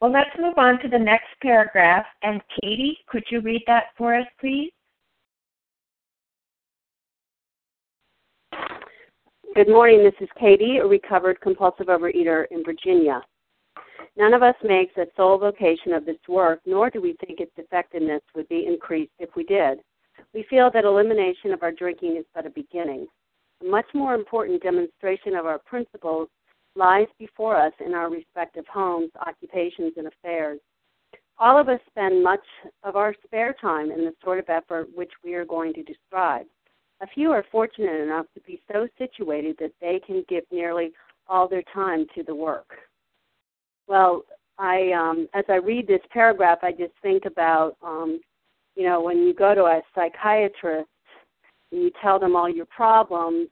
Well, 0.01 0.11
let's 0.11 0.31
move 0.39 0.55
on 0.57 0.79
to 0.81 0.87
the 0.87 0.97
next 0.97 1.27
paragraph. 1.43 2.05
And 2.23 2.41
Katie, 2.59 2.97
could 3.07 3.23
you 3.29 3.39
read 3.39 3.61
that 3.67 3.85
for 3.95 4.15
us, 4.15 4.25
please? 4.39 4.71
Good 9.53 9.69
morning. 9.69 10.03
This 10.03 10.15
is 10.19 10.29
Katie, 10.39 10.77
a 10.77 10.87
recovered 10.87 11.39
compulsive 11.41 11.85
overeater 11.85 12.45
in 12.49 12.63
Virginia. 12.63 13.21
None 14.17 14.33
of 14.33 14.41
us 14.41 14.55
makes 14.63 14.97
a 14.97 15.05
sole 15.15 15.37
vocation 15.37 15.93
of 15.93 16.05
this 16.05 16.17
work, 16.27 16.61
nor 16.65 16.89
do 16.89 16.99
we 16.99 17.15
think 17.23 17.39
its 17.39 17.51
effectiveness 17.57 18.21
would 18.33 18.49
be 18.49 18.65
increased 18.65 19.11
if 19.19 19.29
we 19.35 19.43
did. 19.43 19.79
We 20.33 20.45
feel 20.49 20.71
that 20.73 20.83
elimination 20.83 21.51
of 21.51 21.61
our 21.61 21.71
drinking 21.71 22.17
is 22.17 22.25
but 22.33 22.47
a 22.47 22.49
beginning. 22.49 23.05
A 23.61 23.65
much 23.65 23.85
more 23.93 24.15
important 24.15 24.63
demonstration 24.63 25.35
of 25.35 25.45
our 25.45 25.59
principles 25.59 26.27
lies 26.75 27.07
before 27.19 27.55
us 27.55 27.73
in 27.85 27.93
our 27.93 28.09
respective 28.09 28.65
homes, 28.67 29.11
occupations, 29.25 29.93
and 29.97 30.07
affairs. 30.07 30.59
All 31.37 31.59
of 31.59 31.69
us 31.69 31.79
spend 31.89 32.23
much 32.23 32.43
of 32.83 32.95
our 32.95 33.15
spare 33.25 33.55
time 33.59 33.91
in 33.91 34.05
the 34.05 34.13
sort 34.23 34.39
of 34.39 34.49
effort 34.49 34.87
which 34.93 35.11
we 35.23 35.33
are 35.33 35.45
going 35.45 35.73
to 35.73 35.83
describe. 35.83 36.45
A 37.01 37.07
few 37.07 37.31
are 37.31 37.43
fortunate 37.51 37.99
enough 37.99 38.27
to 38.35 38.41
be 38.41 38.61
so 38.71 38.87
situated 38.97 39.55
that 39.59 39.73
they 39.81 39.99
can 40.05 40.23
give 40.29 40.43
nearly 40.51 40.91
all 41.27 41.47
their 41.47 41.63
time 41.73 42.05
to 42.15 42.23
the 42.23 42.35
work. 42.35 42.69
Well, 43.87 44.23
I 44.59 44.91
um, 44.91 45.27
as 45.33 45.45
I 45.49 45.55
read 45.55 45.87
this 45.87 46.01
paragraph, 46.11 46.59
I 46.61 46.71
just 46.71 46.93
think 47.01 47.25
about 47.25 47.75
um, 47.81 48.21
you 48.75 48.83
know 48.83 49.01
when 49.01 49.17
you 49.17 49.33
go 49.33 49.55
to 49.55 49.63
a 49.63 49.81
psychiatrist 49.95 50.87
and 51.71 51.81
you 51.81 51.91
tell 52.01 52.19
them 52.19 52.35
all 52.35 52.47
your 52.47 52.67
problems, 52.67 53.47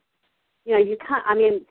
you 0.64 0.72
know 0.72 0.78
you 0.78 0.96
can't. 1.06 1.24
I 1.26 1.34
mean, 1.34 1.66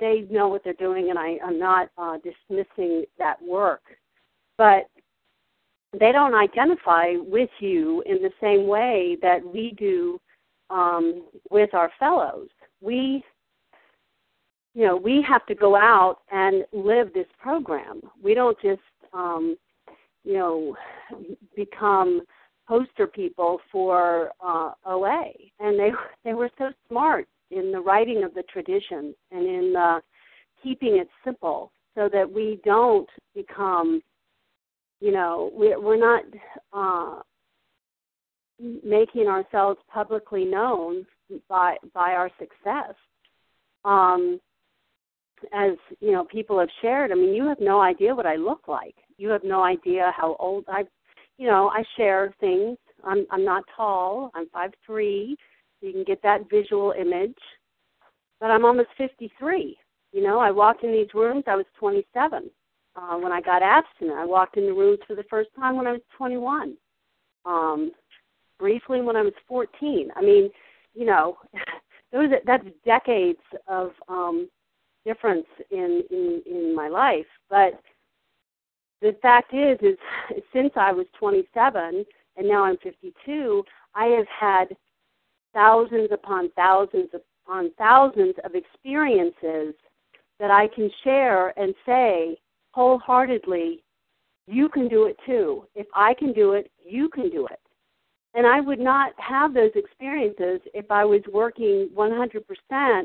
they 0.00 0.26
know 0.30 0.48
what 0.48 0.62
they're 0.64 0.72
doing, 0.74 1.10
and 1.10 1.18
I, 1.18 1.38
I'm 1.44 1.58
not 1.58 1.90
uh, 1.98 2.18
dismissing 2.18 3.04
that 3.18 3.36
work, 3.42 3.82
but 4.58 4.88
they 5.98 6.12
don't 6.12 6.34
identify 6.34 7.14
with 7.16 7.50
you 7.60 8.02
in 8.06 8.16
the 8.22 8.30
same 8.40 8.66
way 8.66 9.16
that 9.22 9.44
we 9.44 9.74
do 9.78 10.20
um, 10.70 11.24
with 11.50 11.72
our 11.74 11.90
fellows. 11.98 12.48
We, 12.80 13.22
you 14.74 14.86
know, 14.86 14.96
we 14.96 15.24
have 15.28 15.46
to 15.46 15.54
go 15.54 15.76
out 15.76 16.18
and 16.32 16.64
live 16.72 17.12
this 17.12 17.26
program. 17.40 18.00
We 18.22 18.34
don't 18.34 18.60
just, 18.60 18.80
um, 19.12 19.56
you 20.24 20.34
know, 20.34 20.76
become 21.54 22.22
poster 22.66 23.06
people 23.06 23.60
for 23.70 24.30
uh, 24.44 24.72
OA. 24.86 25.26
And 25.60 25.78
they 25.78 25.92
they 26.24 26.34
were 26.34 26.50
so 26.58 26.70
smart 26.88 27.28
in 27.54 27.72
the 27.72 27.80
writing 27.80 28.24
of 28.24 28.34
the 28.34 28.42
traditions 28.44 29.14
and 29.30 29.46
in 29.46 29.76
uh, 29.76 30.00
keeping 30.62 30.96
it 30.96 31.08
simple, 31.24 31.72
so 31.94 32.08
that 32.12 32.30
we 32.30 32.60
don't 32.64 33.08
become, 33.34 34.02
you 35.00 35.12
know, 35.12 35.50
we're, 35.54 35.80
we're 35.80 35.96
not. 35.98 36.24
Uh, 36.72 37.22
making 38.84 39.26
ourselves 39.26 39.78
publicly 39.92 40.44
known 40.44 41.04
by 41.48 41.76
by 41.92 42.12
our 42.12 42.30
success. 42.38 42.94
Um, 43.84 44.40
as 45.52 45.72
you 46.00 46.12
know, 46.12 46.24
people 46.24 46.58
have 46.58 46.68
shared. 46.80 47.12
I 47.12 47.14
mean, 47.14 47.34
you 47.34 47.46
have 47.46 47.60
no 47.60 47.80
idea 47.80 48.14
what 48.14 48.26
I 48.26 48.36
look 48.36 48.68
like. 48.68 48.94
You 49.18 49.28
have 49.30 49.44
no 49.44 49.62
idea 49.62 50.12
how 50.16 50.36
old 50.38 50.64
I. 50.68 50.84
You 51.36 51.48
know, 51.48 51.68
I 51.68 51.82
share 51.96 52.34
things. 52.40 52.78
I'm 53.02 53.26
I'm 53.30 53.44
not 53.44 53.64
tall. 53.76 54.30
I'm 54.34 54.48
five 54.50 54.70
three. 54.86 55.36
You 55.80 55.92
can 55.92 56.04
get 56.04 56.22
that 56.22 56.48
visual 56.50 56.92
image, 56.98 57.36
but 58.40 58.50
I'm 58.50 58.64
almost 58.64 58.88
fifty 58.96 59.30
three. 59.38 59.76
You 60.12 60.22
know, 60.22 60.38
I 60.38 60.50
walked 60.52 60.84
in 60.84 60.92
these 60.92 61.12
rooms, 61.12 61.42
I 61.48 61.56
was 61.56 61.66
27 61.76 62.48
uh, 62.94 63.16
when 63.16 63.32
I 63.32 63.40
got 63.40 63.64
abstinent. 63.64 64.16
I 64.16 64.24
walked 64.24 64.56
in 64.56 64.66
the 64.66 64.72
rooms 64.72 65.00
for 65.08 65.16
the 65.16 65.24
first 65.24 65.50
time 65.58 65.76
when 65.76 65.88
I 65.88 65.92
was 65.92 66.02
21. 66.16 66.76
Um, 67.44 67.90
briefly 68.60 69.02
when 69.02 69.16
I 69.16 69.22
was 69.22 69.32
14. 69.48 70.10
I 70.14 70.22
mean, 70.22 70.50
you 70.94 71.04
know, 71.04 71.36
those 72.12 72.30
that's 72.46 72.64
decades 72.84 73.40
of 73.66 73.90
um, 74.08 74.48
difference 75.04 75.46
in, 75.70 76.04
in 76.10 76.42
in 76.46 76.74
my 76.74 76.88
life. 76.88 77.26
But 77.50 77.80
the 79.02 79.16
fact 79.20 79.52
is, 79.52 79.78
is 79.82 79.98
since 80.52 80.72
I 80.76 80.92
was 80.92 81.06
27 81.18 82.06
and 82.36 82.48
now 82.48 82.64
I'm 82.64 82.78
52, 82.78 83.64
I 83.94 84.06
have 84.06 84.26
had 84.28 84.76
thousands 85.54 86.10
upon 86.12 86.50
thousands 86.50 87.10
upon 87.14 87.70
thousands 87.78 88.34
of 88.44 88.54
experiences 88.54 89.74
that 90.38 90.50
I 90.50 90.68
can 90.74 90.90
share 91.02 91.58
and 91.58 91.74
say 91.86 92.36
wholeheartedly, 92.72 93.82
you 94.46 94.68
can 94.68 94.88
do 94.88 95.06
it 95.06 95.16
too. 95.24 95.64
If 95.74 95.86
I 95.94 96.12
can 96.14 96.32
do 96.32 96.52
it, 96.52 96.70
you 96.84 97.08
can 97.08 97.30
do 97.30 97.46
it. 97.46 97.60
And 98.34 98.46
I 98.46 98.60
would 98.60 98.80
not 98.80 99.12
have 99.18 99.54
those 99.54 99.70
experiences 99.76 100.60
if 100.74 100.90
I 100.90 101.04
was 101.04 101.22
working 101.32 101.88
100% 101.94 103.04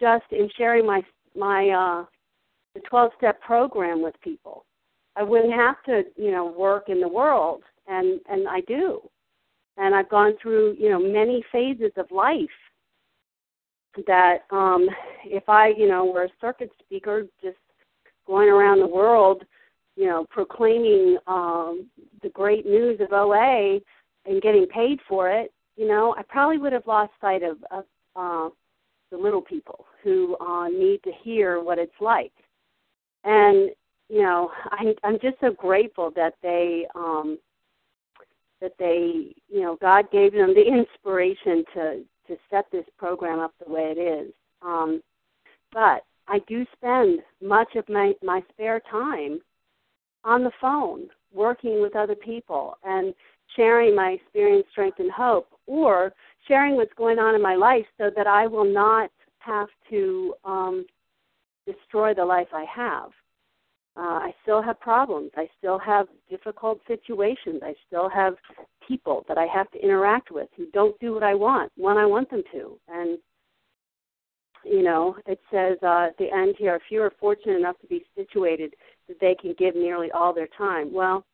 just 0.00 0.24
in 0.32 0.48
sharing 0.56 0.86
my 0.86 1.02
my 1.36 1.68
uh, 1.68 2.04
the 2.74 2.80
12 2.88 3.12
step 3.18 3.40
program 3.42 4.02
with 4.02 4.14
people. 4.22 4.64
I 5.16 5.22
wouldn't 5.22 5.52
have 5.52 5.82
to, 5.84 6.02
you 6.16 6.30
know, 6.30 6.46
work 6.46 6.88
in 6.88 7.00
the 7.00 7.08
world, 7.08 7.62
and 7.86 8.20
and 8.28 8.48
I 8.48 8.62
do, 8.62 9.00
and 9.80 9.94
I've 9.94 10.08
gone 10.10 10.34
through, 10.40 10.76
you 10.78 10.90
know, 10.90 11.00
many 11.00 11.42
phases 11.50 11.90
of 11.96 12.10
life. 12.10 12.38
That 14.06 14.42
um, 14.50 14.88
if 15.24 15.48
I, 15.48 15.72
you 15.76 15.88
know, 15.88 16.04
were 16.04 16.24
a 16.24 16.28
circuit 16.40 16.70
speaker, 16.78 17.24
just 17.42 17.56
going 18.26 18.48
around 18.48 18.78
the 18.78 18.86
world, 18.86 19.42
you 19.96 20.06
know, 20.06 20.26
proclaiming 20.30 21.18
um, 21.26 21.86
the 22.22 22.28
great 22.28 22.66
news 22.66 23.00
of 23.00 23.12
OA 23.12 23.80
and 24.26 24.42
getting 24.42 24.66
paid 24.66 25.00
for 25.08 25.28
it, 25.28 25.52
you 25.76 25.88
know, 25.88 26.14
I 26.16 26.22
probably 26.22 26.58
would 26.58 26.72
have 26.72 26.86
lost 26.86 27.10
sight 27.20 27.42
of, 27.42 27.56
of 27.72 27.84
uh, 28.14 28.54
the 29.10 29.16
little 29.16 29.42
people 29.42 29.86
who 30.04 30.36
uh, 30.40 30.68
need 30.68 31.02
to 31.02 31.10
hear 31.24 31.60
what 31.60 31.78
it's 31.78 32.00
like. 32.00 32.32
And 33.24 33.70
you 34.08 34.22
know, 34.22 34.50
I, 34.66 34.94
I'm 35.04 35.18
just 35.20 35.36
so 35.40 35.52
grateful 35.52 36.12
that 36.16 36.34
they 36.42 36.86
um, 36.94 37.38
that 38.60 38.72
they, 38.78 39.34
you 39.48 39.62
know, 39.62 39.76
God 39.80 40.10
gave 40.10 40.32
them 40.32 40.54
the 40.54 40.66
inspiration 40.66 41.64
to 41.74 42.02
to 42.28 42.36
set 42.48 42.66
this 42.70 42.84
program 42.96 43.40
up 43.40 43.52
the 43.64 43.72
way 43.72 43.92
it 43.96 43.98
is. 43.98 44.32
Um, 44.62 45.02
but 45.72 46.04
I 46.28 46.38
do 46.46 46.64
spend 46.76 47.20
much 47.42 47.74
of 47.76 47.88
my 47.88 48.12
my 48.22 48.42
spare 48.52 48.80
time 48.90 49.40
on 50.24 50.44
the 50.44 50.52
phone 50.60 51.08
working 51.32 51.80
with 51.80 51.96
other 51.96 52.14
people 52.14 52.76
and 52.84 53.14
sharing 53.56 53.94
my 53.96 54.10
experience, 54.10 54.66
strength, 54.70 54.98
and 55.00 55.10
hope, 55.10 55.48
or 55.66 56.12
sharing 56.46 56.76
what's 56.76 56.92
going 56.94 57.18
on 57.18 57.34
in 57.34 57.42
my 57.42 57.56
life 57.56 57.86
so 57.98 58.10
that 58.14 58.26
I 58.26 58.46
will 58.46 58.70
not 58.70 59.10
have 59.38 59.68
to 59.90 60.34
um, 60.44 60.86
destroy 61.66 62.14
the 62.14 62.24
life 62.24 62.48
I 62.52 62.64
have. 62.64 63.10
Uh, 63.96 64.00
I 64.00 64.34
still 64.42 64.62
have 64.62 64.78
problems. 64.80 65.30
I 65.36 65.48
still 65.58 65.78
have 65.78 66.06
difficult 66.28 66.80
situations. 66.86 67.60
I 67.62 67.74
still 67.86 68.08
have 68.08 68.34
people 68.86 69.24
that 69.28 69.36
I 69.36 69.46
have 69.46 69.70
to 69.72 69.82
interact 69.82 70.30
with 70.30 70.48
who 70.56 70.66
don't 70.72 70.98
do 71.00 71.12
what 71.12 71.22
I 71.22 71.34
want 71.34 71.72
when 71.76 71.96
I 71.96 72.06
want 72.06 72.30
them 72.30 72.42
to. 72.52 72.78
And, 72.88 73.18
you 74.64 74.82
know, 74.82 75.16
it 75.26 75.40
says 75.50 75.76
uh, 75.82 76.06
at 76.08 76.16
the 76.18 76.30
end 76.32 76.54
here 76.58 76.76
if 76.76 76.82
you 76.90 77.02
are 77.02 77.12
fortunate 77.18 77.56
enough 77.58 77.78
to 77.80 77.86
be 77.88 78.04
situated 78.14 78.74
that 79.08 79.18
they 79.20 79.34
can 79.40 79.54
give 79.58 79.74
nearly 79.74 80.10
all 80.12 80.32
their 80.32 80.48
time. 80.56 80.92
Well, 80.92 81.24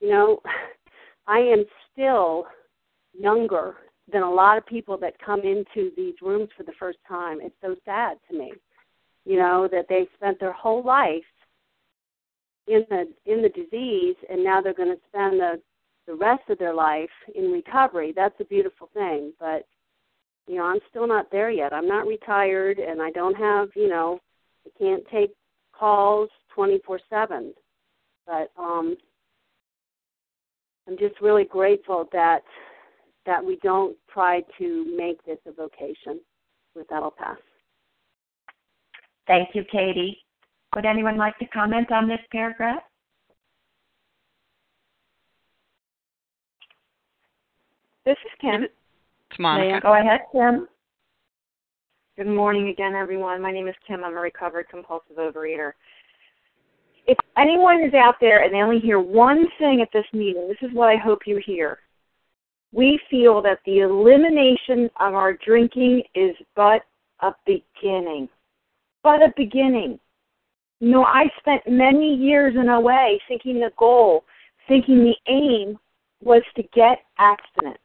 you 0.00 0.10
know, 0.10 0.40
I 1.26 1.38
am 1.38 1.64
still 1.92 2.46
younger 3.12 3.74
than 4.10 4.22
a 4.22 4.30
lot 4.30 4.56
of 4.56 4.64
people 4.64 4.96
that 4.98 5.20
come 5.24 5.40
into 5.40 5.90
these 5.94 6.14
rooms 6.22 6.48
for 6.56 6.62
the 6.62 6.72
first 6.78 6.98
time. 7.06 7.38
It's 7.42 7.54
so 7.60 7.76
sad 7.84 8.16
to 8.30 8.38
me, 8.38 8.52
you 9.26 9.36
know, 9.36 9.68
that 9.70 9.86
they 9.88 10.08
spent 10.16 10.40
their 10.40 10.52
whole 10.52 10.82
life 10.82 11.22
in 12.68 12.84
the 12.90 13.08
in 13.26 13.42
the 13.42 13.48
disease, 13.48 14.16
and 14.30 14.44
now 14.44 14.60
they're 14.60 14.74
going 14.74 14.94
to 14.94 15.00
spend 15.08 15.40
the 15.40 15.60
the 16.06 16.14
rest 16.14 16.48
of 16.48 16.58
their 16.58 16.74
life 16.74 17.10
in 17.34 17.52
recovery. 17.52 18.12
That's 18.14 18.38
a 18.40 18.44
beautiful 18.44 18.88
thing, 18.94 19.32
but 19.38 19.66
you 20.46 20.56
know, 20.56 20.64
I'm 20.64 20.80
still 20.88 21.06
not 21.06 21.30
there 21.30 21.50
yet. 21.50 21.74
I'm 21.74 21.86
not 21.86 22.06
retired, 22.06 22.78
and 22.78 23.02
I 23.02 23.10
don't 23.10 23.36
have, 23.36 23.68
you 23.76 23.88
know, 23.88 24.18
I 24.66 24.70
can't 24.78 25.04
take 25.12 25.30
calls 25.78 26.30
24/7. 26.56 27.52
But 28.26 28.50
um, 28.58 28.96
I'm 30.86 30.98
just 30.98 31.20
really 31.20 31.44
grateful 31.44 32.08
that 32.12 32.42
that 33.26 33.44
we 33.44 33.56
don't 33.62 33.96
try 34.10 34.42
to 34.58 34.96
make 34.96 35.22
this 35.24 35.38
a 35.46 35.52
vocation. 35.52 36.20
With 36.74 36.88
that, 36.88 37.02
I'll 37.02 37.10
pass. 37.10 37.36
Thank 39.26 39.54
you, 39.54 39.64
Katie. 39.70 40.18
Would 40.78 40.86
anyone 40.86 41.16
like 41.16 41.36
to 41.40 41.46
comment 41.46 41.90
on 41.90 42.06
this 42.06 42.20
paragraph? 42.30 42.84
This 48.06 48.12
is 48.24 48.30
Kim. 48.40 48.62
It's 48.62 49.40
Monica. 49.40 49.80
Go 49.82 49.98
ahead, 49.98 50.20
Kim. 50.30 50.68
Good 52.16 52.28
morning 52.28 52.68
again, 52.68 52.94
everyone. 52.94 53.42
My 53.42 53.50
name 53.50 53.66
is 53.66 53.74
Kim. 53.88 54.04
I'm 54.04 54.16
a 54.16 54.20
recovered 54.20 54.68
compulsive 54.68 55.16
overeater. 55.16 55.72
If 57.08 57.18
anyone 57.36 57.82
is 57.82 57.94
out 57.94 58.14
there 58.20 58.44
and 58.44 58.54
they 58.54 58.58
only 58.58 58.78
hear 58.78 59.00
one 59.00 59.46
thing 59.58 59.80
at 59.82 59.88
this 59.92 60.06
meeting, 60.12 60.46
this 60.46 60.62
is 60.62 60.72
what 60.76 60.88
I 60.88 60.96
hope 60.96 61.22
you 61.26 61.42
hear 61.44 61.80
we 62.72 63.00
feel 63.10 63.42
that 63.42 63.58
the 63.66 63.80
elimination 63.80 64.88
of 65.00 65.14
our 65.14 65.32
drinking 65.44 66.04
is 66.14 66.36
but 66.54 66.82
a 67.22 67.32
beginning. 67.46 68.28
But 69.02 69.22
a 69.22 69.32
beginning. 69.36 69.98
Know, 70.80 71.04
I 71.04 71.24
spent 71.40 71.62
many 71.68 72.14
years 72.14 72.54
in 72.54 72.68
OA 72.68 73.18
thinking 73.26 73.60
the 73.60 73.72
goal, 73.76 74.24
thinking 74.68 74.98
the 75.04 75.16
aim 75.32 75.78
was 76.22 76.42
to 76.56 76.62
get 76.74 76.98
abstinent. 77.18 77.78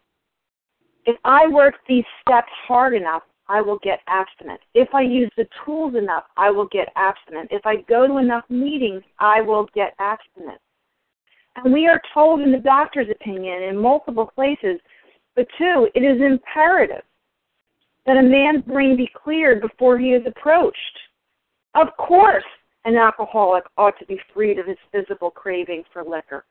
If 1.05 1.17
I 1.25 1.47
work 1.47 1.75
these 1.87 2.05
steps 2.21 2.51
hard 2.67 2.93
enough, 2.93 3.23
I 3.49 3.61
will 3.61 3.79
get 3.83 3.99
abstinent. 4.07 4.59
If 4.73 4.93
I 4.93 5.01
use 5.01 5.29
the 5.35 5.47
tools 5.65 5.95
enough, 5.95 6.23
I 6.37 6.49
will 6.49 6.67
get 6.67 6.89
abstinent. 6.95 7.49
If 7.51 7.65
I 7.65 7.77
go 7.89 8.07
to 8.07 8.17
enough 8.17 8.45
meetings, 8.49 9.03
I 9.19 9.41
will 9.41 9.67
get 9.75 9.95
abstinent. 9.99 10.59
And 11.55 11.73
we 11.73 11.87
are 11.87 12.01
told 12.13 12.41
in 12.41 12.51
the 12.51 12.57
doctor's 12.57 13.09
opinion 13.09 13.63
in 13.63 13.77
multiple 13.77 14.31
places, 14.33 14.79
but 15.35 15.47
two, 15.57 15.89
it 15.93 16.01
is 16.01 16.21
imperative 16.21 17.03
that 18.05 18.17
a 18.17 18.21
man's 18.21 18.63
brain 18.65 18.95
be 18.95 19.09
cleared 19.23 19.61
before 19.61 19.97
he 19.97 20.09
is 20.13 20.25
approached. 20.25 20.77
Of 21.75 21.87
course, 21.97 22.43
an 22.86 22.95
alcoholic 22.95 23.63
ought 23.77 23.97
to 23.99 24.05
be 24.05 24.19
freed 24.34 24.59
of 24.59 24.67
his 24.67 24.77
physical 24.91 25.31
craving 25.31 25.84
for 25.91 26.03
liquor. 26.03 26.45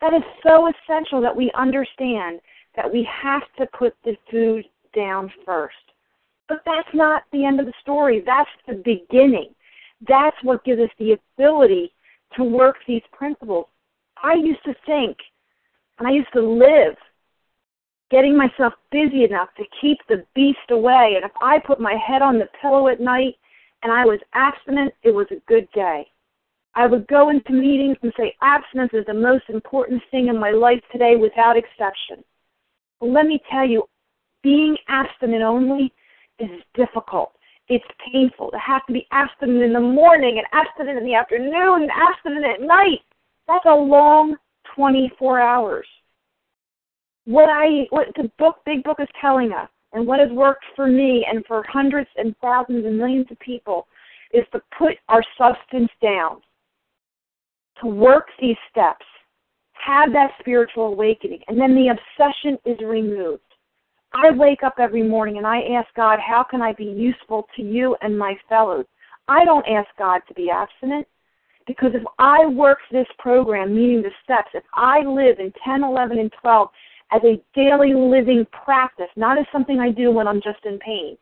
That 0.00 0.14
is 0.14 0.22
so 0.46 0.68
essential 0.68 1.20
that 1.22 1.34
we 1.34 1.50
understand 1.54 2.40
that 2.76 2.92
we 2.92 3.08
have 3.22 3.42
to 3.58 3.66
put 3.76 3.94
the 4.04 4.16
food 4.30 4.64
down 4.94 5.32
first. 5.44 5.74
But 6.48 6.58
that's 6.64 6.88
not 6.94 7.24
the 7.32 7.44
end 7.44 7.58
of 7.58 7.66
the 7.66 7.72
story. 7.80 8.22
That's 8.24 8.50
the 8.68 8.74
beginning. 8.74 9.54
That's 10.06 10.36
what 10.42 10.64
gives 10.64 10.80
us 10.80 10.90
the 10.98 11.16
ability 11.38 11.92
to 12.36 12.44
work 12.44 12.76
these 12.86 13.02
principles. 13.12 13.66
I 14.22 14.34
used 14.34 14.62
to 14.64 14.74
think, 14.84 15.16
and 15.98 16.06
I 16.06 16.12
used 16.12 16.32
to 16.34 16.40
live, 16.40 16.94
getting 18.10 18.36
myself 18.36 18.74
busy 18.92 19.24
enough 19.24 19.48
to 19.56 19.64
keep 19.80 19.98
the 20.08 20.24
beast 20.34 20.70
away. 20.70 21.14
And 21.16 21.24
if 21.24 21.32
I 21.42 21.58
put 21.58 21.80
my 21.80 21.94
head 21.94 22.22
on 22.22 22.38
the 22.38 22.48
pillow 22.62 22.88
at 22.88 23.00
night 23.00 23.34
and 23.82 23.92
I 23.92 24.04
was 24.04 24.20
abstinent, 24.34 24.92
it 25.02 25.14
was 25.14 25.26
a 25.30 25.42
good 25.46 25.68
day. 25.72 26.06
I 26.74 26.86
would 26.86 27.06
go 27.08 27.30
into 27.30 27.52
meetings 27.52 27.96
and 28.02 28.12
say, 28.18 28.34
abstinence 28.42 28.92
is 28.92 29.06
the 29.06 29.14
most 29.14 29.44
important 29.48 30.02
thing 30.10 30.28
in 30.28 30.38
my 30.38 30.50
life 30.50 30.80
today 30.92 31.16
without 31.16 31.56
exception. 31.56 32.22
Let 33.00 33.26
me 33.26 33.40
tell 33.50 33.66
you, 33.66 33.84
being 34.42 34.76
abstinent 34.88 35.42
only 35.42 35.92
is 36.38 36.50
difficult. 36.74 37.32
It's 37.68 37.84
painful 38.12 38.50
to 38.50 38.58
have 38.58 38.84
to 38.86 38.92
be 38.92 39.06
abstinent 39.10 39.62
in 39.62 39.72
the 39.72 39.80
morning 39.80 40.38
and 40.38 40.46
abstinent 40.52 40.98
in 40.98 41.04
the 41.04 41.14
afternoon 41.14 41.82
and 41.82 41.90
abstinent 41.90 42.44
at 42.44 42.60
night. 42.60 43.00
That's 43.48 43.64
a 43.66 43.74
long 43.74 44.36
24 44.74 45.40
hours. 45.40 45.86
What 47.24 47.48
I 47.50 47.86
what 47.90 48.08
the 48.16 48.30
book 48.38 48.56
Big 48.64 48.84
Book 48.84 48.98
is 49.00 49.08
telling 49.20 49.52
us 49.52 49.68
and 49.96 50.06
what 50.06 50.20
has 50.20 50.30
worked 50.30 50.64
for 50.76 50.86
me 50.86 51.24
and 51.26 51.42
for 51.46 51.64
hundreds 51.66 52.10
and 52.16 52.36
thousands 52.42 52.84
and 52.84 52.98
millions 52.98 53.26
of 53.30 53.38
people 53.38 53.86
is 54.34 54.44
to 54.52 54.60
put 54.78 54.92
our 55.08 55.22
substance 55.38 55.90
down, 56.02 56.36
to 57.80 57.86
work 57.86 58.26
these 58.38 58.58
steps, 58.70 59.06
have 59.72 60.12
that 60.12 60.32
spiritual 60.38 60.88
awakening, 60.88 61.40
and 61.48 61.58
then 61.58 61.74
the 61.74 61.88
obsession 61.88 62.58
is 62.66 62.78
removed. 62.86 63.40
I 64.12 64.32
wake 64.32 64.62
up 64.62 64.74
every 64.78 65.02
morning 65.02 65.38
and 65.38 65.46
I 65.46 65.60
ask 65.78 65.88
God, 65.96 66.18
how 66.20 66.44
can 66.48 66.60
I 66.60 66.74
be 66.74 66.84
useful 66.84 67.46
to 67.56 67.62
you 67.62 67.96
and 68.02 68.18
my 68.18 68.34
fellows? 68.50 68.84
I 69.28 69.46
don't 69.46 69.66
ask 69.66 69.88
God 69.98 70.20
to 70.28 70.34
be 70.34 70.50
abstinent 70.50 71.06
because 71.66 71.92
if 71.94 72.04
I 72.18 72.44
work 72.44 72.78
this 72.92 73.08
program, 73.18 73.74
meaning 73.74 74.02
the 74.02 74.10
steps, 74.22 74.50
if 74.52 74.64
I 74.74 75.00
live 75.00 75.38
in 75.38 75.54
10, 75.64 75.84
11, 75.84 76.18
and 76.18 76.32
12 76.42 76.68
as 77.12 77.22
a 77.24 77.40
daily 77.54 77.94
living 77.94 78.46
practice, 78.64 79.08
not 79.16 79.38
as 79.38 79.46
something 79.52 79.78
I 79.78 79.90
do 79.90 80.10
when 80.10 80.26
I'm 80.26 80.42
just 80.42 80.64
in 80.64 80.78
pain, 80.78 81.16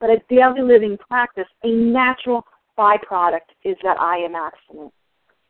but 0.00 0.10
a 0.10 0.20
daily 0.28 0.62
living 0.62 0.98
practice, 0.98 1.46
a 1.62 1.68
natural 1.68 2.44
byproduct 2.78 3.52
is 3.64 3.76
that 3.82 4.00
I 4.00 4.16
am 4.18 4.34
abstinent. 4.34 4.92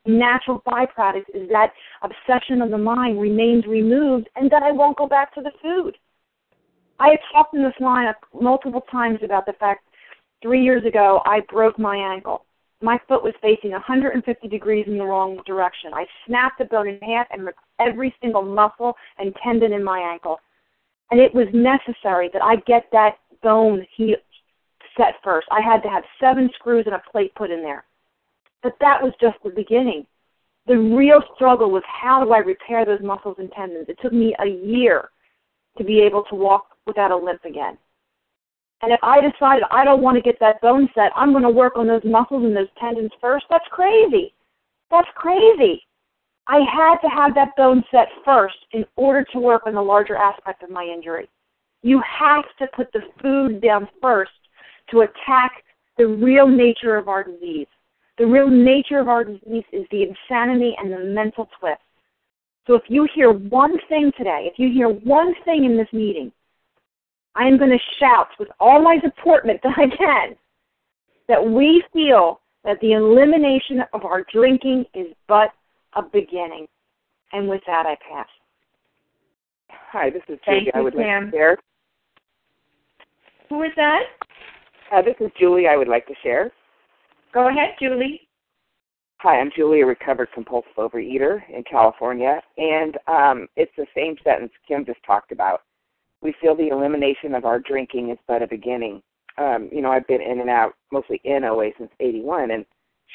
Natural 0.05 0.63
byproduct 0.67 1.29
is 1.33 1.49
that 1.51 1.73
obsession 2.03 2.61
of 2.61 2.71
the 2.71 2.79
mind 2.79 3.21
remains 3.21 3.65
removed 3.67 4.29
and 4.37 4.51
that 4.51 4.63
I 4.63 4.73
won't 4.73 4.99
go 4.99 5.07
back 5.07 5.33
to 5.35 5.41
the 5.41 5.53
food. 5.63 5.97
I 6.99 7.11
have 7.11 7.21
talked 7.33 7.55
in 7.55 7.63
this 7.63 7.73
line 7.81 8.13
multiple 8.39 8.83
times 8.91 9.21
about 9.23 9.47
the 9.47 9.55
fact 9.55 9.89
three 10.43 10.63
years 10.63 10.85
ago 10.85 11.21
I 11.25 11.41
broke 11.49 11.79
my 11.79 11.97
ankle. 11.97 12.45
My 12.83 12.99
foot 13.07 13.23
was 13.23 13.33
facing 13.41 13.71
150 13.71 14.49
degrees 14.49 14.87
in 14.89 14.99
the 14.99 15.05
wrong 15.05 15.41
direction. 15.47 15.95
I 15.95 16.05
snapped 16.27 16.59
the 16.59 16.65
bone 16.65 16.89
in 16.89 16.99
half 16.99 17.29
and 17.31 17.45
ripped 17.45 17.61
every 17.79 18.13
single 18.21 18.43
muscle 18.43 18.95
and 19.19 19.35
tendon 19.43 19.73
in 19.73 19.85
my 19.85 20.01
ankle. 20.01 20.41
And 21.13 21.21
it 21.21 21.33
was 21.33 21.47
necessary 21.53 22.29
that 22.33 22.43
I 22.43 22.57
get 22.67 22.87
that 22.91 23.19
bone 23.43 23.87
he 23.97 24.17
set 24.97 25.15
first. 25.23 25.47
I 25.53 25.61
had 25.61 25.83
to 25.83 25.89
have 25.89 26.03
seven 26.21 26.51
screws 26.55 26.85
and 26.87 26.95
a 26.97 27.03
plate 27.11 27.33
put 27.37 27.53
in 27.53 27.63
there. 27.63 27.85
But 28.65 28.75
that 28.81 29.01
was 29.01 29.13
just 29.21 29.37
the 29.45 29.51
beginning. 29.51 30.05
The 30.67 30.77
real 30.77 31.21
struggle 31.35 31.71
was 31.71 31.83
how 31.87 32.25
do 32.25 32.33
I 32.33 32.39
repair 32.39 32.85
those 32.85 33.03
muscles 33.03 33.37
and 33.39 33.51
tendons? 33.53 33.87
It 33.89 33.99
took 34.03 34.13
me 34.13 34.35
a 34.41 34.47
year 34.47 35.11
to 35.79 35.85
be 35.85 36.01
able 36.01 36.25
to 36.25 36.35
walk 36.35 36.67
without 36.87 37.11
a 37.11 37.17
limp 37.17 37.45
again. 37.45 37.79
And 38.83 38.93
if 38.93 39.01
I 39.03 39.21
decided 39.21 39.63
I 39.71 39.85
don't 39.85 40.03
want 40.03 40.17
to 40.17 40.23
get 40.23 40.41
that 40.41 40.61
bone 40.61 40.89
set, 40.95 41.13
I'm 41.15 41.31
going 41.31 41.45
to 41.45 41.51
work 41.51 41.77
on 41.77 41.87
those 41.87 42.03
muscles 42.05 42.45
and 42.45 42.57
those 42.57 42.69
tendons 42.81 43.13
first, 43.21 43.47
that's 43.49 43.65
crazy. 43.71 44.35
That's 44.91 45.09
crazy. 45.15 45.83
I 46.49 46.59
had 46.59 46.97
to 46.99 47.09
have 47.09 47.35
that 47.37 47.57
bone 47.57 47.85
set 47.93 48.09
first 48.25 48.57
in 48.73 48.85
order 48.97 49.25
to 49.33 49.39
work 49.39 49.63
on 49.67 49.75
the 49.75 49.81
larger 49.81 50.17
aspect 50.17 50.65
of 50.65 50.71
my 50.71 50.85
injury. 50.85 51.29
You 51.83 52.03
have 52.19 52.45
to 52.59 52.67
put 52.75 52.93
the 52.93 53.03
food 53.21 53.63
down 53.63 53.89
first 54.01 54.33
to 54.91 55.03
attack 55.03 55.65
the 55.97 56.07
real 56.07 56.49
nature 56.49 56.97
of 56.97 57.09
our 57.09 57.23
disease. 57.23 57.69
The 58.19 58.27
real 58.27 58.49
nature 58.49 58.99
of 58.99 59.09
our 59.09 59.23
disease 59.25 59.65
is 59.73 59.87
the 59.91 60.03
insanity 60.03 60.75
and 60.79 60.93
the 60.93 60.99
mental 60.99 61.49
twist. 61.59 61.81
So 62.67 62.75
if 62.75 62.83
you 62.89 63.09
hear 63.15 63.33
one 63.33 63.77
thing 63.89 64.13
today, 64.17 64.49
if 64.53 64.59
you 64.59 64.73
hear 64.73 64.89
one 64.89 65.35
thing 65.45 65.65
in 65.65 65.77
this 65.77 65.89
meeting, 65.93 66.33
I 67.35 67.47
am 67.47 67.59
going 67.59 67.71
to 67.71 67.79
shout 67.99 68.29
with 68.39 68.49
all 68.61 68.83
my 68.83 68.99
deportment 68.99 69.61
that 69.63 69.75
I 69.77 69.87
can 69.97 70.37
that 71.29 71.45
we 71.45 71.83
feel 71.93 72.41
that 72.65 72.79
the 72.81 72.93
elimination 72.93 73.83
of 73.93 74.05
our 74.05 74.25
drinking 74.33 74.85
is 74.95 75.07
but 75.29 75.51
a 75.95 76.03
beginning. 76.03 76.67
And 77.33 77.49
with 77.49 77.63
that, 77.67 77.87
I 77.87 77.97
pass. 78.09 78.27
Hi, 79.71 80.11
this 80.11 80.23
is 80.29 80.39
Thank 80.45 80.65
Julie. 80.65 80.65
You, 80.67 80.73
I 80.75 80.81
would 80.81 80.95
Pam. 80.95 81.25
like 81.25 81.31
to 81.33 81.37
share. 81.37 81.57
Who 83.49 83.63
is 83.63 83.73
that? 83.77 84.03
Uh, 84.93 85.03
this 85.03 85.15
is 85.21 85.31
Julie. 85.39 85.67
I 85.69 85.77
would 85.77 85.89
like 85.89 86.07
to 86.07 86.15
share. 86.23 86.53
Go 87.33 87.49
ahead, 87.49 87.71
Julie. 87.81 88.21
Hi, 89.19 89.39
I'm 89.39 89.51
Julie, 89.55 89.83
a 89.83 89.87
recovered 89.87 90.29
compulsive 90.35 90.73
overeater 90.77 91.43
in 91.49 91.63
California, 91.63 92.41
and 92.59 92.99
um, 93.07 93.47
it's 93.57 93.71
the 93.77 93.87
same 93.95 94.17
sentence 94.25 94.51
Kim 94.67 94.85
just 94.85 94.99
talked 95.07 95.31
about. 95.31 95.61
We 96.23 96.35
feel 96.41 96.55
the 96.55 96.69
elimination 96.69 97.35
of 97.35 97.45
our 97.45 97.59
drinking 97.59 98.11
is 98.11 98.19
but 98.29 98.43
a 98.43 98.47
beginning. 98.47 99.03
Um, 99.39 99.69
you 99.73 99.83
know, 99.83 99.91
I've 99.91 100.07
been 100.07 100.23
in 100.23 100.41
and 100.41 100.51
out, 100.51 100.75
mostly 100.93 101.21
in 101.25 101.45
OA 101.45 101.71
since 101.79 101.91
'81, 102.01 102.53
and 102.53 102.65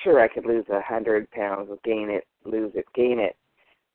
sure, 0.04 0.20
I 0.20 0.28
could 0.28 0.46
lose 0.46 0.66
a 0.70 0.82
hundred 0.82 1.30
pounds, 1.32 1.70
or 1.70 1.78
gain 1.84 2.10
it, 2.10 2.26
lose 2.44 2.72
it, 2.76 2.86
gain 2.94 3.20
it. 3.20 3.36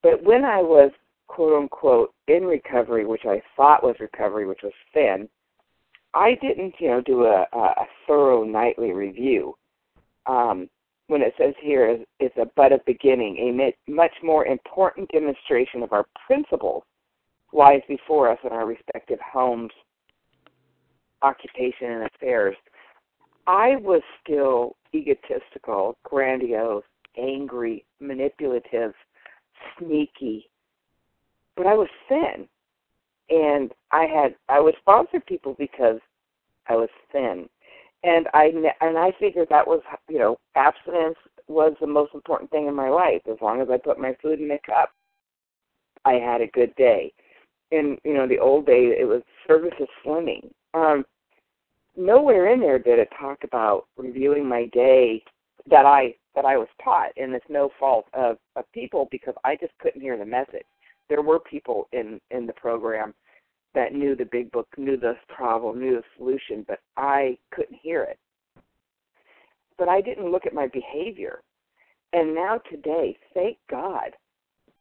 But 0.03 0.23
when 0.25 0.45
I 0.45 0.59
was 0.59 0.91
quote 1.27 1.61
unquote 1.61 2.15
in 2.29 2.45
recovery, 2.45 3.07
which 3.07 3.25
I 3.25 3.43
thought 3.57 3.83
was 3.83 3.97
recovery, 4.01 4.47
which 4.47 4.63
was 4.63 4.73
thin, 4.95 5.29
I 6.15 6.35
didn't, 6.41 6.75
you 6.79 6.89
know, 6.89 7.01
do 7.01 7.25
a, 7.25 7.47
a 7.53 7.87
thorough 8.07 8.45
nightly 8.45 8.93
review. 8.93 9.55
Um, 10.27 10.69
when 11.09 11.23
it 11.23 11.35
says 11.37 11.55
here 11.61 11.91
is, 11.91 12.01
it's 12.21 12.37
a 12.37 12.47
but 12.57 12.73
a 12.73 12.79
beginning, 12.87 13.59
a 13.59 13.91
much 13.91 14.13
more 14.23 14.47
important 14.47 15.11
demonstration 15.11 15.83
of 15.83 15.93
our 15.93 16.07
principles 16.27 16.85
lies 17.53 17.83
before 17.89 18.31
us 18.31 18.39
in 18.45 18.51
our 18.51 18.67
respective 18.67 19.19
homes, 19.21 19.71
occupation, 21.23 21.91
and 21.91 22.11
affairs. 22.15 22.57
I 23.47 23.77
was 23.77 24.03
still 24.23 24.77
egotistical, 24.95 25.97
grandiose, 26.05 26.85
angry, 27.19 27.85
manipulative, 28.01 28.93
sneaky, 29.79 30.49
but 31.57 31.67
I 31.67 31.75
was 31.75 31.89
thin, 32.09 32.49
and 33.31 33.73
I 33.91 34.05
had 34.05 34.35
I 34.49 34.61
would 34.61 34.75
sponsor 34.81 35.21
people 35.21 35.55
because 35.59 35.99
I 36.69 36.77
was 36.77 36.89
thin 37.11 37.49
and 38.05 38.29
I 38.35 38.51
and 38.81 38.99
I 38.99 39.13
figured 39.19 39.49
that 39.51 39.67
was 39.67 39.81
you 40.09 40.19
know 40.19 40.39
abstinence 40.57 41.17
was 41.49 41.75
the 41.81 41.87
most 41.87 42.15
important 42.15 42.51
thing 42.51 42.67
in 42.67 42.75
my 42.75 42.89
life. 42.89 43.23
As 43.31 43.39
long 43.41 43.61
as 43.61 43.69
I 43.71 43.77
put 43.77 43.99
my 43.99 44.17
food 44.23 44.41
in 44.41 44.51
a 44.51 44.59
cup, 44.65 44.91
I 46.05 46.15
had 46.15 46.41
a 46.41 46.47
good 46.49 46.75
day. 46.77 47.13
In 47.73 47.99
you 48.05 48.15
know 48.15 48.29
the 48.29 48.39
old 48.39 48.67
days, 48.67 48.93
it 48.99 49.05
was 49.05 49.23
service 49.49 49.73
slimming. 50.05 50.51
Um, 50.75 51.05
nowhere 51.97 52.53
in 52.53 52.61
there 52.61 52.79
did 52.79 52.99
it 52.99 53.09
talk 53.19 53.39
about 53.45 53.87
reviewing 53.97 54.49
my 54.49 54.67
day 54.73 55.23
that 55.69 55.87
I 55.87 56.15
that 56.35 56.45
I 56.45 56.57
was 56.57 56.69
taught, 56.83 57.11
and 57.17 57.35
it's 57.35 57.45
no 57.49 57.71
fault 57.79 58.07
of, 58.15 58.39
of 58.57 58.65
people 58.73 59.09
because 59.11 59.35
I 59.45 59.57
just 59.57 59.73
couldn't 59.81 60.01
hear 60.01 60.17
the 60.17 60.25
message. 60.25 60.67
There 61.09 61.23
were 61.23 61.41
people 61.41 61.89
in 61.93 62.21
in 62.31 62.47
the 62.47 62.53
program 62.55 63.15
that 63.75 63.95
knew 63.95 64.15
the 64.15 64.29
big 64.31 64.51
book, 64.53 64.69
knew 64.77 64.97
the 64.97 65.15
problem, 65.29 65.81
knew 65.81 65.97
the 65.97 66.03
solution, 66.17 66.65
but 66.69 66.81
I 66.97 67.39
couldn't 67.53 67.79
hear 67.83 68.03
it. 68.03 68.19
But 69.79 69.89
I 69.89 70.01
didn't 70.01 70.31
look 70.31 70.47
at 70.47 70.55
my 70.55 70.69
behavior. 70.69 71.41
And 72.13 72.35
now 72.35 72.61
today, 72.71 73.17
thank 73.33 73.57
God, 73.71 74.11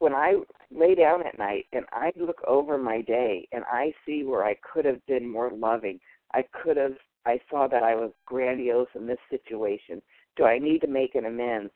when 0.01 0.13
I 0.13 0.35
lay 0.71 0.95
down 0.95 1.25
at 1.25 1.37
night 1.37 1.65
and 1.73 1.85
I 1.91 2.11
look 2.15 2.41
over 2.47 2.77
my 2.77 3.01
day 3.01 3.47
and 3.51 3.63
I 3.71 3.93
see 4.05 4.23
where 4.23 4.43
I 4.43 4.55
could 4.55 4.85
have 4.85 5.05
been 5.05 5.29
more 5.29 5.51
loving, 5.51 5.99
I 6.33 6.43
could 6.63 6.77
have, 6.77 6.95
I 7.25 7.39
saw 7.49 7.67
that 7.67 7.83
I 7.83 7.95
was 7.95 8.11
grandiose 8.25 8.87
in 8.95 9.07
this 9.07 9.19
situation. 9.29 10.01
Do 10.35 10.45
I 10.45 10.59
need 10.59 10.79
to 10.81 10.87
make 10.87 11.15
an 11.15 11.25
amends? 11.25 11.71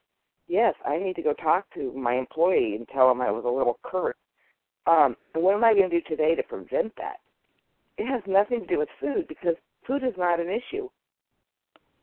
Yes, 0.48 0.76
I 0.86 0.98
need 0.98 1.16
to 1.18 1.22
go 1.22 1.34
talk 1.34 1.66
to 1.74 1.92
my 1.94 2.16
employee 2.16 2.76
and 2.76 2.88
tell 2.88 3.10
him 3.12 3.22
I 3.22 3.32
was 3.32 3.46
a 3.46 3.50
little 3.50 3.80
curt 3.84 4.18
um, 4.88 5.16
and 5.34 5.44
what 5.44 5.56
am 5.56 5.64
I 5.64 5.74
going 5.74 5.90
to 5.90 6.00
do 6.00 6.08
today 6.08 6.36
to 6.36 6.44
prevent 6.44 6.96
that? 6.98 7.18
It 7.98 8.08
has 8.08 8.22
nothing 8.28 8.62
to 8.62 8.68
do 8.68 8.80
with 8.80 8.90
food 9.00 9.28
because 9.28 9.56
food 9.88 10.04
is 10.04 10.14
not 10.18 10.40
an 10.40 10.50
issue. 10.50 10.90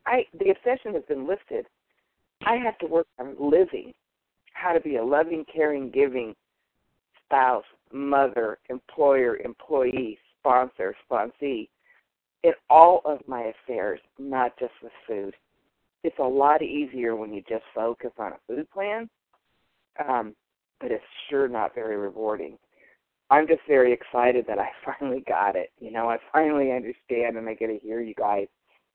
I 0.05 0.25
the 0.37 0.49
obsession 0.49 0.93
has 0.95 1.03
been 1.07 1.27
lifted. 1.27 1.65
I 2.45 2.55
have 2.57 2.77
to 2.79 2.87
work 2.87 3.07
on 3.19 3.35
living, 3.39 3.93
how 4.53 4.73
to 4.73 4.79
be 4.79 4.95
a 4.97 5.03
loving, 5.03 5.45
caring, 5.53 5.89
giving 5.89 6.35
spouse, 7.25 7.65
mother, 7.91 8.59
employer, 8.69 9.37
employee, 9.37 10.17
sponsor, 10.39 10.95
sponsee 11.09 11.69
in 12.43 12.53
all 12.69 13.01
of 13.05 13.19
my 13.27 13.51
affairs, 13.65 13.99
not 14.19 14.57
just 14.59 14.73
with 14.81 14.91
food. 15.07 15.33
It's 16.03 16.19
a 16.19 16.23
lot 16.23 16.61
easier 16.61 17.15
when 17.15 17.33
you 17.33 17.41
just 17.47 17.63
focus 17.73 18.11
on 18.17 18.33
a 18.33 18.39
food 18.47 18.69
plan, 18.71 19.09
um, 20.07 20.35
but 20.81 20.91
it's 20.91 21.03
sure 21.29 21.47
not 21.47 21.73
very 21.73 21.95
rewarding. 21.95 22.57
I'm 23.29 23.47
just 23.47 23.61
very 23.67 23.93
excited 23.93 24.45
that 24.47 24.59
I 24.59 24.69
finally 24.99 25.23
got 25.27 25.55
it. 25.55 25.71
You 25.79 25.91
know, 25.91 26.09
I 26.09 26.17
finally 26.31 26.71
understand 26.71 27.37
and 27.37 27.47
I 27.47 27.53
get 27.53 27.67
to 27.67 27.77
hear 27.77 28.01
you 28.01 28.13
guys 28.15 28.47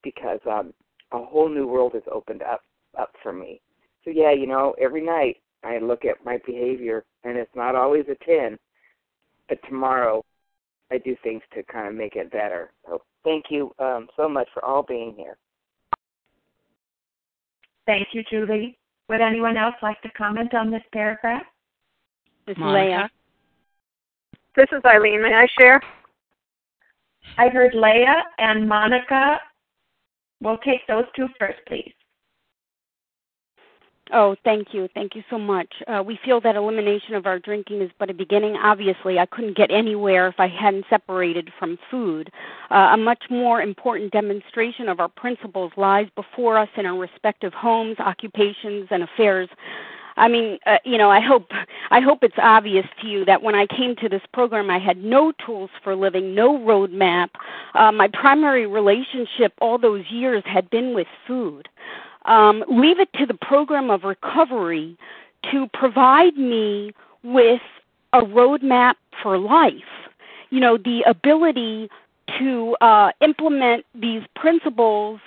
because 0.04 0.38
um 0.48 0.72
a 1.12 1.18
whole 1.18 1.48
new 1.48 1.66
world 1.66 1.92
has 1.94 2.02
opened 2.12 2.42
up 2.42 2.60
up 2.98 3.10
for 3.22 3.32
me. 3.32 3.60
So 4.04 4.10
yeah, 4.10 4.32
you 4.32 4.46
know, 4.46 4.74
every 4.80 5.04
night 5.04 5.38
I 5.64 5.78
look 5.78 6.04
at 6.04 6.24
my 6.24 6.38
behavior 6.46 7.04
and 7.24 7.36
it's 7.36 7.54
not 7.54 7.74
always 7.74 8.04
a 8.08 8.24
10, 8.24 8.58
but 9.48 9.58
tomorrow 9.68 10.24
I 10.90 10.98
do 10.98 11.16
things 11.22 11.42
to 11.54 11.62
kind 11.64 11.88
of 11.88 11.94
make 11.94 12.16
it 12.16 12.30
better. 12.30 12.72
So 12.86 13.02
thank 13.24 13.46
you 13.50 13.72
um 13.78 14.08
so 14.16 14.28
much 14.28 14.48
for 14.54 14.64
all 14.64 14.82
being 14.82 15.14
here. 15.16 15.36
Thank 17.86 18.08
you, 18.12 18.22
Julie. 18.30 18.78
Would 19.08 19.22
anyone 19.22 19.56
else 19.56 19.74
like 19.82 20.00
to 20.02 20.10
comment 20.10 20.54
on 20.54 20.70
this 20.70 20.82
paragraph? 20.92 21.44
This 22.46 22.56
is 22.56 22.62
Leah. 22.62 23.10
This 24.56 24.66
is 24.72 24.82
Eileen. 24.84 25.22
May 25.22 25.34
I 25.34 25.46
share? 25.58 25.80
I 27.38 27.48
heard 27.48 27.74
Leah 27.74 28.24
and 28.38 28.68
Monica. 28.68 29.38
We'll 30.40 30.58
take 30.58 30.86
those 30.86 31.04
two 31.16 31.28
first, 31.38 31.58
please. 31.66 31.92
Oh, 34.12 34.36
thank 34.42 34.68
you. 34.72 34.88
Thank 34.94 35.14
you 35.14 35.22
so 35.28 35.38
much. 35.38 35.68
Uh, 35.86 36.02
we 36.04 36.18
feel 36.24 36.40
that 36.40 36.56
elimination 36.56 37.14
of 37.14 37.26
our 37.26 37.38
drinking 37.38 37.82
is 37.82 37.90
but 37.98 38.08
a 38.08 38.14
beginning. 38.14 38.56
Obviously, 38.56 39.18
I 39.18 39.26
couldn't 39.26 39.56
get 39.56 39.70
anywhere 39.70 40.28
if 40.28 40.36
I 40.38 40.48
hadn't 40.48 40.86
separated 40.88 41.50
from 41.58 41.78
food. 41.90 42.30
Uh, 42.70 42.90
a 42.92 42.96
much 42.96 43.24
more 43.28 43.60
important 43.60 44.12
demonstration 44.12 44.88
of 44.88 44.98
our 44.98 45.08
principles 45.08 45.72
lies 45.76 46.08
before 46.14 46.56
us 46.56 46.68
in 46.76 46.86
our 46.86 46.98
respective 46.98 47.52
homes, 47.52 47.98
occupations, 47.98 48.88
and 48.90 49.02
affairs. 49.02 49.48
I 50.16 50.26
mean, 50.26 50.58
uh, 50.66 50.78
you 50.84 50.98
know, 50.98 51.10
I 51.10 51.20
hope 51.20 51.50
I 51.90 52.00
hope 52.00 52.20
it's 52.22 52.38
obvious 52.38 52.86
to 53.02 53.06
you 53.06 53.24
that 53.26 53.42
when 53.42 53.54
I 53.54 53.66
came 53.66 53.94
to 53.96 54.08
this 54.08 54.22
program, 54.32 54.70
I 54.70 54.78
had 54.78 54.96
no 55.04 55.32
tools 55.44 55.70
for 55.84 55.94
living, 55.94 56.34
no 56.34 56.58
roadmap. 56.58 57.28
Uh, 57.74 57.92
my 57.92 58.08
primary 58.08 58.66
relationship 58.66 59.52
all 59.60 59.78
those 59.78 60.04
years 60.10 60.42
had 60.46 60.68
been 60.70 60.94
with 60.94 61.06
food 61.26 61.68
um, 62.28 62.62
leave 62.68 63.00
it 63.00 63.12
to 63.14 63.26
the 63.26 63.34
program 63.34 63.90
of 63.90 64.04
recovery 64.04 64.96
to 65.50 65.68
provide 65.72 66.36
me 66.36 66.92
with 67.22 67.60
a 68.12 68.20
roadmap 68.20 68.94
for 69.22 69.38
life. 69.38 69.72
You 70.50 70.60
know, 70.60 70.76
the 70.76 71.02
ability 71.06 71.90
to 72.38 72.76
uh, 72.80 73.10
implement 73.20 73.84
these 73.94 74.22
principles 74.36 75.20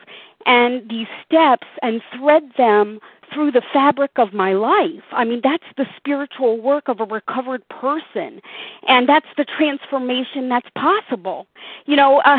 and 0.45 0.87
these 0.89 1.07
steps 1.25 1.67
and 1.81 2.01
thread 2.15 2.43
them 2.57 2.99
through 3.33 3.51
the 3.51 3.61
fabric 3.73 4.11
of 4.17 4.33
my 4.33 4.53
life. 4.53 5.03
I 5.11 5.23
mean, 5.23 5.41
that's 5.43 5.63
the 5.77 5.85
spiritual 5.97 6.59
work 6.59 6.87
of 6.87 6.99
a 6.99 7.05
recovered 7.05 7.67
person. 7.69 8.41
And 8.87 9.07
that's 9.07 9.27
the 9.37 9.45
transformation 9.45 10.49
that's 10.49 10.69
possible. 10.75 11.47
You 11.85 11.95
know, 11.95 12.19
uh, 12.25 12.37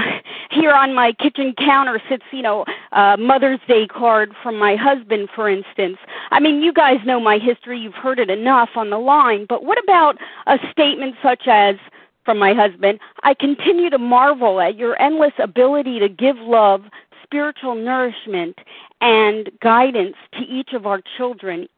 here 0.51 0.73
on 0.73 0.95
my 0.95 1.13
kitchen 1.13 1.55
counter 1.57 2.01
sits, 2.09 2.25
you 2.31 2.43
know, 2.43 2.65
a 2.93 3.17
Mother's 3.19 3.61
Day 3.67 3.87
card 3.87 4.33
from 4.43 4.59
my 4.59 4.77
husband, 4.77 5.29
for 5.35 5.49
instance. 5.49 5.99
I 6.31 6.41
mean, 6.41 6.63
you 6.63 6.73
guys 6.73 6.99
know 7.05 7.21
my 7.21 7.39
history. 7.39 7.79
You've 7.79 7.95
heard 7.95 8.19
it 8.19 8.31
enough 8.31 8.71
on 8.77 8.91
the 8.91 8.99
line. 8.99 9.47
But 9.49 9.65
what 9.65 9.83
about 9.83 10.19
a 10.47 10.59
statement 10.71 11.17
such 11.23 11.47
as, 11.47 11.77
from 12.25 12.39
my 12.39 12.55
husband, 12.55 13.01
I 13.25 13.35
continue 13.35 13.91
to 13.91 13.99
marvel 13.99 14.61
at 14.61 14.77
your 14.77 15.01
endless 15.01 15.33
ability 15.39 15.99
to 15.99 16.09
give 16.09 16.37
love, 16.37 16.85
spiritual 17.25 17.75
nourishment, 17.75 18.59
and 19.03 19.51
guidance 19.61 20.17
to 20.33 20.41
each 20.41 20.73
of 20.73 20.87
our 20.87 21.03
children. 21.19 21.69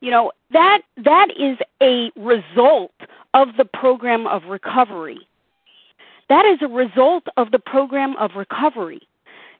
You 0.00 0.10
know 0.10 0.32
that 0.50 0.82
that 0.96 1.28
is 1.38 1.58
a 1.80 2.10
result 2.16 2.94
of 3.34 3.48
the 3.56 3.64
program 3.64 4.26
of 4.26 4.44
recovery. 4.44 5.18
That 6.28 6.44
is 6.44 6.58
a 6.62 6.68
result 6.68 7.24
of 7.36 7.52
the 7.52 7.58
program 7.58 8.16
of 8.16 8.32
recovery. 8.34 9.06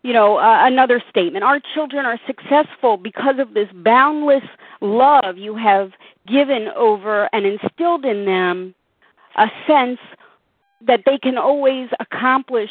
You 0.02 0.12
know 0.12 0.38
uh, 0.38 0.60
another 0.66 1.02
statement 1.10 1.44
our 1.44 1.60
children 1.74 2.06
are 2.06 2.18
successful 2.26 2.96
because 2.96 3.38
of 3.38 3.54
this 3.54 3.68
boundless 3.74 4.44
love 4.80 5.36
you 5.36 5.54
have 5.56 5.92
given 6.26 6.68
over 6.76 7.28
and 7.32 7.46
instilled 7.46 8.04
in 8.04 8.24
them 8.24 8.74
a 9.36 9.48
sense 9.66 9.98
that 10.80 11.02
they 11.04 11.18
can 11.18 11.36
always 11.36 11.88
accomplish 12.00 12.70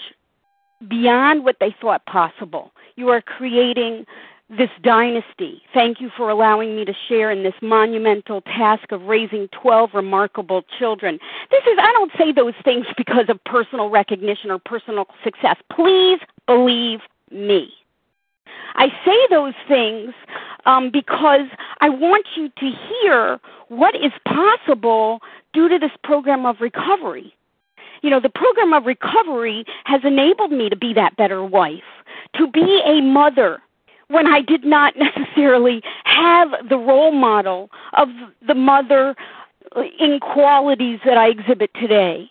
beyond 0.88 1.43
what 1.43 1.57
they 1.59 1.76
thought 1.82 2.05
possible. 2.05 2.71
You 2.95 3.09
are 3.09 3.21
creating 3.21 4.05
this 4.49 4.69
dynasty. 4.84 5.61
Thank 5.73 5.99
you 5.99 6.11
for 6.15 6.30
allowing 6.30 6.76
me 6.76 6.86
to 6.86 6.93
share 7.07 7.32
in 7.32 7.43
this 7.43 7.55
monumental 7.61 8.41
task 8.41 8.91
of 8.91 9.01
raising 9.03 9.47
12 9.49 9.91
remarkable 9.93 10.63
children. 10.78 11.19
This 11.49 11.63
is, 11.63 11.78
I 11.80 11.91
don't 11.93 12.11
say 12.17 12.32
those 12.32 12.53
things 12.63 12.86
because 12.95 13.26
of 13.28 13.43
personal 13.45 13.89
recognition 13.89 14.51
or 14.51 14.59
personal 14.59 15.07
success. 15.23 15.55
Please 15.71 16.19
believe 16.45 16.99
me. 17.32 17.71
I 18.76 18.89
say 19.03 19.17
those 19.30 19.53
things 19.67 20.13
um, 20.65 20.91
because 20.91 21.47
I 21.82 21.89
want 21.89 22.28
you 22.36 22.49
to 22.49 22.71
hear 22.71 23.39
what 23.69 23.95
is 23.95 24.11
possible 24.28 25.21
due 25.53 25.69
to 25.69 25.80
this 25.80 25.91
program 26.03 26.45
of 26.45 26.57
recovery 26.59 27.36
you 28.06 28.12
know, 28.12 28.20
the 28.20 28.30
program 28.30 28.72
of 28.72 28.86
recovery 28.86 29.66
has 29.86 30.01
enabled 30.03 30.51
me 30.51 30.70
to 30.70 30.76
be 30.76 30.93
that 30.93 31.18
better 31.18 31.43
wife, 31.43 31.82
to 32.36 32.47
be 32.47 32.80
a 32.86 33.01
mother 33.01 33.64
when 34.10 34.28
I 34.28 34.41
did 34.41 34.64
not 34.64 34.93
necessarily 34.97 35.82
have 36.03 36.49
the 36.70 36.78
role 36.78 37.12
model 37.12 37.72
of 37.93 38.10
the 38.47 38.53
mother 38.53 39.16
in 39.99 40.20
qualities 40.20 40.99
that 41.03 41.18
I 41.18 41.30
exhibit 41.30 41.72
today. 41.74 42.30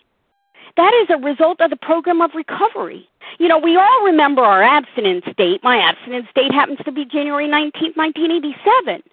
That 0.77 0.93
is 1.03 1.09
a 1.09 1.17
result 1.17 1.59
of 1.59 1.71
the 1.71 1.75
program 1.75 2.21
of 2.21 2.31
recovery. 2.35 3.09
You 3.37 3.49
know, 3.49 3.57
we 3.57 3.75
all 3.75 4.05
remember 4.05 4.43
our 4.43 4.63
abstinence 4.63 5.25
date. 5.35 5.59
My 5.61 5.77
abstinence 5.77 6.27
date 6.35 6.53
happens 6.53 6.79
to 6.85 6.91
be 6.93 7.03
January 7.03 7.47
19th, 7.49 7.97
1987. 7.97 9.03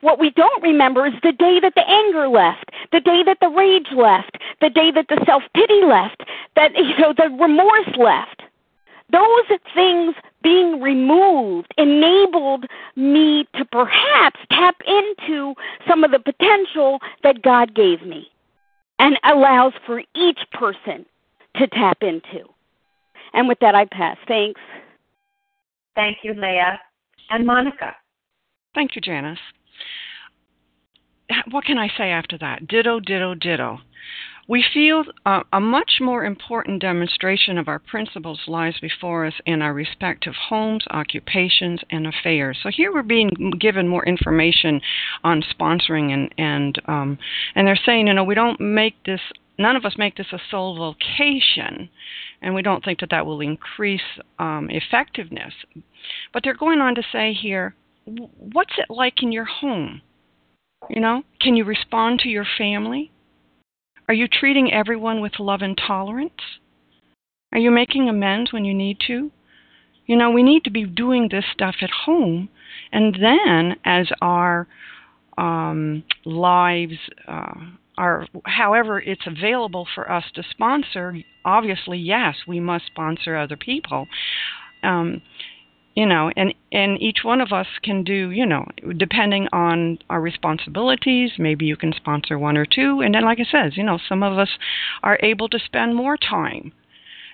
What 0.00 0.18
we 0.18 0.30
don't 0.30 0.62
remember 0.62 1.06
is 1.06 1.14
the 1.22 1.32
day 1.32 1.60
that 1.60 1.74
the 1.74 1.88
anger 1.88 2.28
left, 2.28 2.70
the 2.92 3.00
day 3.00 3.22
that 3.24 3.38
the 3.40 3.48
rage 3.48 3.88
left, 3.94 4.38
the 4.60 4.70
day 4.70 4.90
that 4.90 5.06
the 5.08 5.22
self 5.26 5.42
pity 5.54 5.82
left, 5.84 6.22
that 6.56 6.72
you 6.76 6.96
know 6.98 7.14
the 7.16 7.30
remorse 7.40 7.96
left. 7.96 8.42
Those 9.12 9.58
things 9.74 10.14
being 10.42 10.80
removed 10.80 11.72
enabled 11.78 12.64
me 12.96 13.46
to 13.56 13.64
perhaps 13.64 14.40
tap 14.50 14.76
into 14.86 15.54
some 15.88 16.04
of 16.04 16.10
the 16.10 16.18
potential 16.18 16.98
that 17.22 17.42
God 17.42 17.74
gave 17.74 18.02
me 18.02 18.28
and 18.98 19.18
allows 19.24 19.72
for 19.86 20.02
each 20.16 20.40
person 20.52 21.06
to 21.56 21.66
tap 21.68 21.98
into. 22.02 22.48
And 23.34 23.46
with 23.46 23.58
that, 23.60 23.74
I 23.74 23.84
pass. 23.84 24.16
Thanks. 24.26 24.60
Thank 25.94 26.18
you, 26.22 26.34
Leah. 26.34 26.80
And 27.30 27.46
Monica. 27.46 27.94
Thank 28.74 28.96
you, 28.96 29.00
Janice 29.00 29.38
what 31.50 31.64
can 31.64 31.78
I 31.78 31.88
say 31.88 32.10
after 32.10 32.38
that? 32.38 32.66
Ditto, 32.68 33.00
ditto, 33.00 33.34
ditto. 33.34 33.80
We 34.46 34.62
feel 34.74 35.04
uh, 35.24 35.42
a 35.54 35.60
much 35.60 35.92
more 36.00 36.24
important 36.24 36.82
demonstration 36.82 37.56
of 37.56 37.66
our 37.66 37.78
principles 37.78 38.42
lies 38.46 38.74
before 38.78 39.24
us 39.24 39.32
in 39.46 39.62
our 39.62 39.72
respective 39.72 40.34
homes, 40.34 40.84
occupations, 40.90 41.80
and 41.90 42.06
affairs. 42.06 42.58
So 42.62 42.68
here 42.68 42.92
we're 42.92 43.02
being 43.02 43.30
given 43.58 43.88
more 43.88 44.06
information 44.06 44.82
on 45.22 45.42
sponsoring, 45.42 46.12
and 46.12 46.34
and 46.36 46.82
um, 46.86 47.18
and 47.54 47.66
they're 47.66 47.78
saying, 47.86 48.06
you 48.06 48.14
know, 48.14 48.24
we 48.24 48.34
don't 48.34 48.60
make 48.60 49.02
this. 49.04 49.20
None 49.58 49.76
of 49.76 49.86
us 49.86 49.94
make 49.96 50.16
this 50.16 50.32
a 50.32 50.40
sole 50.50 50.76
vocation, 50.76 51.88
and 52.42 52.54
we 52.54 52.60
don't 52.60 52.84
think 52.84 53.00
that 53.00 53.10
that 53.10 53.24
will 53.24 53.40
increase 53.40 54.02
um, 54.38 54.68
effectiveness. 54.68 55.54
But 56.34 56.42
they're 56.42 56.54
going 56.54 56.80
on 56.80 56.96
to 56.96 57.02
say 57.12 57.32
here, 57.32 57.74
what's 58.04 58.74
it 58.76 58.90
like 58.90 59.22
in 59.22 59.32
your 59.32 59.46
home? 59.46 60.02
You 60.88 61.00
know, 61.00 61.22
can 61.40 61.56
you 61.56 61.64
respond 61.64 62.20
to 62.20 62.28
your 62.28 62.46
family? 62.58 63.10
Are 64.08 64.14
you 64.14 64.28
treating 64.28 64.72
everyone 64.72 65.20
with 65.20 65.38
love 65.38 65.62
and 65.62 65.78
tolerance? 65.78 66.32
Are 67.52 67.58
you 67.58 67.70
making 67.70 68.08
amends 68.08 68.52
when 68.52 68.64
you 68.64 68.74
need 68.74 68.98
to? 69.06 69.30
You 70.06 70.16
know, 70.16 70.30
we 70.30 70.42
need 70.42 70.64
to 70.64 70.70
be 70.70 70.84
doing 70.84 71.28
this 71.30 71.44
stuff 71.52 71.76
at 71.80 71.90
home, 71.90 72.50
and 72.92 73.14
then 73.14 73.76
as 73.84 74.08
our 74.20 74.68
um, 75.38 76.04
lives 76.26 76.98
uh, 77.26 77.54
are, 77.96 78.26
however, 78.44 79.00
it's 79.00 79.26
available 79.26 79.86
for 79.94 80.10
us 80.10 80.24
to 80.34 80.42
sponsor. 80.50 81.16
Obviously, 81.44 81.96
yes, 81.98 82.34
we 82.46 82.60
must 82.60 82.86
sponsor 82.86 83.36
other 83.36 83.56
people. 83.56 84.06
Um, 84.82 85.22
you 85.94 86.06
know 86.06 86.30
and 86.36 86.54
and 86.72 87.00
each 87.00 87.18
one 87.22 87.40
of 87.40 87.52
us 87.52 87.66
can 87.82 88.02
do 88.04 88.30
you 88.30 88.44
know 88.44 88.66
depending 88.96 89.48
on 89.52 89.98
our 90.10 90.20
responsibilities 90.20 91.32
maybe 91.38 91.64
you 91.64 91.76
can 91.76 91.92
sponsor 91.92 92.38
one 92.38 92.56
or 92.56 92.66
two. 92.66 93.00
And 93.00 93.14
then 93.14 93.24
like 93.24 93.38
i 93.40 93.44
says 93.50 93.76
you 93.76 93.84
know 93.84 93.98
some 94.08 94.22
of 94.22 94.38
us 94.38 94.50
are 95.02 95.18
able 95.22 95.48
to 95.48 95.58
spend 95.58 95.94
more 95.94 96.16
time 96.16 96.72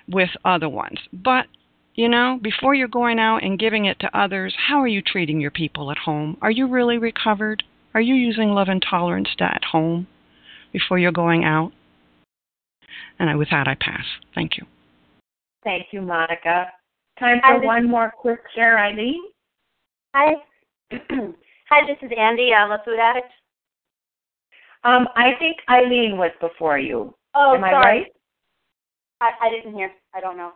with 0.09 0.31
other 0.45 0.69
ones. 0.69 0.99
But 1.13 1.47
you 1.95 2.09
know 2.09 2.39
before 2.41 2.75
you're 2.75 2.89
going 2.89 3.19
out 3.19 3.43
and 3.43 3.59
giving 3.59 3.87
it 3.87 3.99
to 4.01 4.19
others 4.19 4.55
how 4.69 4.81
are 4.81 4.89
you 4.89 5.03
treating 5.03 5.41
your 5.41 5.51
people 5.51 5.91
at 5.91 5.99
home? 5.99 6.37
Are 6.43 6.51
you 6.51 6.69
really 6.69 6.99
recovered? 6.99 7.63
Are 7.95 8.01
you 8.01 8.15
using 8.15 8.51
love 8.51 8.69
and 8.69 8.85
tolerance 8.89 9.29
at 9.41 9.65
home 9.73 10.07
before 10.73 10.99
you're 10.99 11.11
going 11.11 11.45
out? 11.45 11.73
And 13.19 13.29
I, 13.29 13.35
with 13.35 13.51
that 13.51 13.69
i 13.69 13.75
pass. 13.75 14.05
Thank 14.35 14.57
you. 14.57 14.67
Thank 15.65 15.87
you 15.93 16.03
monica 16.03 16.67
Time 17.21 17.41
for 17.47 17.61
one 17.61 17.87
more 17.87 18.11
quick 18.17 18.41
share, 18.55 18.79
Eileen. 18.79 19.21
Hi. 20.15 20.37
Hi, 20.91 21.87
this 21.87 21.99
is 22.03 22.11
Andy. 22.19 22.53
I'm 22.55 22.73
a 22.73 22.83
food 22.83 22.99
addict. 22.99 23.31
Um, 24.85 25.07
I 25.15 25.33
think 25.39 25.59
Eileen 25.69 26.17
was 26.17 26.31
before 26.41 26.79
you. 26.79 27.15
Oh, 27.35 27.55
Am 27.55 27.61
sorry. 27.61 27.75
I 27.75 27.79
right? 27.79 28.07
I, 29.21 29.47
I 29.47 29.51
didn't 29.51 29.75
hear. 29.75 29.93
I 30.15 30.21
don't 30.21 30.39
know. 30.39 30.53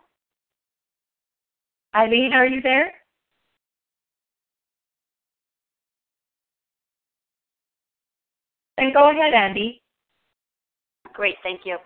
Eileen, 1.95 2.33
are 2.33 2.47
you 2.47 2.61
there? 2.63 2.91
Then 8.79 8.91
go 8.91 9.11
ahead, 9.11 9.35
Andy. 9.35 9.83
Great, 11.13 11.35
thank 11.43 11.61
you. 11.63 11.77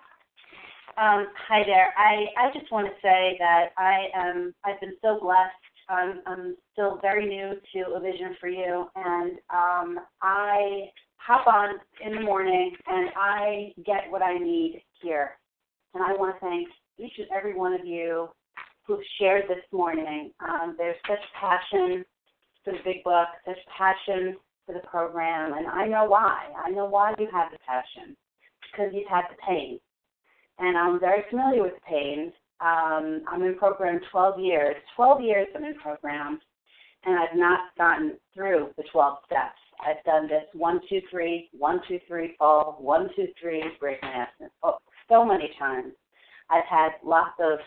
Um, 0.97 1.27
hi 1.47 1.63
there. 1.65 1.93
I, 1.97 2.25
I 2.37 2.51
just 2.57 2.71
want 2.71 2.87
to 2.87 2.93
say 3.01 3.35
that 3.39 3.69
I 3.77 4.07
am 4.15 4.53
I've 4.65 4.79
been 4.81 4.95
so 5.01 5.19
blessed 5.21 5.53
I'm, 5.89 6.21
I'm 6.25 6.55
still 6.71 6.99
very 7.01 7.27
new 7.27 7.53
to 7.73 7.95
A 7.95 7.99
Vision 7.99 8.35
for 8.39 8.47
You, 8.47 8.87
and 8.95 9.31
um, 9.49 9.99
I 10.21 10.89
hop 11.17 11.47
on 11.47 11.75
in 12.05 12.15
the 12.15 12.21
morning 12.21 12.75
and 12.87 13.09
I 13.15 13.73
get 13.85 14.09
what 14.09 14.21
I 14.21 14.37
need 14.37 14.81
here. 15.01 15.31
And 15.93 16.03
I 16.03 16.13
want 16.13 16.35
to 16.35 16.39
thank 16.39 16.67
each 16.99 17.13
and 17.17 17.27
every 17.35 17.55
one 17.55 17.73
of 17.73 17.85
you 17.85 18.29
who've 18.85 18.99
shared 19.19 19.43
this 19.49 19.63
morning. 19.71 20.31
Um, 20.47 20.75
there's 20.77 20.95
such 21.07 21.19
passion 21.39 22.05
for 22.63 22.73
the 22.73 22.79
big 22.83 23.03
book, 23.03 23.27
such 23.45 23.57
passion 23.75 24.37
for 24.65 24.73
the 24.73 24.87
program, 24.87 25.53
and 25.53 25.65
I 25.67 25.87
know 25.87 26.05
why. 26.05 26.49
I 26.63 26.69
know 26.69 26.85
why 26.85 27.13
you 27.17 27.27
have 27.33 27.51
the 27.51 27.57
passion 27.67 28.15
because 28.71 28.91
you've 28.93 29.09
had 29.09 29.23
the 29.29 29.37
pain, 29.47 29.79
and 30.59 30.77
I'm 30.77 30.99
very 30.99 31.23
familiar 31.29 31.63
with 31.63 31.81
pain. 31.87 32.31
Um, 32.61 33.23
I'm 33.27 33.43
in 33.43 33.55
program 33.57 33.99
12 34.11 34.39
years. 34.39 34.75
12 34.95 35.21
years 35.21 35.47
I'm 35.55 35.63
in 35.63 35.75
program, 35.75 36.39
and 37.05 37.17
I've 37.17 37.37
not 37.37 37.75
gotten 37.77 38.17
through 38.33 38.69
the 38.77 38.83
12 38.91 39.17
steps. 39.25 39.59
I've 39.79 40.03
done 40.03 40.27
this 40.27 40.43
one, 40.53 40.81
two, 40.89 40.99
three, 41.09 41.49
one, 41.57 41.79
two, 41.87 41.99
three, 42.07 42.35
fall, 42.37 42.77
one, 42.81 43.09
two, 43.15 43.27
three, 43.41 43.63
break 43.79 44.01
my 44.01 44.09
abstinence. 44.09 44.53
Oh, 44.61 44.79
so 45.07 45.25
many 45.25 45.51
times. 45.57 45.93
I've 46.49 46.65
had 46.69 46.89
lots 47.03 47.39
of 47.39 47.59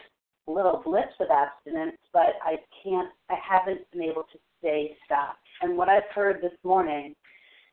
little 0.46 0.82
blips 0.84 1.14
of 1.20 1.28
abstinence, 1.30 1.96
but 2.12 2.34
I 2.44 2.56
can't, 2.82 3.08
I 3.30 3.36
haven't 3.42 3.90
been 3.92 4.02
able 4.02 4.24
to 4.24 4.38
stay 4.58 4.96
stopped. 5.06 5.38
And 5.62 5.78
what 5.78 5.88
I've 5.88 6.10
heard 6.14 6.42
this 6.42 6.52
morning, 6.64 7.14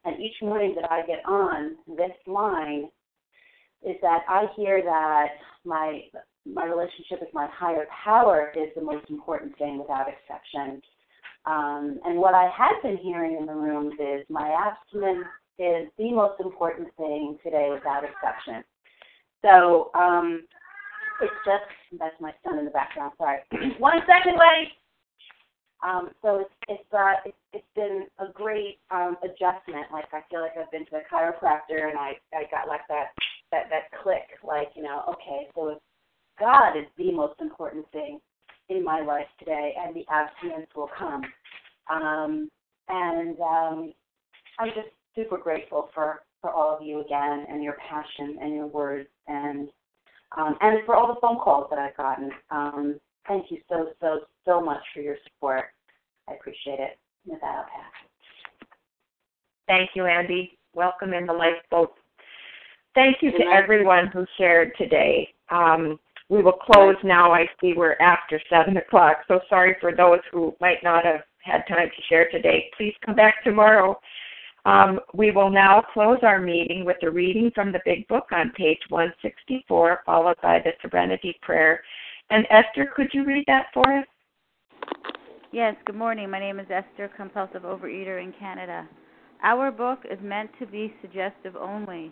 and 0.05 0.21
each 0.21 0.35
morning 0.41 0.75
that 0.79 0.89
I 0.89 1.05
get 1.05 1.25
on 1.25 1.75
this 1.87 2.15
line, 2.25 2.89
is 3.83 3.95
that 4.01 4.23
I 4.27 4.45
hear 4.55 4.81
that 4.83 5.27
my 5.65 6.01
my 6.45 6.65
relationship 6.65 7.19
with 7.21 7.33
my 7.33 7.47
higher 7.51 7.85
power 8.03 8.51
is 8.55 8.69
the 8.75 8.81
most 8.81 9.09
important 9.09 9.57
thing 9.57 9.77
without 9.77 10.07
exception. 10.07 10.81
Um, 11.45 11.99
and 12.05 12.17
what 12.17 12.33
I 12.33 12.49
have 12.55 12.81
been 12.81 12.97
hearing 12.97 13.37
in 13.39 13.45
the 13.45 13.53
rooms 13.53 13.93
is 13.99 14.25
my 14.29 14.49
abstinence 14.49 15.27
is 15.57 15.87
the 15.97 16.11
most 16.11 16.39
important 16.39 16.87
thing 16.97 17.37
today 17.43 17.69
without 17.71 18.03
exception. 18.03 18.63
So 19.43 19.91
um, 19.95 20.43
it's 21.21 21.33
just 21.45 21.99
that's 21.99 22.15
my 22.19 22.33
son 22.43 22.59
in 22.59 22.65
the 22.65 22.71
background. 22.71 23.13
Sorry, 23.17 23.39
one 23.79 23.99
second, 24.07 24.37
wait. 24.37 24.71
Um, 25.81 26.09
so 26.21 26.39
it's 26.39 26.55
it's 26.67 26.93
uh 26.93 27.13
it's, 27.25 27.37
it's 27.53 27.73
been 27.75 28.07
a 28.19 28.31
great 28.33 28.79
um, 28.91 29.15
adjustment. 29.23 29.87
Like 29.91 30.11
I 30.11 30.21
feel 30.29 30.41
like 30.41 30.57
I've 30.59 30.71
been 30.71 30.85
to 30.87 30.97
a 30.97 31.07
chiropractor 31.11 31.87
and 31.87 31.97
I 31.97 32.19
I 32.33 32.43
got 32.51 32.67
like 32.67 32.85
that 32.89 33.15
that 33.51 33.69
that 33.69 33.91
click. 34.01 34.27
Like 34.45 34.69
you 34.75 34.83
know, 34.83 35.03
okay, 35.09 35.47
so 35.55 35.69
if 35.69 35.77
God 36.39 36.77
is 36.77 36.85
the 36.97 37.11
most 37.11 37.39
important 37.41 37.89
thing 37.91 38.19
in 38.69 38.83
my 38.83 39.01
life 39.01 39.27
today, 39.39 39.73
and 39.79 39.95
the 39.95 40.05
abstinence 40.09 40.67
will 40.75 40.89
come. 40.97 41.23
Um, 41.91 42.49
and 42.87 43.39
um, 43.39 43.93
I'm 44.59 44.69
just 44.69 44.89
super 45.15 45.37
grateful 45.37 45.89
for 45.93 46.21
for 46.41 46.51
all 46.51 46.75
of 46.75 46.81
you 46.81 47.01
again, 47.01 47.45
and 47.49 47.63
your 47.63 47.75
passion 47.89 48.37
and 48.41 48.53
your 48.53 48.67
words, 48.67 49.09
and 49.27 49.69
um, 50.37 50.55
and 50.61 50.85
for 50.85 50.95
all 50.95 51.07
the 51.13 51.19
phone 51.19 51.39
calls 51.39 51.67
that 51.69 51.79
I've 51.79 51.97
gotten. 51.97 52.31
Um, 52.51 52.99
thank 53.27 53.51
you 53.51 53.57
so 53.69 53.89
so 53.99 54.21
so 54.45 54.61
much 54.61 54.81
for 54.93 55.01
your 55.01 55.17
support. 55.23 55.65
I 56.27 56.33
appreciate 56.33 56.79
it. 56.79 56.97
With 57.25 57.41
that, 57.41 57.47
I'll 57.47 57.63
pass. 57.63 57.91
Thank 59.67 59.91
you, 59.95 60.05
Andy. 60.05 60.57
Welcome 60.73 61.13
in 61.13 61.25
the 61.25 61.33
lifeboat. 61.33 61.93
Thank 62.99 63.21
you 63.21 63.31
to 63.31 63.45
everyone 63.45 64.07
who 64.07 64.25
shared 64.37 64.73
today. 64.77 65.33
Um, 65.49 65.97
we 66.27 66.43
will 66.43 66.51
close 66.51 66.97
now. 67.01 67.31
I 67.31 67.45
see 67.61 67.71
we're 67.73 67.95
after 68.01 68.41
7 68.49 68.75
o'clock, 68.75 69.19
so 69.29 69.39
sorry 69.47 69.77
for 69.79 69.95
those 69.95 70.19
who 70.33 70.53
might 70.59 70.83
not 70.83 71.05
have 71.05 71.21
had 71.37 71.63
time 71.69 71.87
to 71.87 72.01
share 72.09 72.29
today. 72.29 72.69
Please 72.75 72.93
come 73.05 73.15
back 73.15 73.41
tomorrow. 73.45 73.97
Um, 74.65 74.99
we 75.13 75.31
will 75.31 75.49
now 75.49 75.81
close 75.93 76.17
our 76.23 76.41
meeting 76.41 76.83
with 76.83 76.97
a 77.03 77.09
reading 77.09 77.51
from 77.55 77.71
the 77.71 77.79
Big 77.85 78.05
Book 78.09 78.25
on 78.33 78.51
page 78.57 78.81
164, 78.89 80.01
followed 80.05 80.35
by 80.43 80.59
the 80.59 80.71
Serenity 80.81 81.39
Prayer. 81.41 81.81
And 82.29 82.45
Esther, 82.49 82.91
could 82.93 83.07
you 83.13 83.23
read 83.23 83.45
that 83.47 83.67
for 83.73 83.89
us? 83.93 84.05
Yes, 85.53 85.73
good 85.85 85.95
morning. 85.95 86.29
My 86.29 86.39
name 86.41 86.59
is 86.59 86.67
Esther, 86.69 87.09
compulsive 87.15 87.61
overeater 87.61 88.21
in 88.21 88.33
Canada. 88.37 88.85
Our 89.41 89.71
book 89.71 89.99
is 90.11 90.19
meant 90.21 90.49
to 90.59 90.65
be 90.65 90.93
suggestive 91.01 91.55
only. 91.55 92.11